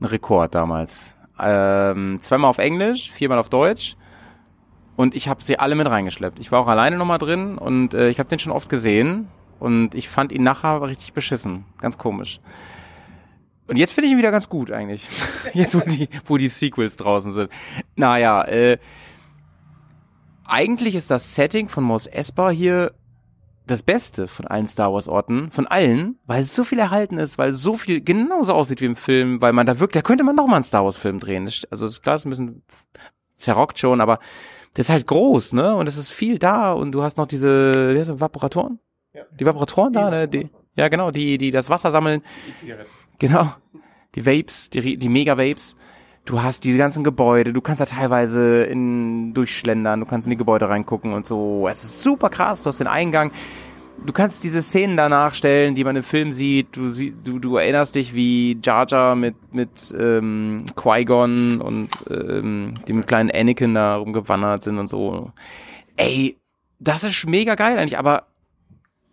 ein 0.00 0.04
Rekord 0.04 0.54
damals. 0.54 1.16
Ähm, 1.38 2.18
zweimal 2.22 2.50
auf 2.50 2.58
Englisch, 2.58 3.10
viermal 3.10 3.38
auf 3.38 3.50
Deutsch. 3.50 3.96
Und 4.96 5.14
ich 5.14 5.28
habe 5.28 5.42
sie 5.42 5.58
alle 5.58 5.74
mit 5.74 5.88
reingeschleppt. 5.88 6.38
Ich 6.38 6.52
war 6.52 6.60
auch 6.60 6.68
alleine 6.68 6.96
nochmal 6.96 7.18
drin 7.18 7.56
und 7.58 7.94
äh, 7.94 8.08
ich 8.08 8.18
habe 8.18 8.28
den 8.28 8.38
schon 8.38 8.52
oft 8.52 8.68
gesehen. 8.68 9.28
Und 9.60 9.94
ich 9.94 10.08
fand 10.08 10.32
ihn 10.32 10.42
nachher 10.42 10.70
aber 10.70 10.88
richtig 10.88 11.12
beschissen. 11.12 11.64
Ganz 11.80 11.98
komisch. 11.98 12.40
Und 13.68 13.76
jetzt 13.76 13.92
finde 13.92 14.06
ich 14.06 14.12
ihn 14.12 14.18
wieder 14.18 14.32
ganz 14.32 14.48
gut 14.48 14.72
eigentlich. 14.72 15.06
Jetzt, 15.54 15.76
wo 15.76 15.80
die, 15.80 16.08
wo 16.24 16.36
die 16.36 16.48
Sequels 16.48 16.96
draußen 16.96 17.30
sind. 17.30 17.52
Naja, 17.94 18.42
äh, 18.42 18.78
eigentlich 20.44 20.96
ist 20.96 21.08
das 21.08 21.36
Setting 21.36 21.68
von 21.68 21.84
Mos 21.84 22.08
Espa 22.08 22.50
hier 22.50 22.92
das 23.68 23.84
Beste 23.84 24.26
von 24.26 24.48
allen 24.48 24.66
Star 24.66 24.92
Wars 24.92 25.06
Orten, 25.06 25.52
von 25.52 25.68
allen, 25.68 26.18
weil 26.26 26.42
es 26.42 26.56
so 26.56 26.64
viel 26.64 26.80
erhalten 26.80 27.18
ist, 27.18 27.38
weil 27.38 27.52
so 27.52 27.76
viel 27.76 28.00
genauso 28.00 28.54
aussieht 28.54 28.80
wie 28.80 28.86
im 28.86 28.96
Film, 28.96 29.40
weil 29.40 29.52
man 29.52 29.66
da 29.66 29.78
wirklich, 29.78 30.02
da 30.02 30.06
könnte 30.06 30.24
man 30.24 30.34
noch 30.34 30.48
mal 30.48 30.56
einen 30.56 30.64
Star 30.64 30.84
Wars 30.84 30.96
Film 30.96 31.20
drehen. 31.20 31.44
Also 31.44 31.66
das 31.70 31.92
ist 31.92 32.02
klar, 32.02 32.16
ist 32.16 32.26
ein 32.26 32.30
bisschen 32.30 32.62
zerrockt 33.36 33.78
schon, 33.78 34.00
aber 34.00 34.18
das 34.74 34.86
ist 34.86 34.90
halt 34.90 35.06
groß, 35.06 35.52
ne? 35.52 35.76
Und 35.76 35.88
es 35.88 35.96
ist 35.96 36.10
viel 36.10 36.38
da 36.38 36.72
und 36.72 36.92
du 36.92 37.02
hast 37.02 37.16
noch 37.16 37.26
diese, 37.26 37.94
wie 37.94 37.98
heißt 37.98 38.10
das, 38.10 38.20
Vaporatoren? 38.20 38.80
Ja. 39.12 39.22
Die 39.38 39.44
Vaporatoren 39.44 39.92
da, 39.92 40.10
ne? 40.10 40.28
Die, 40.28 40.48
ja, 40.76 40.88
genau, 40.88 41.10
die, 41.10 41.36
die 41.38 41.50
das 41.50 41.68
Wasser 41.68 41.90
sammeln. 41.90 42.22
Die 42.62 42.74
Genau. 43.18 43.52
Die 44.14 44.26
Vapes, 44.26 44.70
die, 44.70 44.96
die 44.96 45.08
Mega-Vapes. 45.08 45.76
Du 46.24 46.42
hast 46.42 46.64
diese 46.64 46.78
ganzen 46.78 47.02
Gebäude, 47.02 47.52
du 47.52 47.60
kannst 47.60 47.80
da 47.80 47.86
teilweise 47.86 48.64
in, 48.64 49.32
durchschlendern, 49.34 50.00
du 50.00 50.06
kannst 50.06 50.26
in 50.26 50.30
die 50.30 50.36
Gebäude 50.36 50.68
reingucken 50.68 51.12
und 51.12 51.26
so. 51.26 51.66
Es 51.68 51.82
ist 51.82 52.02
super 52.02 52.28
krass, 52.28 52.62
du 52.62 52.68
hast 52.68 52.78
den 52.78 52.86
Eingang. 52.86 53.32
Du 54.04 54.12
kannst 54.12 54.44
diese 54.44 54.62
Szenen 54.62 54.96
da 54.96 55.08
nachstellen, 55.08 55.74
die 55.74 55.84
man 55.84 55.96
im 55.96 56.02
Film 56.02 56.32
sieht. 56.32 56.76
Du, 56.76 56.88
du, 56.88 57.38
du 57.38 57.56
erinnerst 57.56 57.96
dich, 57.96 58.14
wie 58.14 58.58
Jar 58.62 58.86
Jar 58.88 59.14
mit, 59.14 59.34
mit 59.52 59.94
ähm, 59.98 60.64
Qui-Gon 60.74 61.60
und 61.60 61.88
ähm, 62.08 62.74
dem 62.88 63.04
kleinen 63.04 63.30
Anakin 63.30 63.74
da 63.74 63.96
rumgewandert 63.96 64.64
sind 64.64 64.78
und 64.78 64.86
so. 64.86 65.32
Ey, 65.96 66.38
das 66.78 67.04
ist 67.04 67.28
mega 67.28 67.56
geil 67.56 67.76
eigentlich, 67.76 67.98
aber 67.98 68.29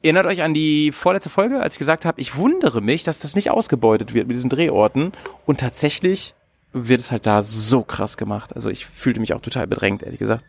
erinnert 0.03 0.25
euch 0.25 0.41
an 0.41 0.53
die 0.53 0.91
vorletzte 0.91 1.29
Folge, 1.29 1.59
als 1.59 1.75
ich 1.75 1.79
gesagt 1.79 2.05
habe, 2.05 2.21
ich 2.21 2.35
wundere 2.35 2.81
mich, 2.81 3.03
dass 3.03 3.19
das 3.19 3.35
nicht 3.35 3.51
ausgebeutet 3.51 4.13
wird 4.13 4.27
mit 4.27 4.35
diesen 4.35 4.49
Drehorten. 4.49 5.13
Und 5.45 5.59
tatsächlich 5.59 6.33
wird 6.73 7.01
es 7.01 7.11
halt 7.11 7.25
da 7.25 7.41
so 7.41 7.83
krass 7.83 8.17
gemacht. 8.17 8.55
Also 8.55 8.69
ich 8.69 8.85
fühlte 8.85 9.19
mich 9.19 9.33
auch 9.33 9.41
total 9.41 9.67
bedrängt, 9.67 10.03
ehrlich 10.03 10.19
gesagt. 10.19 10.43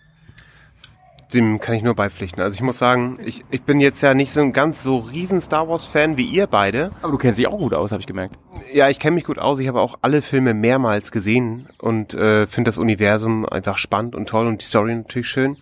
Dem 1.35 1.61
kann 1.61 1.75
ich 1.75 1.83
nur 1.83 1.95
beipflichten. 1.95 2.43
Also 2.43 2.55
ich 2.55 2.63
muss 2.63 2.79
sagen, 2.79 3.19
ich, 3.23 3.45
ich 3.51 3.63
bin 3.63 3.81
jetzt 3.81 4.01
ja 4.01 4.15
nicht 4.15 4.33
so 4.33 4.41
ein 4.41 4.55
ganz 4.55 4.83
so 4.83 4.97
riesen 4.97 5.43
Star 5.43 5.69
Wars 5.69 5.85
Fan 5.85 6.17
wie 6.17 6.25
ihr 6.25 6.47
beide. 6.47 6.89
Aber 7.03 7.13
du 7.13 7.19
kennst 7.19 7.39
dich 7.39 7.47
auch 7.47 7.59
gut 7.59 7.75
aus, 7.75 7.93
habe 7.93 8.01
ich 8.01 8.07
gemerkt. 8.07 8.39
Ja, 8.73 8.89
ich 8.89 8.99
kenne 8.99 9.15
mich 9.15 9.25
gut 9.25 9.39
aus. 9.39 9.59
Ich 9.59 9.69
habe 9.69 9.81
auch 9.81 9.99
alle 10.01 10.23
Filme 10.23 10.55
mehrmals 10.55 11.13
gesehen 11.13 11.69
und 11.81 12.15
äh, 12.15 12.47
finde 12.47 12.69
das 12.69 12.79
Universum 12.79 13.47
einfach 13.47 13.77
spannend 13.77 14.15
und 14.15 14.27
toll 14.27 14.47
und 14.47 14.63
die 14.63 14.67
Story 14.67 14.95
natürlich 14.95 15.29
schön. 15.29 15.59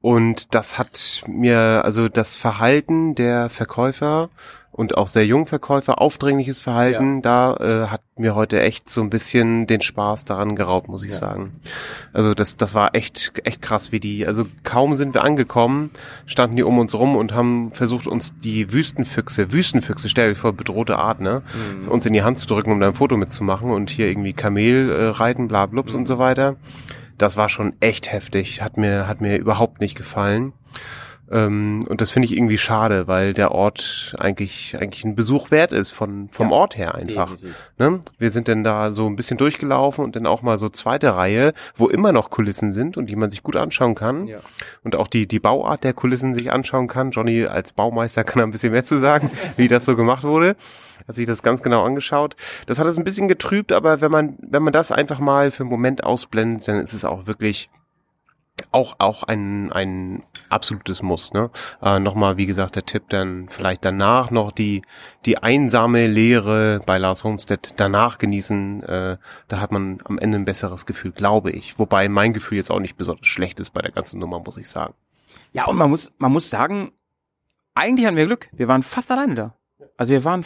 Und 0.00 0.54
das 0.54 0.78
hat 0.78 1.22
mir, 1.26 1.84
also 1.84 2.08
das 2.08 2.34
Verhalten 2.34 3.14
der 3.14 3.50
Verkäufer 3.50 4.30
und 4.72 4.96
auch 4.96 5.08
sehr 5.08 5.26
jungen 5.26 5.46
Verkäufer, 5.46 6.00
aufdringliches 6.00 6.60
Verhalten, 6.60 7.16
ja. 7.16 7.20
da 7.20 7.56
äh, 7.56 7.86
hat 7.88 8.00
mir 8.16 8.34
heute 8.34 8.62
echt 8.62 8.88
so 8.88 9.02
ein 9.02 9.10
bisschen 9.10 9.66
den 9.66 9.82
Spaß 9.82 10.24
daran 10.24 10.56
geraubt, 10.56 10.88
muss 10.88 11.04
ich 11.04 11.10
ja. 11.10 11.18
sagen. 11.18 11.52
Also 12.14 12.32
das, 12.32 12.56
das 12.56 12.74
war 12.74 12.94
echt, 12.94 13.32
echt 13.44 13.60
krass, 13.60 13.92
wie 13.92 14.00
die, 14.00 14.26
also 14.26 14.46
kaum 14.62 14.94
sind 14.94 15.12
wir 15.12 15.22
angekommen, 15.22 15.90
standen 16.24 16.56
die 16.56 16.62
um 16.62 16.78
uns 16.78 16.94
rum 16.94 17.16
und 17.16 17.34
haben 17.34 17.72
versucht, 17.72 18.06
uns 18.06 18.32
die 18.42 18.72
Wüstenfüchse, 18.72 19.52
Wüstenfüchse, 19.52 20.08
stell 20.08 20.30
dir 20.30 20.34
vor, 20.34 20.52
bedrohte 20.54 20.96
Art, 20.96 21.20
ne, 21.20 21.42
mhm. 21.82 21.88
uns 21.88 22.06
in 22.06 22.12
die 22.14 22.22
Hand 22.22 22.38
zu 22.38 22.46
drücken, 22.46 22.72
um 22.72 22.80
da 22.80 22.86
ein 22.86 22.94
Foto 22.94 23.18
mitzumachen 23.18 23.70
und 23.72 23.90
hier 23.90 24.06
irgendwie 24.06 24.32
Kamel 24.32 24.90
äh, 24.90 25.08
reiten, 25.08 25.48
bla, 25.48 25.66
blubs 25.66 25.92
mhm. 25.92 25.98
und 25.98 26.06
so 26.06 26.18
weiter 26.18 26.56
das 27.20 27.36
war 27.36 27.48
schon 27.48 27.74
echt 27.80 28.12
heftig. 28.12 28.62
Hat 28.62 28.76
mir, 28.76 29.06
hat 29.06 29.20
mir 29.20 29.36
überhaupt 29.36 29.80
nicht 29.80 29.96
gefallen. 29.96 30.52
Ähm, 31.30 31.84
und 31.88 32.00
das 32.00 32.10
finde 32.10 32.26
ich 32.26 32.36
irgendwie 32.36 32.58
schade, 32.58 33.06
weil 33.06 33.34
der 33.34 33.52
Ort 33.52 34.16
eigentlich, 34.18 34.76
eigentlich 34.78 35.04
ein 35.04 35.14
Besuch 35.14 35.52
wert 35.52 35.72
ist 35.72 35.90
von, 35.90 36.28
vom 36.28 36.48
ja, 36.48 36.56
Ort 36.56 36.76
her 36.76 36.94
einfach. 36.96 37.36
Ne? 37.78 38.00
Wir 38.18 38.30
sind 38.32 38.48
denn 38.48 38.64
da 38.64 38.90
so 38.90 39.06
ein 39.06 39.14
bisschen 39.14 39.36
durchgelaufen 39.36 40.04
und 40.04 40.16
dann 40.16 40.26
auch 40.26 40.42
mal 40.42 40.58
so 40.58 40.68
zweite 40.68 41.14
Reihe, 41.14 41.52
wo 41.76 41.88
immer 41.88 42.10
noch 42.10 42.30
Kulissen 42.30 42.72
sind 42.72 42.96
und 42.96 43.06
die 43.06 43.16
man 43.16 43.30
sich 43.30 43.44
gut 43.44 43.54
anschauen 43.54 43.94
kann. 43.94 44.26
Ja. 44.26 44.38
Und 44.82 44.96
auch 44.96 45.06
die, 45.06 45.28
die 45.28 45.38
Bauart 45.38 45.84
der 45.84 45.92
Kulissen 45.92 46.34
sich 46.34 46.50
anschauen 46.50 46.88
kann. 46.88 47.12
Johnny 47.12 47.44
als 47.44 47.74
Baumeister 47.74 48.24
kann 48.24 48.38
da 48.38 48.44
ein 48.44 48.50
bisschen 48.50 48.72
mehr 48.72 48.84
zu 48.84 48.98
sagen, 48.98 49.30
wie 49.56 49.68
das 49.68 49.84
so 49.84 49.94
gemacht 49.94 50.24
wurde 50.24 50.56
hat 51.06 51.14
sich 51.14 51.26
das 51.26 51.42
ganz 51.42 51.62
genau 51.62 51.84
angeschaut. 51.84 52.36
Das 52.66 52.78
hat 52.78 52.86
es 52.86 52.98
ein 52.98 53.04
bisschen 53.04 53.28
getrübt, 53.28 53.72
aber 53.72 54.00
wenn 54.00 54.10
man, 54.10 54.36
wenn 54.40 54.62
man 54.62 54.72
das 54.72 54.92
einfach 54.92 55.18
mal 55.18 55.50
für 55.50 55.62
einen 55.62 55.70
Moment 55.70 56.04
ausblendet, 56.04 56.68
dann 56.68 56.80
ist 56.80 56.92
es 56.92 57.04
auch 57.04 57.26
wirklich 57.26 57.70
auch 58.72 58.96
auch 58.98 59.22
ein 59.22 59.72
ein 59.72 60.20
absolutes 60.48 61.02
Muss 61.02 61.32
ne? 61.32 61.50
Äh, 61.82 61.98
nochmal 61.98 62.36
wie 62.36 62.46
gesagt 62.46 62.76
der 62.76 62.86
Tipp 62.86 63.04
dann 63.08 63.48
vielleicht 63.48 63.84
danach 63.84 64.30
noch 64.30 64.52
die 64.52 64.82
die 65.24 65.38
einsame 65.38 66.06
Lehre 66.06 66.80
bei 66.86 66.98
Lars 66.98 67.24
Homestead 67.24 67.74
danach 67.76 68.18
genießen. 68.18 68.82
Äh, 68.82 69.18
da 69.48 69.60
hat 69.60 69.72
man 69.72 69.98
am 70.04 70.18
Ende 70.18 70.38
ein 70.38 70.44
besseres 70.44 70.86
Gefühl 70.86 71.12
glaube 71.12 71.50
ich. 71.50 71.78
Wobei 71.78 72.08
mein 72.08 72.32
Gefühl 72.32 72.58
jetzt 72.58 72.70
auch 72.70 72.80
nicht 72.80 72.96
besonders 72.96 73.26
schlecht 73.26 73.60
ist 73.60 73.70
bei 73.70 73.82
der 73.82 73.92
ganzen 73.92 74.18
Nummer 74.18 74.40
muss 74.40 74.56
ich 74.56 74.68
sagen. 74.68 74.94
Ja 75.52 75.66
und 75.66 75.76
man 75.76 75.90
muss 75.90 76.12
man 76.18 76.32
muss 76.32 76.50
sagen 76.50 76.92
eigentlich 77.74 78.06
hatten 78.06 78.16
wir 78.16 78.26
Glück. 78.26 78.48
Wir 78.52 78.68
waren 78.68 78.82
fast 78.82 79.10
alleine 79.10 79.34
da. 79.34 79.54
Also 79.96 80.12
wir 80.12 80.24
waren 80.24 80.44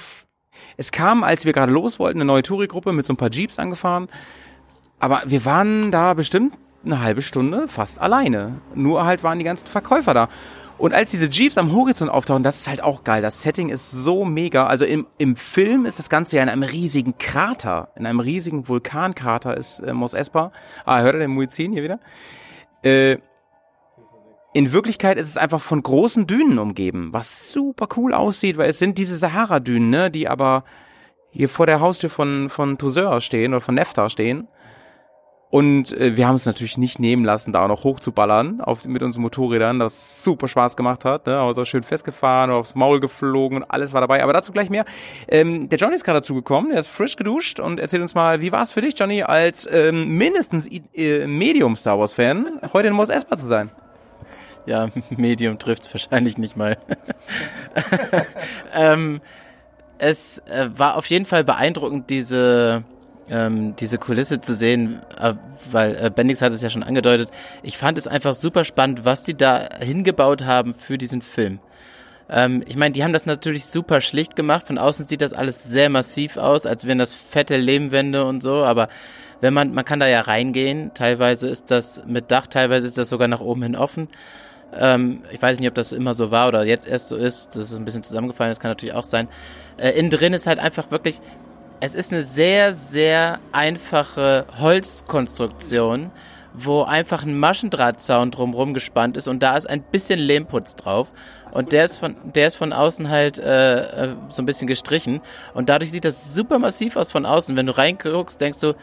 es 0.77 0.92
kam, 0.92 1.24
als 1.24 1.44
wir 1.44 1.53
gerade 1.53 1.72
los 1.72 1.98
wollten, 1.98 2.18
eine 2.18 2.27
neue 2.27 2.42
Touri-Gruppe 2.42 2.92
mit 2.92 3.07
so 3.07 3.12
ein 3.12 3.16
paar 3.16 3.31
Jeeps 3.31 3.59
angefahren. 3.59 4.09
Aber 4.98 5.22
wir 5.27 5.44
waren 5.44 5.90
da 5.90 6.14
bestimmt 6.14 6.55
eine 6.85 7.00
halbe 7.00 7.22
Stunde 7.22 7.68
fast 7.68 8.00
alleine. 8.00 8.61
Nur 8.74 9.05
halt 9.05 9.22
waren 9.22 9.38
die 9.38 9.44
ganzen 9.44 9.66
Verkäufer 9.66 10.14
da. 10.14 10.29
Und 10.77 10.92
als 10.92 11.11
diese 11.11 11.31
Jeeps 11.31 11.57
am 11.57 11.72
Horizont 11.72 12.11
auftauchen, 12.11 12.42
das 12.42 12.61
ist 12.61 12.68
halt 12.68 12.83
auch 12.83 13.05
geil. 13.05 13.22
Das 13.22 13.42
Setting 13.42 13.68
ist 13.68 13.90
so 13.90 14.24
mega. 14.24 14.66
Also 14.66 14.85
im, 14.85 15.07
im 15.18 15.37
Film 15.37 15.87
ist 15.87 15.98
das 15.98 16.11
Ganze 16.11 16.37
ja 16.37 16.42
in 16.42 16.48
einem 16.48 16.64
riesigen 16.64 17.16
Krater, 17.18 17.88
in 17.96 18.07
einem 18.07 18.20
riesigen 18.20 18.68
Vulkankrater 18.68 19.57
ist 19.57 19.81
äh, 19.81 19.92
Mos 19.92 20.14
Espa. 20.14 20.50
Ah, 20.85 21.00
hört 21.00 21.14
ihr 21.14 21.20
den 21.20 21.31
Muizin 21.31 21.72
hier 21.72 21.85
wieder? 21.85 22.00
Äh, 22.83 23.18
in 24.54 24.72
Wirklichkeit 24.72 25.18
ist 25.18 25.28
es 25.28 25.36
einfach 25.36 25.60
von 25.60 25.82
großen 25.82 26.28
Dünen 26.28 26.60
umgeben, 26.60 27.08
was 27.12 27.52
super 27.52 27.88
cool 27.96 28.14
aussieht, 28.14 28.56
weil 28.56 28.70
es 28.70 28.78
sind 28.78 28.98
diese 28.98 29.16
Sahara-Dünen, 29.16 29.90
ne, 29.90 30.10
die 30.12 30.28
aber 30.28 30.64
hier 31.30 31.48
vor 31.48 31.66
der 31.66 31.80
Haustür 31.80 32.08
von, 32.08 32.48
von 32.48 32.78
Toussaint 32.78 33.24
stehen 33.24 33.52
oder 33.52 33.60
von 33.60 33.74
Nefta 33.74 34.08
stehen. 34.08 34.46
Und 35.50 35.92
äh, 35.92 36.16
wir 36.16 36.28
haben 36.28 36.36
es 36.36 36.46
natürlich 36.46 36.78
nicht 36.78 37.00
nehmen 37.00 37.24
lassen, 37.24 37.52
da 37.52 37.64
auch 37.64 37.68
noch 37.68 37.82
hochzuballern 37.82 38.61
auf, 38.61 38.84
mit 38.84 39.02
unseren 39.02 39.22
Motorrädern, 39.22 39.80
das 39.80 40.22
super 40.22 40.46
Spaß 40.46 40.76
gemacht 40.76 41.05
hat. 41.05 41.26
Ne? 41.26 41.38
Also 41.38 41.64
schön 41.64 41.82
festgefahren, 41.82 42.50
aufs 42.50 42.76
Maul 42.76 43.00
geflogen 43.00 43.59
und 43.59 43.70
alles 43.70 43.92
war 43.92 44.00
dabei. 44.00 44.22
Aber 44.22 44.32
dazu 44.32 44.52
gleich 44.52 44.70
mehr. 44.70 44.84
Ähm, 45.26 45.68
der 45.68 45.78
Johnny 45.78 45.96
ist 45.96 46.05
gerade 46.05 46.20
dazu 46.20 46.34
gekommen, 46.34 46.70
der 46.70 46.78
ist 46.78 46.88
frisch 46.88 47.16
geduscht 47.16 47.59
und 47.59 47.80
erzählt 47.80 48.02
uns 48.02 48.14
mal, 48.14 48.40
wie 48.40 48.52
war 48.52 48.62
es 48.62 48.70
für 48.70 48.80
dich, 48.80 48.96
Johnny, 48.96 49.22
als 49.22 49.68
ähm, 49.70 50.16
mindestens 50.16 50.68
äh, 50.68 51.26
Medium 51.26 51.74
Star 51.74 51.98
Wars 51.98 52.14
Fan, 52.14 52.61
heute 52.72 52.88
in 52.88 52.94
Mos 52.94 53.09
Espa 53.09 53.36
zu 53.36 53.46
sein? 53.46 53.70
Ja, 54.66 54.88
Medium 55.10 55.58
trifft 55.58 55.92
wahrscheinlich 55.92 56.38
nicht 56.38 56.56
mal. 56.56 56.78
ähm, 58.74 59.20
es 59.98 60.38
äh, 60.46 60.68
war 60.76 60.96
auf 60.96 61.06
jeden 61.06 61.24
Fall 61.24 61.44
beeindruckend, 61.44 62.10
diese 62.10 62.84
ähm, 63.30 63.74
diese 63.76 63.98
Kulisse 63.98 64.40
zu 64.40 64.54
sehen, 64.54 65.00
äh, 65.18 65.34
weil 65.70 65.96
äh, 65.96 66.10
Bendix 66.10 66.42
hat 66.42 66.52
es 66.52 66.62
ja 66.62 66.70
schon 66.70 66.82
angedeutet. 66.82 67.30
Ich 67.62 67.78
fand 67.78 67.98
es 67.98 68.06
einfach 68.06 68.34
super 68.34 68.64
spannend, 68.64 69.04
was 69.04 69.22
die 69.22 69.34
da 69.34 69.68
hingebaut 69.80 70.44
haben 70.44 70.74
für 70.74 70.98
diesen 70.98 71.22
Film. 71.22 71.58
Ähm, 72.28 72.62
ich 72.66 72.76
meine, 72.76 72.92
die 72.92 73.04
haben 73.04 73.12
das 73.12 73.26
natürlich 73.26 73.66
super 73.66 74.00
schlicht 74.00 74.36
gemacht. 74.36 74.66
Von 74.66 74.78
außen 74.78 75.06
sieht 75.06 75.20
das 75.20 75.32
alles 75.32 75.64
sehr 75.64 75.88
massiv 75.90 76.36
aus, 76.36 76.66
als 76.66 76.86
wären 76.86 76.98
das 76.98 77.14
fette 77.14 77.56
Lehmwände 77.56 78.24
und 78.24 78.42
so, 78.42 78.64
aber 78.64 78.88
wenn 79.40 79.54
man, 79.54 79.74
man 79.74 79.84
kann 79.84 80.00
da 80.00 80.06
ja 80.06 80.22
reingehen. 80.22 80.92
Teilweise 80.94 81.48
ist 81.48 81.70
das 81.70 82.02
mit 82.06 82.30
Dach, 82.30 82.46
teilweise 82.46 82.86
ist 82.86 82.96
das 82.96 83.08
sogar 83.08 83.28
nach 83.28 83.40
oben 83.40 83.62
hin 83.62 83.76
offen. 83.76 84.08
Ähm, 84.79 85.22
ich 85.31 85.41
weiß 85.41 85.59
nicht, 85.59 85.68
ob 85.68 85.75
das 85.75 85.93
immer 85.93 86.14
so 86.14 86.31
war 86.31 86.49
oder 86.49 86.64
jetzt 86.64 86.87
erst 86.87 87.09
so 87.09 87.16
ist. 87.16 87.49
Das 87.55 87.70
ist 87.70 87.79
ein 87.79 87.85
bisschen 87.85 88.03
zusammengefallen, 88.03 88.51
das 88.51 88.61
kann 88.61 88.70
natürlich 88.70 88.95
auch 88.95 89.05
sein. 89.05 89.29
Äh, 89.77 89.91
innen 89.91 90.11
drin 90.11 90.33
ist 90.33 90.47
halt 90.47 90.59
einfach 90.59 90.91
wirklich, 90.91 91.20
es 91.81 91.95
ist 91.95 92.12
eine 92.12 92.22
sehr, 92.22 92.72
sehr 92.72 93.39
einfache 93.53 94.47
Holzkonstruktion, 94.59 96.11
wo 96.55 96.83
einfach 96.83 97.25
ein 97.25 97.39
Maschendrahtzaun 97.39 98.31
drumherum 98.31 98.75
gespannt 98.75 99.16
ist 99.16 99.29
und 99.29 99.43
da 99.43 99.57
ist 99.57 99.68
ein 99.68 99.83
bisschen 99.83 100.18
Lehmputz 100.18 100.77
drauf. 100.77 101.12
Und 101.51 101.72
der 101.72 101.85
ist 101.85 101.99
von, 101.99 102.16
der 102.25 102.49
ist 102.49 102.57
von 102.57 102.72
außen 102.72 103.09
halt 103.09 103.39
äh, 103.39 104.07
äh, 104.07 104.16
so 104.29 104.43
ein 104.43 104.47
bisschen 104.47 104.66
gestrichen. 104.66 105.20
Und 105.55 105.68
dadurch 105.68 105.93
sieht 105.93 106.05
das 106.05 106.35
super 106.35 106.59
massiv 106.59 106.97
aus 106.97 107.12
von 107.12 107.27
außen. 107.27 107.57
Wenn 107.57 107.66
du 107.66 107.77
reinguckst, 107.77 108.41
denkst 108.41 108.59
du, 108.59 108.75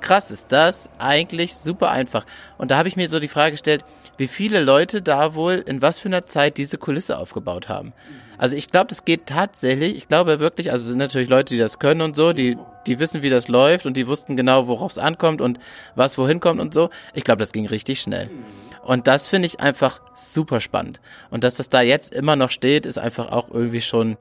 krass, 0.00 0.30
ist 0.30 0.52
das 0.52 0.90
eigentlich 0.98 1.56
super 1.56 1.90
einfach. 1.90 2.24
Und 2.56 2.70
da 2.70 2.76
habe 2.76 2.88
ich 2.88 2.96
mir 2.96 3.08
so 3.08 3.18
die 3.18 3.28
Frage 3.28 3.52
gestellt, 3.52 3.84
wie 4.20 4.28
viele 4.28 4.62
Leute 4.62 5.00
da 5.00 5.34
wohl 5.34 5.64
in 5.66 5.80
was 5.80 5.98
für 5.98 6.10
einer 6.10 6.26
Zeit 6.26 6.58
diese 6.58 6.76
Kulisse 6.76 7.16
aufgebaut 7.16 7.70
haben. 7.70 7.94
Also 8.36 8.54
ich 8.54 8.68
glaube, 8.68 8.88
das 8.88 9.06
geht 9.06 9.24
tatsächlich, 9.24 9.96
ich 9.96 10.08
glaube 10.08 10.40
wirklich, 10.40 10.70
also 10.70 10.82
es 10.82 10.90
sind 10.90 10.98
natürlich 10.98 11.30
Leute, 11.30 11.54
die 11.54 11.58
das 11.58 11.78
können 11.78 12.02
und 12.02 12.14
so, 12.14 12.34
die, 12.34 12.58
die 12.86 12.98
wissen, 12.98 13.22
wie 13.22 13.30
das 13.30 13.48
läuft 13.48 13.86
und 13.86 13.96
die 13.96 14.06
wussten 14.06 14.36
genau, 14.36 14.68
worauf 14.68 14.92
es 14.92 14.98
ankommt 14.98 15.40
und 15.40 15.58
was 15.94 16.18
wohin 16.18 16.38
kommt 16.38 16.60
und 16.60 16.74
so. 16.74 16.90
Ich 17.14 17.24
glaube, 17.24 17.38
das 17.38 17.50
ging 17.52 17.66
richtig 17.66 18.02
schnell. 18.02 18.28
Und 18.82 19.06
das 19.06 19.26
finde 19.26 19.46
ich 19.46 19.60
einfach 19.60 20.02
super 20.14 20.60
spannend. 20.60 21.00
Und 21.30 21.42
dass 21.42 21.54
das 21.54 21.70
da 21.70 21.80
jetzt 21.80 22.12
immer 22.12 22.36
noch 22.36 22.50
steht, 22.50 22.84
ist 22.84 22.98
einfach 22.98 23.32
auch 23.32 23.50
irgendwie 23.50 23.80
schon, 23.80 24.18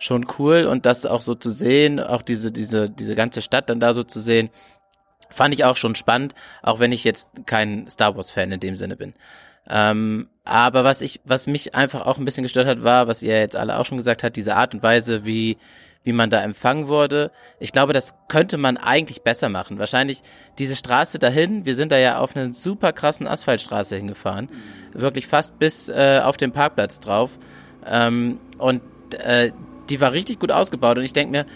schon 0.00 0.26
cool 0.40 0.64
und 0.64 0.86
das 0.86 1.06
auch 1.06 1.20
so 1.20 1.36
zu 1.36 1.50
sehen, 1.50 2.00
auch 2.00 2.22
diese, 2.22 2.50
diese, 2.50 2.90
diese 2.90 3.14
ganze 3.14 3.42
Stadt 3.42 3.70
dann 3.70 3.78
da 3.78 3.94
so 3.94 4.02
zu 4.02 4.20
sehen, 4.20 4.50
fand 5.30 5.54
ich 5.54 5.64
auch 5.64 5.76
schon 5.76 5.94
spannend, 5.94 6.34
auch 6.62 6.78
wenn 6.78 6.92
ich 6.92 7.04
jetzt 7.04 7.28
kein 7.46 7.88
Star 7.88 8.16
Wars 8.16 8.30
Fan 8.30 8.52
in 8.52 8.60
dem 8.60 8.76
Sinne 8.76 8.96
bin. 8.96 9.14
Ähm, 9.68 10.28
aber 10.44 10.84
was 10.84 11.02
ich, 11.02 11.20
was 11.24 11.46
mich 11.46 11.74
einfach 11.74 12.06
auch 12.06 12.18
ein 12.18 12.24
bisschen 12.24 12.44
gestört 12.44 12.68
hat, 12.68 12.84
war, 12.84 13.08
was 13.08 13.22
ihr 13.22 13.38
jetzt 13.38 13.56
alle 13.56 13.78
auch 13.78 13.84
schon 13.84 13.96
gesagt 13.96 14.22
habt, 14.22 14.36
diese 14.36 14.54
Art 14.54 14.74
und 14.74 14.82
Weise, 14.82 15.24
wie 15.24 15.56
wie 16.06 16.12
man 16.12 16.30
da 16.30 16.40
empfangen 16.40 16.86
wurde. 16.86 17.32
Ich 17.58 17.72
glaube, 17.72 17.92
das 17.92 18.14
könnte 18.28 18.58
man 18.58 18.76
eigentlich 18.76 19.22
besser 19.22 19.48
machen. 19.48 19.80
Wahrscheinlich 19.80 20.22
diese 20.56 20.76
Straße 20.76 21.18
dahin, 21.18 21.66
wir 21.66 21.74
sind 21.74 21.90
da 21.90 21.98
ja 21.98 22.18
auf 22.18 22.36
eine 22.36 22.52
super 22.52 22.92
krassen 22.92 23.26
Asphaltstraße 23.26 23.96
hingefahren, 23.96 24.48
wirklich 24.92 25.26
fast 25.26 25.58
bis 25.58 25.88
äh, 25.88 26.20
auf 26.22 26.36
den 26.36 26.52
Parkplatz 26.52 27.00
drauf. 27.00 27.40
Ähm, 27.84 28.38
und 28.56 28.82
äh, 29.18 29.50
die 29.90 30.00
war 30.00 30.12
richtig 30.12 30.38
gut 30.38 30.52
ausgebaut 30.52 30.96
und 30.96 31.02
ich 31.02 31.12
denke 31.12 31.32
mir, 31.32 31.46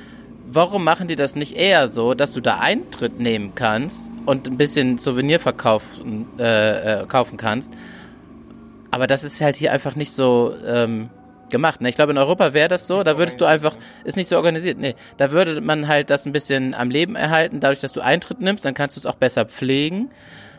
warum 0.53 0.85
machen 0.85 1.09
die 1.09 1.17
das 1.17 1.37
nicht 1.37 1.57
eher 1.57 1.89
so, 1.89 2.15
dass 2.15 2.33
du 2.33 2.41
da 2.41 2.59
Eintritt 2.59 3.19
nehmen 3.19 3.55
kannst 3.55 4.11
und 4.27 4.49
ein 4.49 4.57
bisschen 4.57 4.99
Souvenir 4.99 5.41
verkaufen, 5.41 6.27
äh, 6.39 7.03
äh, 7.03 7.07
kaufen 7.07 7.37
kannst? 7.37 7.73
Aber 8.91 9.07
das 9.07 9.23
ist 9.23 9.41
halt 9.41 9.57
hier 9.57 9.73
einfach 9.73 9.95
nicht 9.95 10.13
so 10.13 10.55
ähm, 10.67 11.11
gemacht. 11.49 11.81
Ne? 11.81 11.89
Ich 11.89 11.95
glaube, 11.95 12.13
in 12.13 12.19
Europa 12.19 12.55
wäre 12.55 12.69
das 12.69 12.87
so, 12.87 13.03
da 13.03 13.19
würdest 13.19 13.41
du 13.41 13.45
einfach, 13.45 13.77
ist 14.05 14.17
nicht 14.17 14.29
so 14.29 14.37
organisiert. 14.37 14.79
Nee, 14.79 14.95
da 15.17 15.31
würde 15.31 15.61
man 15.61 15.87
halt 15.87 16.11
das 16.11 16.27
ein 16.27 16.33
bisschen 16.33 16.75
am 16.75 16.91
Leben 16.91 17.15
erhalten, 17.15 17.61
dadurch, 17.61 17.79
dass 17.79 17.93
du 17.93 18.01
Eintritt 18.01 18.41
nimmst, 18.41 18.65
dann 18.65 18.75
kannst 18.75 18.97
du 18.97 19.01
es 19.01 19.07
auch 19.07 19.15
besser 19.15 19.45
pflegen. 19.45 20.09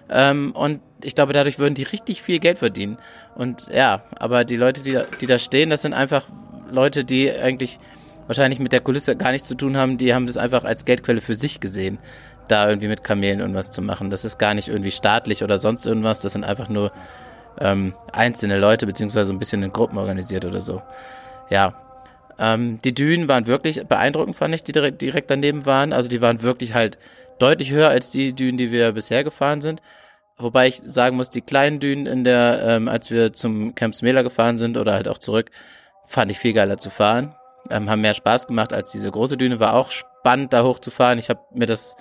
Ähm, 0.10 0.52
und 0.54 0.82
ich 1.04 1.16
glaube, 1.16 1.34
dadurch 1.34 1.60
würden 1.60 1.74
die 1.74 1.84
richtig 1.84 2.22
viel 2.22 2.40
Geld 2.40 2.60
verdienen. 2.60 2.98
Und 3.36 3.68
ja, 3.74 4.04
aber 4.18 4.46
die 4.46 4.58
Leute, 4.58 4.82
die, 4.82 5.00
die 5.20 5.26
da 5.26 5.40
stehen, 5.40 5.70
das 5.70 5.82
sind 5.82 5.94
einfach 5.94 6.28
Leute, 6.70 7.04
die 7.04 7.32
eigentlich 7.32 7.80
wahrscheinlich 8.28 8.60
mit 8.60 8.72
der 8.72 8.82
Kulisse 8.82 9.16
gar 9.16 9.32
nichts 9.32 9.48
zu 9.48 9.56
tun 9.56 9.78
haben, 9.78 9.98
die 9.98 10.14
haben 10.14 10.28
das 10.28 10.38
einfach 10.38 10.64
als 10.64 10.86
Geldquelle 10.86 11.22
für 11.22 11.36
sich 11.36 11.60
gesehen, 11.60 12.00
da 12.48 12.68
irgendwie 12.68 12.88
mit 12.88 13.04
Kamelen 13.04 13.40
irgendwas 13.40 13.72
zu 13.72 13.82
machen. 13.82 14.10
Das 14.10 14.26
ist 14.26 14.38
gar 14.38 14.54
nicht 14.54 14.68
irgendwie 14.68 14.92
staatlich 14.92 15.44
oder 15.44 15.58
sonst 15.58 15.86
irgendwas, 15.86 16.22
das 16.22 16.34
sind 16.34 16.44
einfach 16.44 16.70
nur 16.70 16.92
ähm, 17.60 17.94
einzelne 18.14 18.58
Leute, 18.58 18.86
beziehungsweise 18.86 19.34
ein 19.34 19.40
bisschen 19.40 19.64
in 19.64 19.74
Gruppen 19.74 19.98
organisiert 19.98 20.46
oder 20.46 20.62
so. 20.62 20.82
Ja. 21.50 21.74
Ähm, 22.40 22.80
die 22.84 22.94
Dünen 22.94 23.28
waren 23.28 23.46
wirklich 23.46 23.86
beeindruckend, 23.86 24.36
fand 24.36 24.56
ich, 24.56 24.64
die 24.64 24.72
direkt, 24.72 25.02
direkt 25.02 25.30
daneben 25.30 25.66
waren. 25.66 25.94
Also 25.94 26.10
die 26.10 26.22
waren 26.22 26.42
wirklich 26.42 26.74
halt 26.74 26.98
deutlich 27.40 27.72
höher 27.72 27.90
als 27.90 28.10
die 28.10 28.34
Dünen, 28.34 28.58
die 28.58 28.72
wir 28.72 28.94
bisher 28.94 29.24
gefahren 29.24 29.62
sind. 29.62 29.82
Wobei 30.38 30.68
ich 30.68 30.82
sagen 30.86 31.18
muss, 31.18 31.30
die 31.30 31.42
kleinen 31.42 31.80
Dünen 31.80 32.08
in 32.08 32.24
der, 32.24 32.64
ähm, 32.66 32.88
als 32.88 33.12
wir 33.12 33.34
zum 33.34 33.76
Camp 33.76 33.94
Smela 33.94 34.22
gefahren 34.22 34.58
sind 34.58 34.78
oder 34.78 34.94
halt 34.94 35.08
auch 35.08 35.20
zurück, 35.20 35.52
fand 36.04 36.32
ich 36.32 36.40
viel 36.40 36.54
geiler 36.54 36.78
zu 36.78 36.90
fahren 36.90 37.36
ähm, 37.70 37.90
haben 37.90 38.02
mehr 38.02 38.14
Spaß 38.14 38.48
gemacht 38.48 38.74
als 38.74 38.92
diese 38.92 39.12
große 39.12 39.38
Düne. 39.38 39.60
War 39.60 39.76
auch 39.76 39.92
spannend, 39.92 40.54
da 40.54 40.64
hochzufahren. 40.64 41.20
Ich 41.20 41.30
habe 41.30 41.42
mir 41.54 41.66
das, 41.66 41.96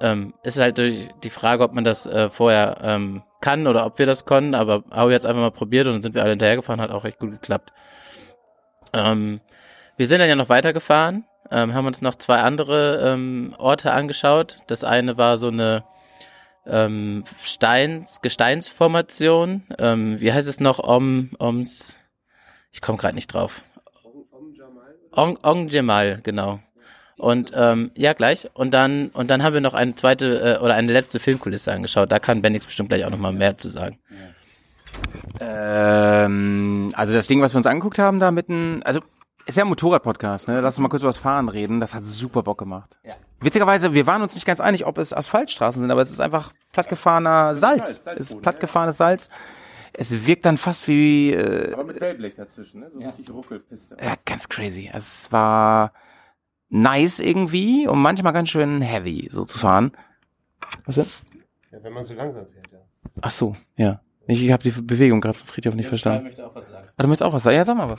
ähm, 0.00 0.34
ist 0.42 0.58
halt 0.58 0.78
die 0.78 1.30
Frage, 1.30 1.64
ob 1.64 1.72
man 1.72 1.84
das 1.84 2.06
äh, 2.06 2.30
vorher 2.30 2.78
ähm, 2.82 3.22
kann 3.40 3.66
oder 3.66 3.84
ob 3.84 3.98
wir 3.98 4.06
das 4.06 4.24
können, 4.24 4.54
aber 4.54 4.84
habe 4.90 5.12
jetzt 5.12 5.26
einfach 5.26 5.42
mal 5.42 5.50
probiert 5.50 5.86
und 5.86 5.92
dann 5.92 6.02
sind 6.02 6.14
wir 6.14 6.22
alle 6.22 6.30
hinterhergefahren, 6.30 6.80
hat 6.80 6.90
auch 6.90 7.04
recht 7.04 7.18
gut 7.18 7.30
geklappt. 7.30 7.72
Ähm, 8.94 9.40
wir 9.96 10.06
sind 10.06 10.20
dann 10.20 10.28
ja 10.28 10.34
noch 10.34 10.48
weitergefahren, 10.48 11.24
ähm, 11.50 11.74
haben 11.74 11.86
uns 11.86 12.00
noch 12.00 12.14
zwei 12.14 12.38
andere 12.40 13.12
ähm, 13.12 13.54
Orte 13.58 13.92
angeschaut. 13.92 14.56
Das 14.66 14.82
eine 14.82 15.18
war 15.18 15.36
so 15.36 15.48
eine 15.48 15.84
ähm, 16.66 17.24
Steins, 17.42 18.20
Gesteinsformation. 18.22 19.64
Ähm, 19.78 20.20
wie 20.20 20.32
heißt 20.32 20.48
es 20.48 20.60
noch? 20.60 20.78
Om, 20.78 21.30
Oms, 21.38 21.98
ich 22.72 22.80
komme 22.80 22.98
gerade 22.98 23.14
nicht 23.14 23.28
drauf. 23.28 23.62
Ong, 25.16 25.38
Ong 25.42 25.68
Jemal, 25.68 26.20
genau. 26.22 26.60
Und 27.16 27.52
ähm, 27.54 27.90
ja, 27.96 28.12
gleich. 28.12 28.48
Und 28.54 28.74
dann 28.74 29.08
und 29.08 29.30
dann 29.30 29.42
haben 29.42 29.54
wir 29.54 29.60
noch 29.60 29.74
eine 29.74 29.94
zweite 29.94 30.58
äh, 30.58 30.64
oder 30.64 30.74
eine 30.74 30.92
letzte 30.92 31.20
Filmkulisse 31.20 31.72
angeschaut. 31.72 32.10
Da 32.10 32.18
kann 32.18 32.42
Bendix 32.42 32.66
bestimmt 32.66 32.88
gleich 32.88 33.04
auch 33.04 33.10
noch 33.10 33.18
mal 33.18 33.32
mehr 33.32 33.56
zu 33.56 33.68
sagen. 33.68 33.98
Ähm, 35.40 36.92
also 36.94 37.14
das 37.14 37.26
Ding, 37.26 37.40
was 37.40 37.54
wir 37.54 37.58
uns 37.58 37.66
angeguckt 37.66 37.98
haben, 37.98 38.18
da 38.18 38.30
mitten, 38.30 38.82
also 38.84 39.00
ist 39.46 39.58
ja 39.58 39.64
ein 39.64 39.68
Motorrad-Podcast, 39.68 40.48
ne? 40.48 40.60
Lass 40.60 40.76
uns 40.76 40.82
mal 40.82 40.88
kurz 40.88 41.02
über 41.02 41.10
das 41.10 41.18
Fahren 41.18 41.48
reden. 41.48 41.80
Das 41.80 41.94
hat 41.94 42.04
super 42.04 42.42
Bock 42.42 42.58
gemacht. 42.58 42.96
Ja. 43.04 43.14
Witzigerweise, 43.40 43.92
wir 43.92 44.06
waren 44.06 44.22
uns 44.22 44.34
nicht 44.34 44.46
ganz 44.46 44.60
einig, 44.60 44.86
ob 44.86 44.96
es 44.96 45.12
Asphaltstraßen 45.12 45.82
sind, 45.82 45.90
aber 45.90 46.00
es 46.00 46.10
ist 46.10 46.20
einfach 46.20 46.52
plattgefahrener 46.72 47.54
Salz. 47.54 48.04
Salz, 48.04 48.20
es 48.20 48.30
ist 48.30 48.42
plattgefahrenes 48.42 48.96
Salz. 48.96 49.28
Es 49.96 50.26
wirkt 50.26 50.44
dann 50.44 50.56
fast 50.56 50.88
wie, 50.88 51.32
äh, 51.32 51.72
Aber 51.72 51.84
mit 51.84 52.00
Wellblech 52.00 52.34
dazwischen, 52.34 52.80
ne? 52.80 52.90
So 52.90 52.98
richtig 52.98 53.30
Ruckelpiste. 53.30 53.96
ja, 54.02 54.14
ganz 54.24 54.48
crazy. 54.48 54.90
Es 54.92 55.30
war 55.32 55.92
nice 56.68 57.20
irgendwie 57.20 57.86
und 57.86 58.00
manchmal 58.00 58.32
ganz 58.32 58.48
schön 58.48 58.80
heavy, 58.82 59.28
so 59.30 59.44
zu 59.44 59.58
fahren. 59.58 59.92
Was 60.86 60.96
denn? 60.96 61.06
Ja, 61.70 61.78
wenn 61.82 61.92
man 61.92 62.04
so 62.04 62.14
langsam 62.14 62.46
fährt, 62.46 62.72
ja. 62.72 62.78
Ach 63.20 63.30
so, 63.30 63.52
ja. 63.76 64.00
Ich, 64.26 64.42
ich 64.42 64.50
habe 64.52 64.62
die 64.62 64.70
Bewegung 64.70 65.20
gerade 65.20 65.38
von 65.38 65.46
Friedhof 65.46 65.74
nicht 65.74 65.88
verstanden. 65.88 66.24
möchte 66.24 66.46
auch 66.46 66.54
was 66.54 66.68
sagen. 66.68 66.88
Ah, 66.96 67.02
du 67.02 67.08
möchtest 67.08 67.22
auch 67.22 67.32
was 67.32 67.42
sagen? 67.42 67.56
Ja, 67.56 67.64
sag 67.64 67.76
mal 67.76 67.90
was. 67.90 67.98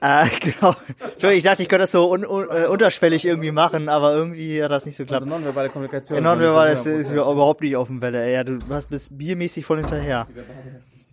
Äh, 0.00 0.26
genau. 0.40 0.74
Entschuldigung, 1.00 1.32
ich 1.32 1.42
dachte, 1.42 1.62
ich 1.62 1.68
könnte 1.68 1.82
das 1.82 1.90
so 1.92 2.10
un 2.10 2.24
un 2.24 2.46
äh, 2.50 2.66
unterschwellig 2.66 3.26
irgendwie 3.26 3.50
machen, 3.50 3.88
aber 3.88 4.14
irgendwie 4.14 4.62
hat 4.62 4.70
das 4.70 4.86
nicht 4.86 4.96
so 4.96 5.02
geklappt. 5.02 5.24
Also 5.24 5.34
nonverbale 5.34 5.68
Kommunikation. 5.68 6.22
Nonverbal 6.22 6.72
ist, 6.72 6.86
ist 6.86 7.10
mir 7.10 7.20
überhaupt 7.20 7.60
nicht 7.60 7.76
auf 7.76 7.88
dem 7.88 8.00
Welle. 8.00 8.24
Ey. 8.24 8.32
Ja, 8.34 8.44
du 8.44 8.58
hast 8.70 8.88
bist 8.88 9.16
biermäßig 9.18 9.66
voll 9.66 9.78
hinterher. 9.78 10.26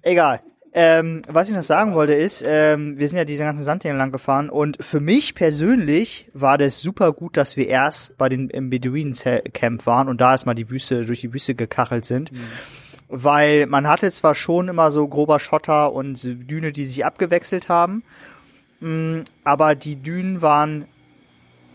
Egal. 0.06 0.42
Ähm, 0.72 1.24
was 1.28 1.50
ich 1.50 1.56
noch 1.56 1.64
sagen 1.64 1.96
wollte 1.96 2.14
ist, 2.14 2.44
ähm, 2.46 3.00
wir 3.00 3.10
sind 3.10 3.18
ja 3.18 3.26
diese 3.26 3.44
ganzen 3.44 3.64
Sandhänge 3.64 3.98
lang 3.98 4.12
gefahren 4.12 4.52
und 4.52 4.78
für 4.84 5.00
mich 5.00 5.34
persönlich 5.34 6.28
war 6.34 6.60
das 6.60 6.80
super 6.82 7.12
gut, 7.12 7.38
dass 7.38 7.58
wir 7.58 7.68
erst 7.68 8.16
bei 8.18 8.30
den 8.30 8.50
im 8.50 8.70
Beduinen-Camp 8.70 9.86
waren 9.88 10.08
und 10.08 10.22
da 10.22 10.34
erstmal 10.34 10.54
die 10.54 10.70
Wüste 10.70 11.06
durch 11.06 11.22
die 11.22 11.34
Wüste 11.34 11.56
gekachelt 11.56 12.06
sind. 12.06 12.30
Weil 13.08 13.66
man 13.66 13.88
hatte 13.88 14.12
zwar 14.12 14.36
schon 14.36 14.68
immer 14.68 14.92
so 14.92 15.08
grober 15.08 15.40
Schotter 15.40 15.92
und 15.92 16.22
Düne, 16.24 16.72
die 16.72 16.86
sich 16.86 17.04
abgewechselt 17.04 17.68
haben, 17.68 18.04
mh, 18.82 19.24
aber 19.44 19.74
die 19.74 19.96
Dünen 19.96 20.44
waren 20.44 20.86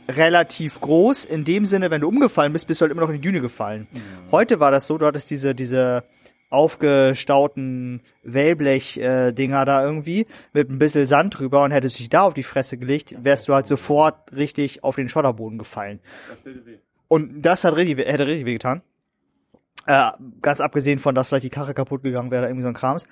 relativ 0.09 0.81
groß. 0.81 1.25
In 1.25 1.45
dem 1.45 1.67
Sinne, 1.67 1.91
wenn 1.91 2.03
du 2.03 2.09
umgefallen 2.09 2.53
bist, 2.53 2.69
bist 2.69 2.81
du 2.81 2.83
halt 2.83 2.93
immer 2.93 3.01
noch 3.01 3.09
in 3.09 3.17
die 3.17 3.21
Düne 3.29 3.41
gefallen. 3.41 3.89
Heute 4.31 4.61
war 4.61 4.71
das 4.71 4.87
so, 4.87 4.99
du 4.99 5.07
hattest 5.07 5.31
diese, 5.31 5.55
diese 5.55 6.05
aufgestauten 6.51 8.03
Wellblech-Dinger 8.25 9.65
da 9.65 9.85
irgendwie 9.85 10.27
mit 10.53 10.69
ein 10.69 10.79
bisschen 10.79 11.07
Sand 11.07 11.39
drüber 11.39 11.63
und 11.63 11.71
hättest 11.71 11.99
dich 11.99 12.11
da 12.11 12.23
auf 12.23 12.35
die 12.35 12.43
Fresse 12.43 12.77
gelegt, 12.77 13.15
wärst 13.23 13.49
du 13.49 13.55
halt 13.55 13.67
sofort 13.67 14.33
richtig 14.33 14.85
auf 14.85 14.97
den 14.97 15.09
Schotterboden 15.09 15.59
gefallen. 15.59 16.01
Und 17.09 17.43
das 17.43 17.65
hat 17.65 17.77
richtig, 17.77 17.99
hätte 17.99 18.27
richtig 18.27 18.47
wehgetan. 18.47 18.83
Äh, 19.87 20.11
ganz 20.43 20.61
abgesehen 20.61 20.99
von, 20.99 21.15
dass 21.15 21.29
vielleicht 21.29 21.45
die 21.45 21.51
Karre 21.51 21.73
kaputt 21.73 22.03
gegangen 22.03 22.31
wäre, 22.31 22.47
irgendwie 22.47 22.63
so 22.63 22.69
ein 22.69 22.75
Krams. 22.75 23.07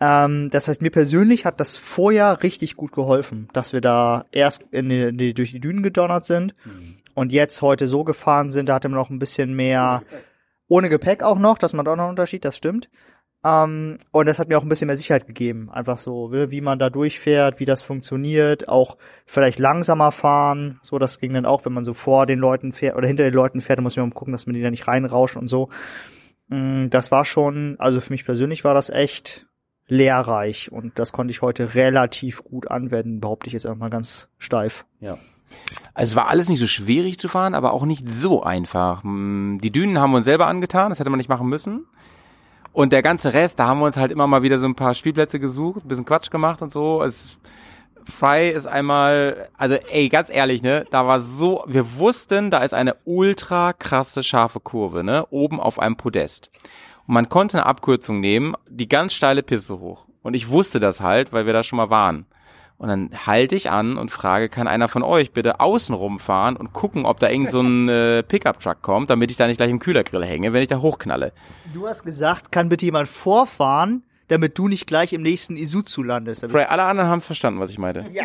Ähm, 0.00 0.50
das 0.50 0.68
heißt, 0.68 0.82
mir 0.82 0.90
persönlich 0.90 1.44
hat 1.46 1.60
das 1.60 1.78
vorher 1.78 2.42
richtig 2.42 2.76
gut 2.76 2.92
geholfen, 2.92 3.48
dass 3.52 3.72
wir 3.72 3.80
da 3.80 4.26
erst 4.32 4.64
in 4.72 4.88
die, 4.88 5.02
in 5.02 5.18
die, 5.18 5.34
durch 5.34 5.52
die 5.52 5.60
Dünen 5.60 5.82
gedonnert 5.82 6.26
sind 6.26 6.54
und 7.14 7.32
jetzt 7.32 7.62
heute 7.62 7.86
so 7.86 8.04
gefahren 8.04 8.50
sind. 8.50 8.68
Da 8.68 8.74
hatte 8.74 8.88
man 8.88 8.98
noch 8.98 9.10
ein 9.10 9.18
bisschen 9.18 9.54
mehr 9.54 10.02
ohne 10.72 10.88
Gepäck 10.88 11.22
auch 11.22 11.38
noch, 11.38 11.58
das 11.58 11.74
macht 11.74 11.86
auch 11.86 11.96
noch 11.96 12.04
einen 12.04 12.10
Unterschied, 12.10 12.46
das 12.46 12.56
stimmt. 12.56 12.88
Ähm, 13.44 13.98
und 14.10 14.26
das 14.26 14.38
hat 14.38 14.48
mir 14.48 14.56
auch 14.56 14.62
ein 14.62 14.70
bisschen 14.70 14.86
mehr 14.86 14.96
Sicherheit 14.96 15.26
gegeben. 15.26 15.68
Einfach 15.70 15.98
so, 15.98 16.32
wie 16.32 16.50
wie 16.50 16.60
man 16.62 16.78
da 16.78 16.88
durchfährt, 16.88 17.60
wie 17.60 17.66
das 17.66 17.82
funktioniert, 17.82 18.68
auch 18.68 18.96
vielleicht 19.26 19.58
langsamer 19.58 20.12
fahren. 20.12 20.78
So, 20.82 20.98
das 20.98 21.20
ging 21.20 21.34
dann 21.34 21.44
auch, 21.44 21.66
wenn 21.66 21.74
man 21.74 21.84
so 21.84 21.92
vor 21.92 22.24
den 22.24 22.38
Leuten 22.38 22.72
fährt 22.72 22.96
oder 22.96 23.06
hinter 23.06 23.24
den 23.24 23.34
Leuten 23.34 23.60
fährt, 23.60 23.78
dann 23.78 23.82
muss 23.82 23.96
man 23.96 24.14
gucken, 24.14 24.32
dass 24.32 24.46
man 24.46 24.54
die 24.54 24.62
da 24.62 24.70
nicht 24.70 24.88
reinrauschen 24.88 25.42
und 25.42 25.48
so. 25.48 25.68
Mm, 26.48 26.86
Das 26.88 27.10
war 27.10 27.26
schon, 27.26 27.76
also 27.78 28.00
für 28.00 28.12
mich 28.12 28.24
persönlich 28.24 28.64
war 28.64 28.72
das 28.72 28.88
echt 28.88 29.46
lehrreich 29.88 30.72
und 30.72 30.98
das 30.98 31.12
konnte 31.12 31.32
ich 31.32 31.42
heute 31.42 31.74
relativ 31.74 32.42
gut 32.44 32.70
anwenden, 32.70 33.20
behaupte 33.20 33.48
ich 33.48 33.52
jetzt 33.52 33.66
einfach 33.66 33.80
mal 33.80 33.90
ganz 33.90 34.30
steif. 34.38 34.86
Ja. 35.00 35.18
Also 35.94 36.12
es 36.12 36.16
war 36.16 36.28
alles 36.28 36.48
nicht 36.48 36.58
so 36.58 36.66
schwierig 36.66 37.18
zu 37.18 37.28
fahren, 37.28 37.54
aber 37.54 37.72
auch 37.72 37.84
nicht 37.84 38.08
so 38.08 38.42
einfach. 38.42 39.02
Die 39.04 39.70
Dünen 39.72 39.98
haben 39.98 40.10
wir 40.12 40.18
uns 40.18 40.26
selber 40.26 40.46
angetan, 40.46 40.90
das 40.90 40.98
hätte 40.98 41.10
man 41.10 41.18
nicht 41.18 41.28
machen 41.28 41.48
müssen. 41.48 41.86
Und 42.72 42.92
der 42.92 43.02
ganze 43.02 43.34
Rest, 43.34 43.58
da 43.58 43.66
haben 43.66 43.80
wir 43.80 43.86
uns 43.86 43.98
halt 43.98 44.10
immer 44.10 44.26
mal 44.26 44.42
wieder 44.42 44.58
so 44.58 44.66
ein 44.66 44.74
paar 44.74 44.94
Spielplätze 44.94 45.38
gesucht, 45.38 45.84
ein 45.84 45.88
bisschen 45.88 46.06
Quatsch 46.06 46.30
gemacht 46.30 46.62
und 46.62 46.72
so. 46.72 47.02
Es, 47.02 47.38
Fry 48.04 48.50
ist 48.50 48.66
einmal, 48.66 49.48
also 49.56 49.74
ey, 49.74 50.08
ganz 50.08 50.30
ehrlich, 50.30 50.62
ne, 50.62 50.86
da 50.90 51.06
war 51.06 51.20
so, 51.20 51.64
wir 51.66 51.98
wussten, 51.98 52.50
da 52.50 52.58
ist 52.64 52.74
eine 52.74 52.96
ultra 53.04 53.72
krasse 53.74 54.22
scharfe 54.22 54.60
Kurve, 54.60 55.04
ne, 55.04 55.26
oben 55.30 55.60
auf 55.60 55.78
einem 55.78 55.96
Podest. 55.96 56.50
Und 57.06 57.14
man 57.14 57.28
konnte 57.28 57.58
eine 57.58 57.66
Abkürzung 57.66 58.20
nehmen, 58.20 58.54
die 58.68 58.88
ganz 58.88 59.12
steile 59.12 59.42
Piste 59.42 59.78
hoch. 59.78 60.06
Und 60.22 60.34
ich 60.34 60.48
wusste 60.48 60.80
das 60.80 61.00
halt, 61.00 61.32
weil 61.32 61.46
wir 61.46 61.52
da 61.52 61.62
schon 61.62 61.76
mal 61.76 61.90
waren. 61.90 62.26
Und 62.78 62.88
dann 62.88 63.10
halte 63.26 63.54
ich 63.54 63.70
an 63.70 63.96
und 63.96 64.10
frage, 64.10 64.48
kann 64.48 64.66
einer 64.66 64.88
von 64.88 65.02
euch 65.02 65.32
bitte 65.32 65.60
außen 65.60 65.94
rumfahren 65.94 66.56
und 66.56 66.72
gucken, 66.72 67.06
ob 67.06 67.20
da 67.20 67.30
irgend 67.30 67.50
so 67.50 67.60
ein 67.60 67.88
äh, 67.88 68.22
Pickup-Truck 68.24 68.82
kommt, 68.82 69.08
damit 69.10 69.30
ich 69.30 69.36
da 69.36 69.46
nicht 69.46 69.58
gleich 69.58 69.70
im 69.70 69.78
Kühlergrill 69.78 70.24
hänge, 70.24 70.52
wenn 70.52 70.62
ich 70.62 70.68
da 70.68 70.80
hochknalle. 70.80 71.32
Du 71.72 71.86
hast 71.86 72.02
gesagt, 72.02 72.50
kann 72.50 72.68
bitte 72.68 72.84
jemand 72.84 73.08
vorfahren, 73.08 74.02
damit 74.28 74.58
du 74.58 74.66
nicht 74.66 74.86
gleich 74.86 75.12
im 75.12 75.22
nächsten 75.22 75.56
Isuzu 75.56 76.02
landest. 76.02 76.44
Fry, 76.50 76.64
alle 76.64 76.82
anderen 76.84 77.08
haben 77.08 77.20
verstanden, 77.20 77.60
was 77.60 77.70
ich 77.70 77.78
meinte. 77.78 78.06
ja, 78.12 78.24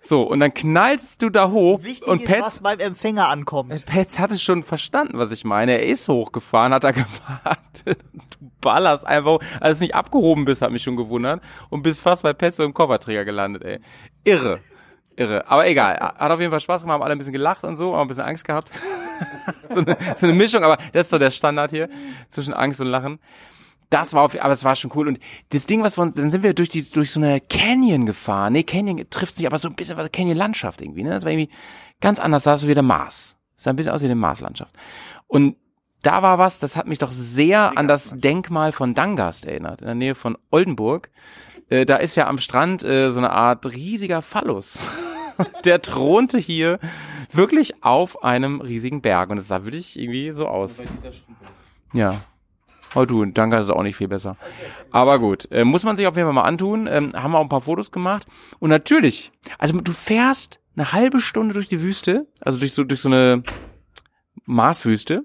So, 0.00 0.22
und 0.22 0.40
dann 0.40 0.52
knallst 0.52 1.22
du 1.22 1.30
da 1.30 1.50
hoch 1.50 1.82
wichtig 1.82 2.06
und 2.06 2.22
ist, 2.22 2.28
Pets, 2.28 2.42
was 2.42 2.60
beim 2.60 2.80
Empfänger 2.80 3.28
ankommt. 3.28 3.86
Pets 3.86 4.18
hatte 4.18 4.38
schon 4.38 4.64
verstanden, 4.64 5.18
was 5.18 5.30
ich 5.30 5.44
meine. 5.44 5.72
Er 5.72 5.86
ist 5.86 6.08
hochgefahren, 6.08 6.72
hat 6.72 6.84
da 6.84 6.90
gewartet. 6.92 7.98
Du 8.12 8.50
ballerst 8.60 9.06
einfach, 9.06 9.38
als 9.60 9.78
du 9.78 9.84
nicht 9.84 9.94
abgehoben 9.94 10.44
bist, 10.44 10.62
hat 10.62 10.72
mich 10.72 10.82
schon 10.82 10.96
gewundert. 10.96 11.42
Und 11.70 11.82
bist 11.82 12.02
fast 12.02 12.22
bei 12.22 12.32
Pets 12.32 12.56
so 12.56 12.64
im 12.64 12.74
Kofferträger 12.74 13.24
gelandet, 13.24 13.64
ey. 13.64 13.80
Irre. 14.24 14.60
Irre. 15.16 15.48
Aber 15.48 15.66
egal. 15.66 15.98
Hat 15.98 16.30
auf 16.30 16.40
jeden 16.40 16.50
Fall 16.50 16.60
Spaß 16.60 16.82
gemacht, 16.82 16.94
haben 16.94 17.02
alle 17.02 17.12
ein 17.12 17.18
bisschen 17.18 17.32
gelacht 17.32 17.64
und 17.64 17.76
so, 17.76 17.94
haben 17.94 18.02
ein 18.02 18.08
bisschen 18.08 18.24
Angst 18.24 18.44
gehabt. 18.44 18.70
so, 19.68 19.76
eine, 19.76 19.96
so 20.16 20.26
eine 20.26 20.34
Mischung, 20.34 20.64
aber 20.64 20.78
das 20.92 21.02
ist 21.06 21.10
so 21.10 21.18
der 21.18 21.30
Standard 21.30 21.70
hier 21.70 21.88
zwischen 22.28 22.54
Angst 22.54 22.80
und 22.80 22.88
Lachen. 22.88 23.18
Das 23.92 24.14
war 24.14 24.22
auf, 24.22 24.40
aber 24.40 24.54
es 24.54 24.64
war 24.64 24.74
schon 24.74 24.90
cool. 24.94 25.06
Und 25.06 25.20
das 25.50 25.66
Ding, 25.66 25.82
was 25.82 25.98
wir 25.98 26.02
uns, 26.02 26.14
dann 26.14 26.30
sind 26.30 26.42
wir 26.42 26.54
durch 26.54 26.70
die, 26.70 26.82
durch 26.82 27.10
so 27.10 27.20
eine 27.20 27.42
Canyon 27.42 28.06
gefahren. 28.06 28.54
Nee, 28.54 28.62
Canyon 28.62 29.04
trifft 29.10 29.34
sich 29.34 29.46
aber 29.46 29.58
so 29.58 29.68
ein 29.68 29.74
bisschen, 29.74 29.98
was 29.98 30.10
Canyon-Landschaft 30.10 30.80
irgendwie, 30.80 31.02
ne? 31.02 31.10
Das 31.10 31.24
war 31.24 31.30
irgendwie 31.30 31.52
ganz 32.00 32.18
anders, 32.18 32.44
sah 32.44 32.56
so 32.56 32.68
wie 32.68 32.74
der 32.74 32.82
Mars. 32.82 33.36
Sah 33.54 33.68
ein 33.70 33.76
bisschen 33.76 33.92
aus 33.92 34.00
wie 34.00 34.06
eine 34.06 34.14
Marslandschaft. 34.14 34.74
Und 35.26 35.56
da 36.00 36.22
war 36.22 36.38
was, 36.38 36.58
das 36.58 36.76
hat 36.76 36.86
mich 36.86 36.98
doch 36.98 37.12
sehr 37.12 37.76
an 37.76 37.86
das 37.86 38.14
Denkmal 38.16 38.72
von 38.72 38.94
Dangast 38.94 39.44
erinnert, 39.44 39.82
in 39.82 39.86
der 39.86 39.94
Nähe 39.94 40.14
von 40.14 40.38
Oldenburg. 40.50 41.10
Äh, 41.68 41.84
da 41.84 41.96
ist 41.96 42.16
ja 42.16 42.28
am 42.28 42.38
Strand 42.38 42.82
äh, 42.82 43.10
so 43.10 43.18
eine 43.18 43.30
Art 43.30 43.66
riesiger 43.66 44.22
Phallus. 44.22 44.78
Der 45.64 45.82
thronte 45.82 46.38
hier 46.38 46.78
wirklich 47.30 47.82
auf 47.84 48.24
einem 48.24 48.60
riesigen 48.62 49.02
Berg 49.02 49.30
und 49.30 49.38
es 49.38 49.48
sah 49.48 49.64
wirklich 49.64 49.98
irgendwie 49.98 50.30
so 50.32 50.46
aus. 50.46 50.82
Ja. 51.92 52.22
Oh 52.94 53.04
du, 53.04 53.24
danke, 53.24 53.56
ist 53.56 53.70
auch 53.70 53.82
nicht 53.82 53.96
viel 53.96 54.08
besser. 54.08 54.36
Aber 54.90 55.18
gut, 55.18 55.48
äh, 55.50 55.64
muss 55.64 55.84
man 55.84 55.96
sich 55.96 56.06
auf 56.06 56.16
jeden 56.16 56.26
Fall 56.26 56.34
mal 56.34 56.42
antun. 56.42 56.86
Ähm, 56.86 57.12
haben 57.14 57.32
wir 57.32 57.38
auch 57.38 57.42
ein 57.42 57.48
paar 57.48 57.60
Fotos 57.60 57.90
gemacht. 57.90 58.26
Und 58.58 58.70
natürlich, 58.70 59.32
also 59.58 59.80
du 59.80 59.92
fährst 59.92 60.60
eine 60.76 60.92
halbe 60.92 61.20
Stunde 61.20 61.54
durch 61.54 61.68
die 61.68 61.82
Wüste, 61.82 62.26
also 62.40 62.58
durch 62.58 62.74
so, 62.74 62.84
durch 62.84 63.00
so 63.00 63.08
eine 63.08 63.42
Marswüste. 64.44 65.24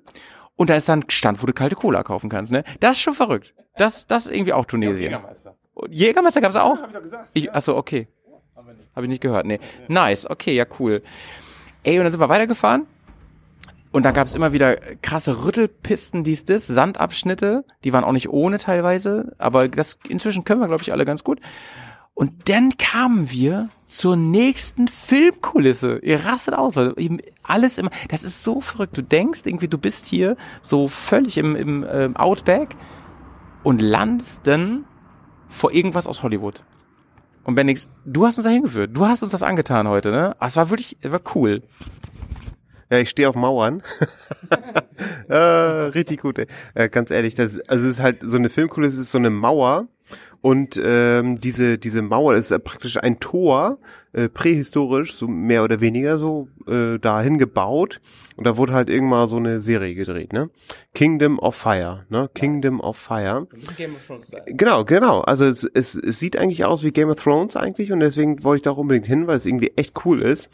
Und 0.55 0.69
da 0.69 0.75
ist 0.75 0.89
dann 0.89 1.01
ein 1.01 1.09
Stand, 1.09 1.41
wo 1.41 1.45
du 1.45 1.53
kalte 1.53 1.75
Cola 1.75 2.03
kaufen 2.03 2.29
kannst, 2.29 2.51
ne? 2.51 2.63
Das 2.79 2.93
ist 2.93 3.01
schon 3.01 3.13
verrückt. 3.13 3.53
Das, 3.77 4.07
das 4.07 4.25
ist 4.25 4.31
irgendwie 4.31 4.53
auch 4.53 4.65
Tunesien. 4.65 5.15
Und 5.73 5.93
Jägermeister 5.93 6.41
gab's 6.41 6.55
auch? 6.55 6.79
Ich, 7.33 7.53
achso, 7.53 7.77
okay. 7.77 8.07
Habe 8.95 9.05
ich 9.05 9.09
nicht 9.09 9.21
gehört, 9.21 9.45
nee. 9.45 9.59
Nice, 9.87 10.27
okay, 10.27 10.55
ja 10.55 10.65
cool. 10.79 11.03
Ey, 11.83 11.99
und 11.99 12.05
dann 12.05 12.11
sind 12.11 12.19
wir 12.19 12.29
weitergefahren. 12.29 12.87
Und 13.97 14.03
da 14.03 14.11
gab's 14.11 14.35
immer 14.35 14.53
wieder 14.53 14.75
krasse 15.01 15.43
Rüttelpisten, 15.43 16.23
dies, 16.23 16.45
das, 16.45 16.67
Sandabschnitte, 16.67 17.65
die 17.83 17.93
waren 17.93 18.03
auch 18.03 18.11
nicht 18.11 18.29
ohne 18.29 18.59
teilweise, 18.59 19.33
aber 19.39 19.67
das 19.67 19.97
inzwischen 20.07 20.43
können 20.43 20.61
wir, 20.61 20.67
glaube 20.67 20.83
ich, 20.83 20.91
alle 20.91 21.03
ganz 21.03 21.23
gut. 21.23 21.39
Und 22.13 22.47
dann 22.47 22.77
kamen 22.77 23.31
wir 23.31 23.69
zur 23.87 24.15
nächsten 24.15 24.87
Filmkulisse. 24.87 25.97
Ihr 26.03 26.25
rastet 26.25 26.53
aus, 26.53 26.75
Leute. 26.75 26.93
Alles 27.41 27.79
immer. 27.79 27.89
Das 28.09 28.23
ist 28.23 28.43
so 28.43 28.61
verrückt. 28.61 28.95
Du 28.95 29.01
denkst 29.01 29.41
irgendwie, 29.45 29.67
du 29.67 29.79
bist 29.79 30.05
hier 30.05 30.37
so 30.61 30.87
völlig 30.87 31.39
im, 31.39 31.55
im 31.55 31.83
ähm, 31.91 32.15
Outback 32.17 32.75
und 33.63 33.81
landest 33.81 34.41
dann 34.45 34.85
vor 35.49 35.71
irgendwas 35.71 36.05
aus 36.05 36.21
Hollywood. 36.21 36.63
Und 37.47 37.55
Bendix, 37.55 37.89
du 38.05 38.27
hast 38.27 38.37
uns 38.37 38.45
da 38.45 38.51
hingeführt. 38.51 38.91
Du 38.93 39.07
hast 39.07 39.23
uns 39.23 39.31
das 39.31 39.41
angetan 39.41 39.87
heute, 39.87 40.11
ne? 40.11 40.35
Ah, 40.37 40.45
Es 40.45 40.55
war 40.55 40.69
wirklich, 40.69 40.97
es 41.01 41.11
war 41.11 41.21
cool. 41.33 41.63
Ja, 42.89 42.99
ich 42.99 43.09
stehe 43.09 43.27
auf 43.29 43.35
Mauern. 43.35 43.83
äh, 45.29 45.35
richtig 45.35 46.21
gut. 46.21 46.39
Äh, 46.73 46.89
ganz 46.89 47.11
ehrlich, 47.11 47.35
das 47.35 47.59
also 47.67 47.87
es 47.87 47.95
ist 47.95 47.99
halt 48.01 48.19
so 48.21 48.37
eine 48.37 48.49
Filmkulisse, 48.49 49.01
ist 49.01 49.11
so 49.11 49.17
eine 49.17 49.29
Mauer 49.29 49.87
und 50.41 50.79
ähm, 50.81 51.41
diese 51.41 51.77
diese 51.77 52.01
Mauer 52.01 52.35
ist 52.35 52.49
praktisch 52.63 52.97
ein 52.97 53.19
Tor, 53.19 53.79
äh, 54.17 54.29
prähistorisch, 54.29 55.13
so 55.13 55.27
mehr 55.27 55.63
oder 55.63 55.79
weniger 55.79 56.17
so 56.17 56.47
äh, 56.67 56.97
dahin 56.97 57.37
gebaut 57.37 58.01
und 58.35 58.47
da 58.47 58.57
wurde 58.57 58.73
halt 58.73 58.89
irgendwann 58.89 59.27
so 59.27 59.37
eine 59.37 59.59
Serie 59.59 59.93
gedreht, 59.93 60.33
ne? 60.33 60.49
Kingdom 60.95 61.37
of 61.37 61.55
Fire, 61.55 62.05
ne? 62.09 62.27
Kingdom 62.33 62.79
of 62.79 62.97
Fire. 62.97 63.47
Genau, 64.47 64.85
genau. 64.85 65.21
Also 65.21 65.45
es, 65.45 65.63
es, 65.63 65.93
es 65.93 66.17
sieht 66.17 66.35
eigentlich 66.35 66.65
aus 66.65 66.83
wie 66.83 66.91
Game 66.91 67.09
of 67.09 67.21
Thrones 67.21 67.55
eigentlich 67.55 67.91
und 67.91 67.99
deswegen 67.99 68.43
wollte 68.43 68.57
ich 68.57 68.63
da 68.63 68.71
auch 68.71 68.77
unbedingt 68.77 69.05
hin, 69.05 69.27
weil 69.27 69.37
es 69.37 69.45
irgendwie 69.45 69.73
echt 69.75 69.93
cool 70.05 70.23
ist. 70.23 70.49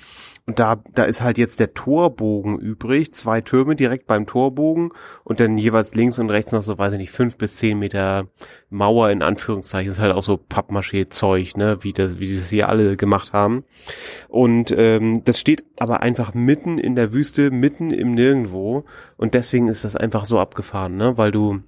Und 0.45 0.59
da, 0.59 0.82
da 0.93 1.05
ist 1.05 1.22
halt 1.22 1.38
jetzt 1.38 1.61
der 1.61 1.74
Torbogen 1.74 2.59
übrig, 2.59 3.14
zwei 3.14 3.39
Türme 3.39 3.78
direkt 3.78 4.07
beim 4.07 4.26
Torbogen 4.26 4.91
und 5.24 5.39
dann 5.39 5.57
jeweils 5.57 5.95
links 5.95 6.20
und 6.20 6.30
rechts 6.30 6.51
noch 6.51 6.64
so, 6.64 6.78
weiß 6.78 6.91
ich 6.93 6.99
nicht, 6.99 7.11
fünf 7.11 7.38
bis 7.38 7.55
zehn 7.55 7.80
Meter 7.80 8.28
Mauer 8.70 9.09
in 9.09 9.24
Anführungszeichen. 9.24 9.88
Das 9.88 9.97
ist 9.97 10.01
halt 10.01 10.14
auch 10.14 10.24
so 10.24 10.36
Pappmaché-Zeug, 10.36 11.55
ne, 11.55 11.78
wie 11.84 11.93
das, 11.93 12.20
wie 12.20 12.36
das 12.36 12.49
hier 12.49 12.68
alle 12.68 12.97
gemacht 12.97 13.32
haben. 13.32 13.53
Und 14.28 14.74
ähm, 14.78 15.24
das 15.24 15.39
steht 15.39 15.64
aber 15.80 16.01
einfach 16.01 16.34
mitten 16.34 16.78
in 16.78 16.95
der 16.95 17.14
Wüste, 17.14 17.51
mitten 17.51 17.91
im 17.91 18.14
Nirgendwo. 18.14 18.86
Und 19.18 19.34
deswegen 19.34 19.68
ist 19.68 19.86
das 19.86 19.95
einfach 19.95 20.26
so 20.26 20.39
abgefahren, 20.39 20.97
ne, 20.97 21.18
weil 21.18 21.32
du 21.32 21.62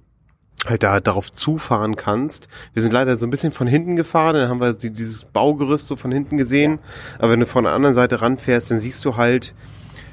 halt 0.64 0.82
da 0.82 1.00
darauf 1.00 1.30
zufahren 1.30 1.96
kannst. 1.96 2.48
Wir 2.72 2.82
sind 2.82 2.92
leider 2.92 3.16
so 3.16 3.26
ein 3.26 3.30
bisschen 3.30 3.52
von 3.52 3.66
hinten 3.66 3.96
gefahren, 3.96 4.34
dann 4.34 4.48
haben 4.48 4.60
wir 4.60 4.72
die, 4.72 4.90
dieses 4.90 5.24
Baugerüst 5.24 5.86
so 5.86 5.96
von 5.96 6.10
hinten 6.10 6.36
gesehen. 6.36 6.80
Aber 7.18 7.32
wenn 7.32 7.40
du 7.40 7.46
von 7.46 7.64
der 7.64 7.72
anderen 7.72 7.94
Seite 7.94 8.20
ranfährst, 8.22 8.70
dann 8.70 8.80
siehst 8.80 9.04
du 9.04 9.16
halt 9.16 9.54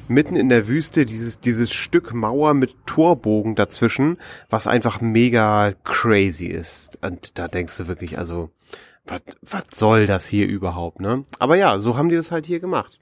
mitten 0.08 0.36
in 0.36 0.50
der 0.50 0.68
Wüste 0.68 1.06
dieses, 1.06 1.40
dieses 1.40 1.72
Stück 1.72 2.14
Mauer 2.14 2.54
mit 2.54 2.76
Torbogen 2.86 3.56
dazwischen, 3.56 4.18
was 4.50 4.68
einfach 4.68 5.02
mega 5.02 5.74
crazy 5.84 6.48
ist. 6.48 7.00
Und 7.02 7.38
da 7.38 7.48
denkst 7.48 7.78
du 7.78 7.88
wirklich, 7.88 8.18
also, 8.18 8.50
was, 9.06 9.22
was 9.41 9.66
soll 9.74 10.06
das 10.06 10.26
hier 10.28 10.47
überhaupt, 10.47 10.99
ne? 10.99 11.26
Aber 11.39 11.56
ja, 11.56 11.78
so 11.80 11.97
haben 11.97 12.10
die 12.10 12.16
das 12.16 12.32
halt 12.32 12.45
hier 12.45 12.60
gemacht. 12.60 12.99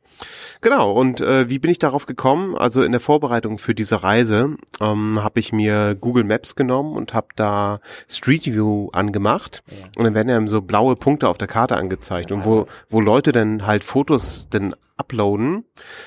Genau, 0.62 0.91
und 0.91 1.22
äh, 1.22 1.49
wie 1.49 1.60
bin 1.60 1.72
ich 1.72 1.80
darauf 1.80 2.06
gekommen? 2.06 2.56
Also 2.56 2.84
in 2.84 2.91
der 2.91 3.02
Vorbereitung 3.02 3.58
für 3.58 3.74
diese 3.76 4.04
Reise 4.04 4.56
ähm, 4.80 5.24
habe 5.24 5.39
ich 5.39 5.54
mir 5.54 5.95
Google 5.95 6.24
Maps 6.24 6.56
genommen 6.56 6.95
und 6.95 7.14
habe 7.14 7.28
da 7.36 7.80
Street 8.08 8.45
View 8.45 8.89
angemacht. 8.93 9.64
Und 9.95 10.04
dann 10.04 10.14
werden 10.14 10.30
ja 10.30 10.47
so 10.47 10.62
blaue 10.62 10.95
Punkte 10.95 11.30
auf 11.30 11.38
der 11.38 11.47
Karte 11.47 11.78
angezeigt. 11.78 12.32
Und 12.32 12.45
wo, 12.45 12.68
wo 12.89 12.99
Leute 12.99 13.32
dann 13.32 13.66
halt 13.66 13.84
Fotos 13.84 14.47
dann 14.49 14.76
uploaden, 15.02 15.66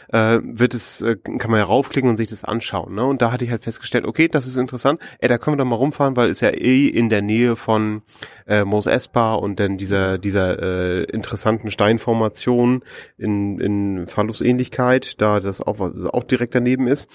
äh, 0.09 0.39
wird 0.43 0.75
es, 0.75 1.03
äh, 1.03 1.17
kann 1.17 1.51
man 1.51 1.59
ja 1.59 1.67
raufklicken 1.67 2.09
und 2.09 2.17
sich 2.17 2.29
das 2.29 2.45
anschauen. 2.45 2.95
Ne? 2.95 3.05
Und 3.05 3.21
da 3.21 3.33
hatte 3.33 3.45
ich 3.45 3.51
halt 3.51 3.65
festgestellt, 3.65 4.07
okay, 4.07 4.29
das 4.29 4.47
ist 4.47 4.57
interessant, 4.57 5.01
ey, 5.19 5.29
da 5.29 5.39
können 5.39 5.57
wir 5.57 5.65
doch 5.65 5.71
mal 5.71 5.77
rumfahren, 5.77 6.17
weil 6.17 6.31
ist 6.31 6.41
ja 6.41 6.51
eh 6.51 6.87
in 6.87 7.09
der 7.11 7.23
Nähe 7.23 7.57
von 7.57 8.03
äh, 8.47 8.65
Mos 8.65 8.87
Espa 8.87 9.35
und 9.35 9.59
dann 9.61 9.77
dieser, 9.77 10.19
dieser 10.19 10.63
äh, 10.63 11.05
interessanten 11.05 11.71
Steinformation 11.71 12.85
in, 13.19 13.59
in 13.59 14.07
Phallus-Ähnlichkeit, 14.07 15.21
da 15.21 15.41
das 15.41 15.61
auch, 15.61 15.79
was 15.81 16.05
auch 16.07 16.25
direkt 16.25 16.55
daneben 16.55 16.87
ist. 16.87 17.09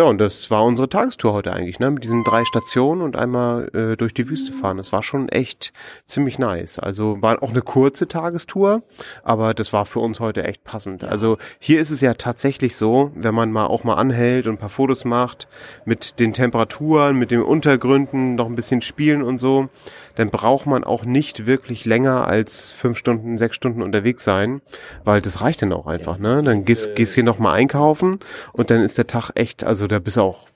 Ja, 0.00 0.06
und 0.06 0.16
das 0.16 0.50
war 0.50 0.64
unsere 0.64 0.88
Tagestour 0.88 1.34
heute 1.34 1.52
eigentlich, 1.52 1.78
ne? 1.78 1.90
Mit 1.90 2.04
diesen 2.04 2.24
drei 2.24 2.46
Stationen 2.46 3.02
und 3.02 3.16
einmal 3.16 3.68
äh, 3.74 3.96
durch 3.98 4.14
die 4.14 4.30
Wüste 4.30 4.50
fahren. 4.50 4.78
Das 4.78 4.92
war 4.92 5.02
schon 5.02 5.28
echt 5.28 5.74
ziemlich 6.06 6.38
nice. 6.38 6.78
Also 6.78 7.20
war 7.20 7.42
auch 7.42 7.50
eine 7.50 7.60
kurze 7.60 8.08
Tagestour, 8.08 8.82
aber 9.24 9.52
das 9.52 9.74
war 9.74 9.84
für 9.84 10.00
uns 10.00 10.18
heute 10.18 10.42
echt 10.44 10.64
passend. 10.64 11.04
Also 11.04 11.36
hier 11.58 11.82
ist 11.82 11.90
es 11.90 12.00
ja 12.00 12.14
tatsächlich 12.14 12.76
so, 12.76 13.10
wenn 13.14 13.34
man 13.34 13.52
mal 13.52 13.66
auch 13.66 13.84
mal 13.84 13.96
anhält 13.96 14.46
und 14.46 14.54
ein 14.54 14.58
paar 14.58 14.70
Fotos 14.70 15.04
macht, 15.04 15.48
mit 15.84 16.18
den 16.18 16.32
Temperaturen, 16.32 17.18
mit 17.18 17.30
den 17.30 17.42
Untergründen, 17.42 18.36
noch 18.36 18.46
ein 18.46 18.54
bisschen 18.54 18.80
spielen 18.80 19.22
und 19.22 19.38
so, 19.38 19.68
dann 20.14 20.30
braucht 20.30 20.66
man 20.66 20.84
auch 20.84 21.04
nicht 21.04 21.46
wirklich 21.46 21.84
länger 21.84 22.26
als 22.26 22.70
fünf 22.72 22.98
Stunden, 22.98 23.38
sechs 23.38 23.56
Stunden 23.56 23.82
unterwegs 23.82 24.24
sein, 24.24 24.60
weil 25.04 25.20
das 25.22 25.40
reicht 25.40 25.62
dann 25.62 25.72
auch 25.72 25.86
einfach, 25.86 26.18
ne? 26.18 26.42
Dann 26.42 26.62
gehst, 26.62 26.94
gehst 26.94 27.14
hier 27.14 27.24
noch 27.24 27.38
mal 27.38 27.52
einkaufen 27.52 28.18
und 28.52 28.70
dann 28.70 28.82
ist 28.82 28.98
der 28.98 29.06
Tag 29.06 29.30
echt, 29.34 29.64
also 29.64 29.86
da 29.86 29.98
bist 29.98 30.16
du 30.16 30.22
auch 30.22 30.48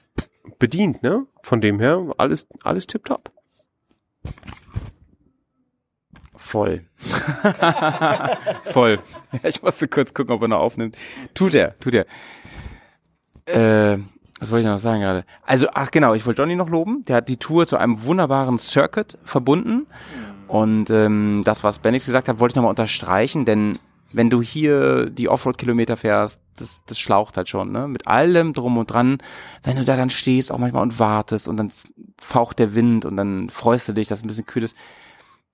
bedient, 0.58 1.02
ne? 1.02 1.26
Von 1.42 1.60
dem 1.60 1.80
her, 1.80 2.02
alles, 2.18 2.46
alles 2.62 2.86
tipptopp. 2.86 3.30
Voll. 6.36 6.84
Voll. 8.64 8.98
Ich 9.42 9.62
musste 9.62 9.88
kurz 9.88 10.14
gucken, 10.14 10.34
ob 10.34 10.42
er 10.42 10.48
noch 10.48 10.60
aufnimmt. 10.60 10.96
Tut 11.32 11.54
er, 11.54 11.78
tut 11.78 11.94
er. 11.94 12.06
Äh, 13.46 13.98
was 14.40 14.50
wollte 14.50 14.66
ich 14.66 14.72
noch 14.72 14.78
sagen 14.78 15.00
gerade? 15.00 15.24
Also, 15.44 15.68
ach 15.72 15.90
genau, 15.90 16.14
ich 16.14 16.26
wollte 16.26 16.42
Johnny 16.42 16.56
noch 16.56 16.68
loben. 16.68 17.04
Der 17.06 17.16
hat 17.16 17.28
die 17.28 17.36
Tour 17.36 17.66
zu 17.66 17.76
einem 17.76 18.02
wunderbaren 18.04 18.58
Circuit 18.58 19.16
verbunden. 19.24 19.86
Und 20.48 20.90
ähm, 20.90 21.42
das, 21.44 21.64
was 21.64 21.78
Bennix 21.78 22.06
gesagt 22.06 22.28
hat, 22.28 22.38
wollte 22.38 22.52
ich 22.52 22.56
nochmal 22.56 22.70
unterstreichen, 22.70 23.44
denn 23.44 23.78
wenn 24.12 24.30
du 24.30 24.42
hier 24.42 25.10
die 25.10 25.28
Offroad-Kilometer 25.28 25.96
fährst, 25.96 26.40
das, 26.56 26.82
das 26.86 26.98
schlaucht 26.98 27.36
halt 27.36 27.48
schon, 27.48 27.72
ne? 27.72 27.88
Mit 27.88 28.06
allem 28.06 28.52
drum 28.52 28.78
und 28.78 28.90
dran. 28.90 29.18
Wenn 29.64 29.76
du 29.76 29.84
da 29.84 29.96
dann 29.96 30.10
stehst, 30.10 30.52
auch 30.52 30.58
manchmal 30.58 30.82
und 30.82 31.00
wartest 31.00 31.48
und 31.48 31.56
dann 31.56 31.72
faucht 32.20 32.60
der 32.60 32.74
Wind 32.74 33.04
und 33.04 33.16
dann 33.16 33.50
freust 33.50 33.88
du 33.88 33.92
dich, 33.92 34.06
dass 34.06 34.18
es 34.18 34.24
ein 34.24 34.28
bisschen 34.28 34.46
kühl 34.46 34.62
ist. 34.62 34.76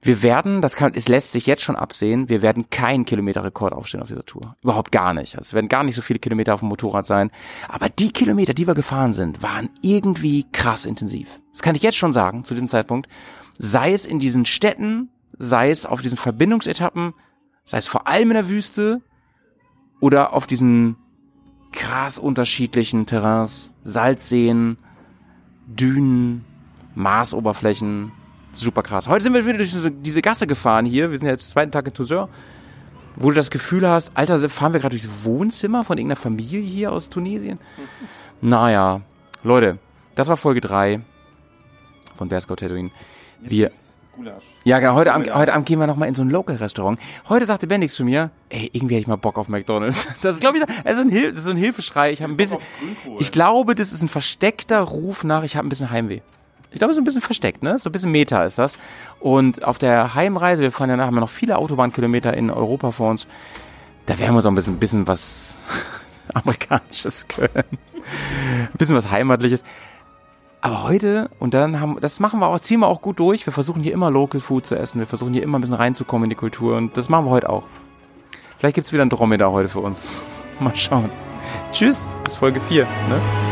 Wir 0.03 0.23
werden, 0.23 0.63
das 0.63 0.77
kann, 0.77 0.95
es 0.95 1.09
lässt 1.09 1.33
sich 1.33 1.47
jetzt 1.47 1.63
schon 1.63 1.77
absehen, 1.77 2.31
wir 2.31 2.41
werden 2.41 2.71
keinen 2.71 3.05
Kilometerrekord 3.05 3.75
aufstellen 3.75 4.03
auf 4.03 4.09
dieser 4.09 4.25
Tour. 4.25 4.57
Überhaupt 4.63 4.93
gar 4.93 5.13
nicht. 5.13 5.37
Also 5.37 5.49
es 5.49 5.55
werden 5.55 5.69
gar 5.69 5.85
nicht 5.85 5.95
so 5.95 6.01
viele 6.01 6.19
Kilometer 6.19 6.55
auf 6.55 6.61
dem 6.61 6.71
Motorrad 6.71 7.05
sein. 7.05 7.31
Aber 7.69 7.91
die 7.91 8.11
Kilometer, 8.11 8.55
die 8.55 8.67
wir 8.67 8.75
gefahren 8.75 9.13
sind, 9.13 9.43
waren 9.43 9.69
irgendwie 9.83 10.47
krass 10.53 10.87
intensiv. 10.87 11.41
Das 11.53 11.61
kann 11.61 11.75
ich 11.75 11.83
jetzt 11.83 11.99
schon 11.99 12.15
sagen, 12.15 12.45
zu 12.45 12.55
diesem 12.55 12.69
Zeitpunkt. 12.69 13.09
Sei 13.59 13.93
es 13.93 14.07
in 14.07 14.21
diesen 14.21 14.47
Städten, 14.47 15.11
sei 15.37 15.71
es 15.71 15.85
auf 15.85 16.01
diesen 16.01 16.17
Verbindungsetappen, 16.17 17.13
sei 17.65 17.79
es 17.79 17.87
vor 17.87 18.07
allem 18.07 18.31
in 18.31 18.37
der 18.37 18.49
Wüste 18.49 19.03
oder 20.01 20.33
auf 20.33 20.47
diesen 20.47 20.97
krass 21.73 22.19
unterschiedlichen 22.19 23.05
Terrains, 23.05 23.73
Salzseen, 23.85 24.79
Dünen, 25.67 26.45
Marsoberflächen, 26.95 28.13
super 28.53 28.83
krass. 28.83 29.09
Heute 29.09 29.23
sind 29.23 29.35
wir 29.35 29.45
wieder 29.45 29.59
durch 29.59 29.75
diese, 30.03 30.23
Gasse 30.23 30.47
gefahren 30.47 30.87
hier, 30.87 31.11
wir 31.11 31.19
sind 31.19 31.29
jetzt 31.29 31.51
zweiten 31.51 31.71
Tag 31.71 31.87
in 31.87 31.95
Toussaint, 31.95 32.29
wo 33.17 33.31
du 33.31 33.37
das 33.37 33.51
Gefühl 33.51 33.89
hast, 33.89 34.13
Alter, 34.15 34.49
fahren 34.49 34.73
wir 34.73 34.81
gerade 34.81 34.97
durchs 34.97 35.25
Wohnzimmer 35.25 35.85
von 35.85 35.99
irgendeiner 35.99 36.21
Familie 36.21 36.61
hier 36.61 36.93
aus 36.93 37.11
Tunesien? 37.11 37.59
Naja, 38.43 39.03
Leute, 39.43 39.77
das 40.15 40.29
war 40.29 40.39
Folge 40.39 40.63
3 40.63 41.03
von 42.17 42.29
Bearscout 42.29 42.57
Tatooine. 42.57 42.91
Wir, 43.43 43.71
ja, 44.65 44.79
genau. 44.79 44.95
Heute 44.95 45.13
Abend, 45.13 45.33
heute 45.35 45.53
Abend 45.55 45.67
gehen 45.67 45.79
wir 45.79 45.87
noch 45.87 45.97
mal 45.97 46.07
in 46.07 46.15
so 46.15 46.23
ein 46.23 46.31
Local-Restaurant. 46.31 46.99
Heute 47.29 47.47
sagte 47.47 47.67
Bendix 47.67 47.95
zu 47.95 48.05
mir, 48.05 48.31
ey, 48.49 48.69
irgendwie 48.73 48.95
hätte 48.95 49.03
ich 49.03 49.07
mal 49.07 49.17
Bock 49.17 49.39
auf 49.39 49.49
McDonalds. 49.49 50.09
Das 50.23 50.35
ist, 50.35 50.41
glaube 50.41 50.59
ich, 50.59 50.65
also 50.85 51.01
ein, 51.01 51.09
Hil 51.09 51.31
das 51.31 51.39
ist 51.39 51.45
so 51.45 51.51
ein 51.51 51.57
Hilfeschrei. 51.57 52.13
Ich 52.13 52.23
habe 52.23 52.33
ein 52.33 52.37
bisschen, 52.37 52.59
ich 53.19 53.33
glaube, 53.33 53.75
das 53.75 53.93
ist 53.93 54.03
ein 54.03 54.09
versteckter 54.09 54.81
Ruf 54.81 55.25
nach, 55.25 55.45
ich 55.45 55.57
habe 55.57 55.67
ein 55.67 55.71
bisschen 55.71 55.91
Heimweh. 55.91 56.21
Ich 56.73 56.79
glaube, 56.79 56.95
so 56.95 57.01
ein 57.01 57.05
bisschen 57.05 57.21
versteckt, 57.21 57.63
ne? 57.63 57.79
So 57.79 57.89
ein 57.89 57.93
bisschen 57.93 58.13
Meta 58.13 58.45
ist 58.45 58.59
das. 58.59 58.79
Und 59.19 59.65
auf 59.65 59.79
der 59.79 60.15
Heimreise, 60.15 60.63
wir 60.63 60.73
fahren 60.73 60.91
ja 60.91 60.97
nachher 60.97 61.11
noch 61.13 61.29
viele 61.29 61.59
Autobahnkilometer 61.59 62.35
in 62.35 62.51
Europa 62.51 62.93
vor 62.93 63.11
uns. 63.11 63.27
Da 64.07 64.19
werden 64.19 64.35
wir 64.35 64.43
so 64.43 64.49
ein 64.49 64.55
bisschen, 64.55 64.79
bisschen 64.79 65.07
was 65.07 65.57
Amerikanisches 66.35 67.27
können. 67.27 67.65
Ein 67.65 68.79
bisschen 68.79 68.97
was 68.97 69.11
Heimatliches. 69.11 69.65
Aber 70.61 70.85
heute, 70.85 71.31
und 71.39 71.55
dann 71.55 71.81
haben, 71.81 71.99
das 72.01 72.21
machen 72.21 72.39
wir 72.41 72.47
auch, 72.47 72.61
ziehen 72.61 72.81
wir 72.81 72.87
auch 72.87 73.01
gut 73.01 73.19
durch. 73.19 73.47
Wir 73.47 73.53
versuchen 73.53 73.83
hier 73.83 73.93
immer 73.93 74.11
Local 74.11 74.41
Food 74.41 74.67
zu 74.67 74.77
essen. 74.77 74.99
Wir 74.99 75.07
versuchen 75.07 75.33
hier 75.33 75.43
immer 75.43 75.59
ein 75.59 75.63
bisschen 75.63 75.77
reinzukommen 75.77 76.25
in 76.25 76.31
die 76.31 76.37
Kultur. 76.37 76.77
Und 76.77 76.97
das 76.97 77.09
machen 77.09 77.25
wir 77.27 77.31
heute 77.31 77.49
auch. 77.49 77.65
Vielleicht 78.59 78.75
gibt's 78.75 78.93
wieder 78.93 79.05
ein 79.05 79.11
Dromedar 79.11 79.53
heute 79.53 79.69
für 79.69 79.81
uns. 79.81 80.07
Mal 80.61 80.77
schauen. 80.77 81.11
Tschüss, 81.73 82.15
bis 82.25 82.35
Folge 82.35 82.61
4. 82.61 82.85
Ne? 82.85 83.50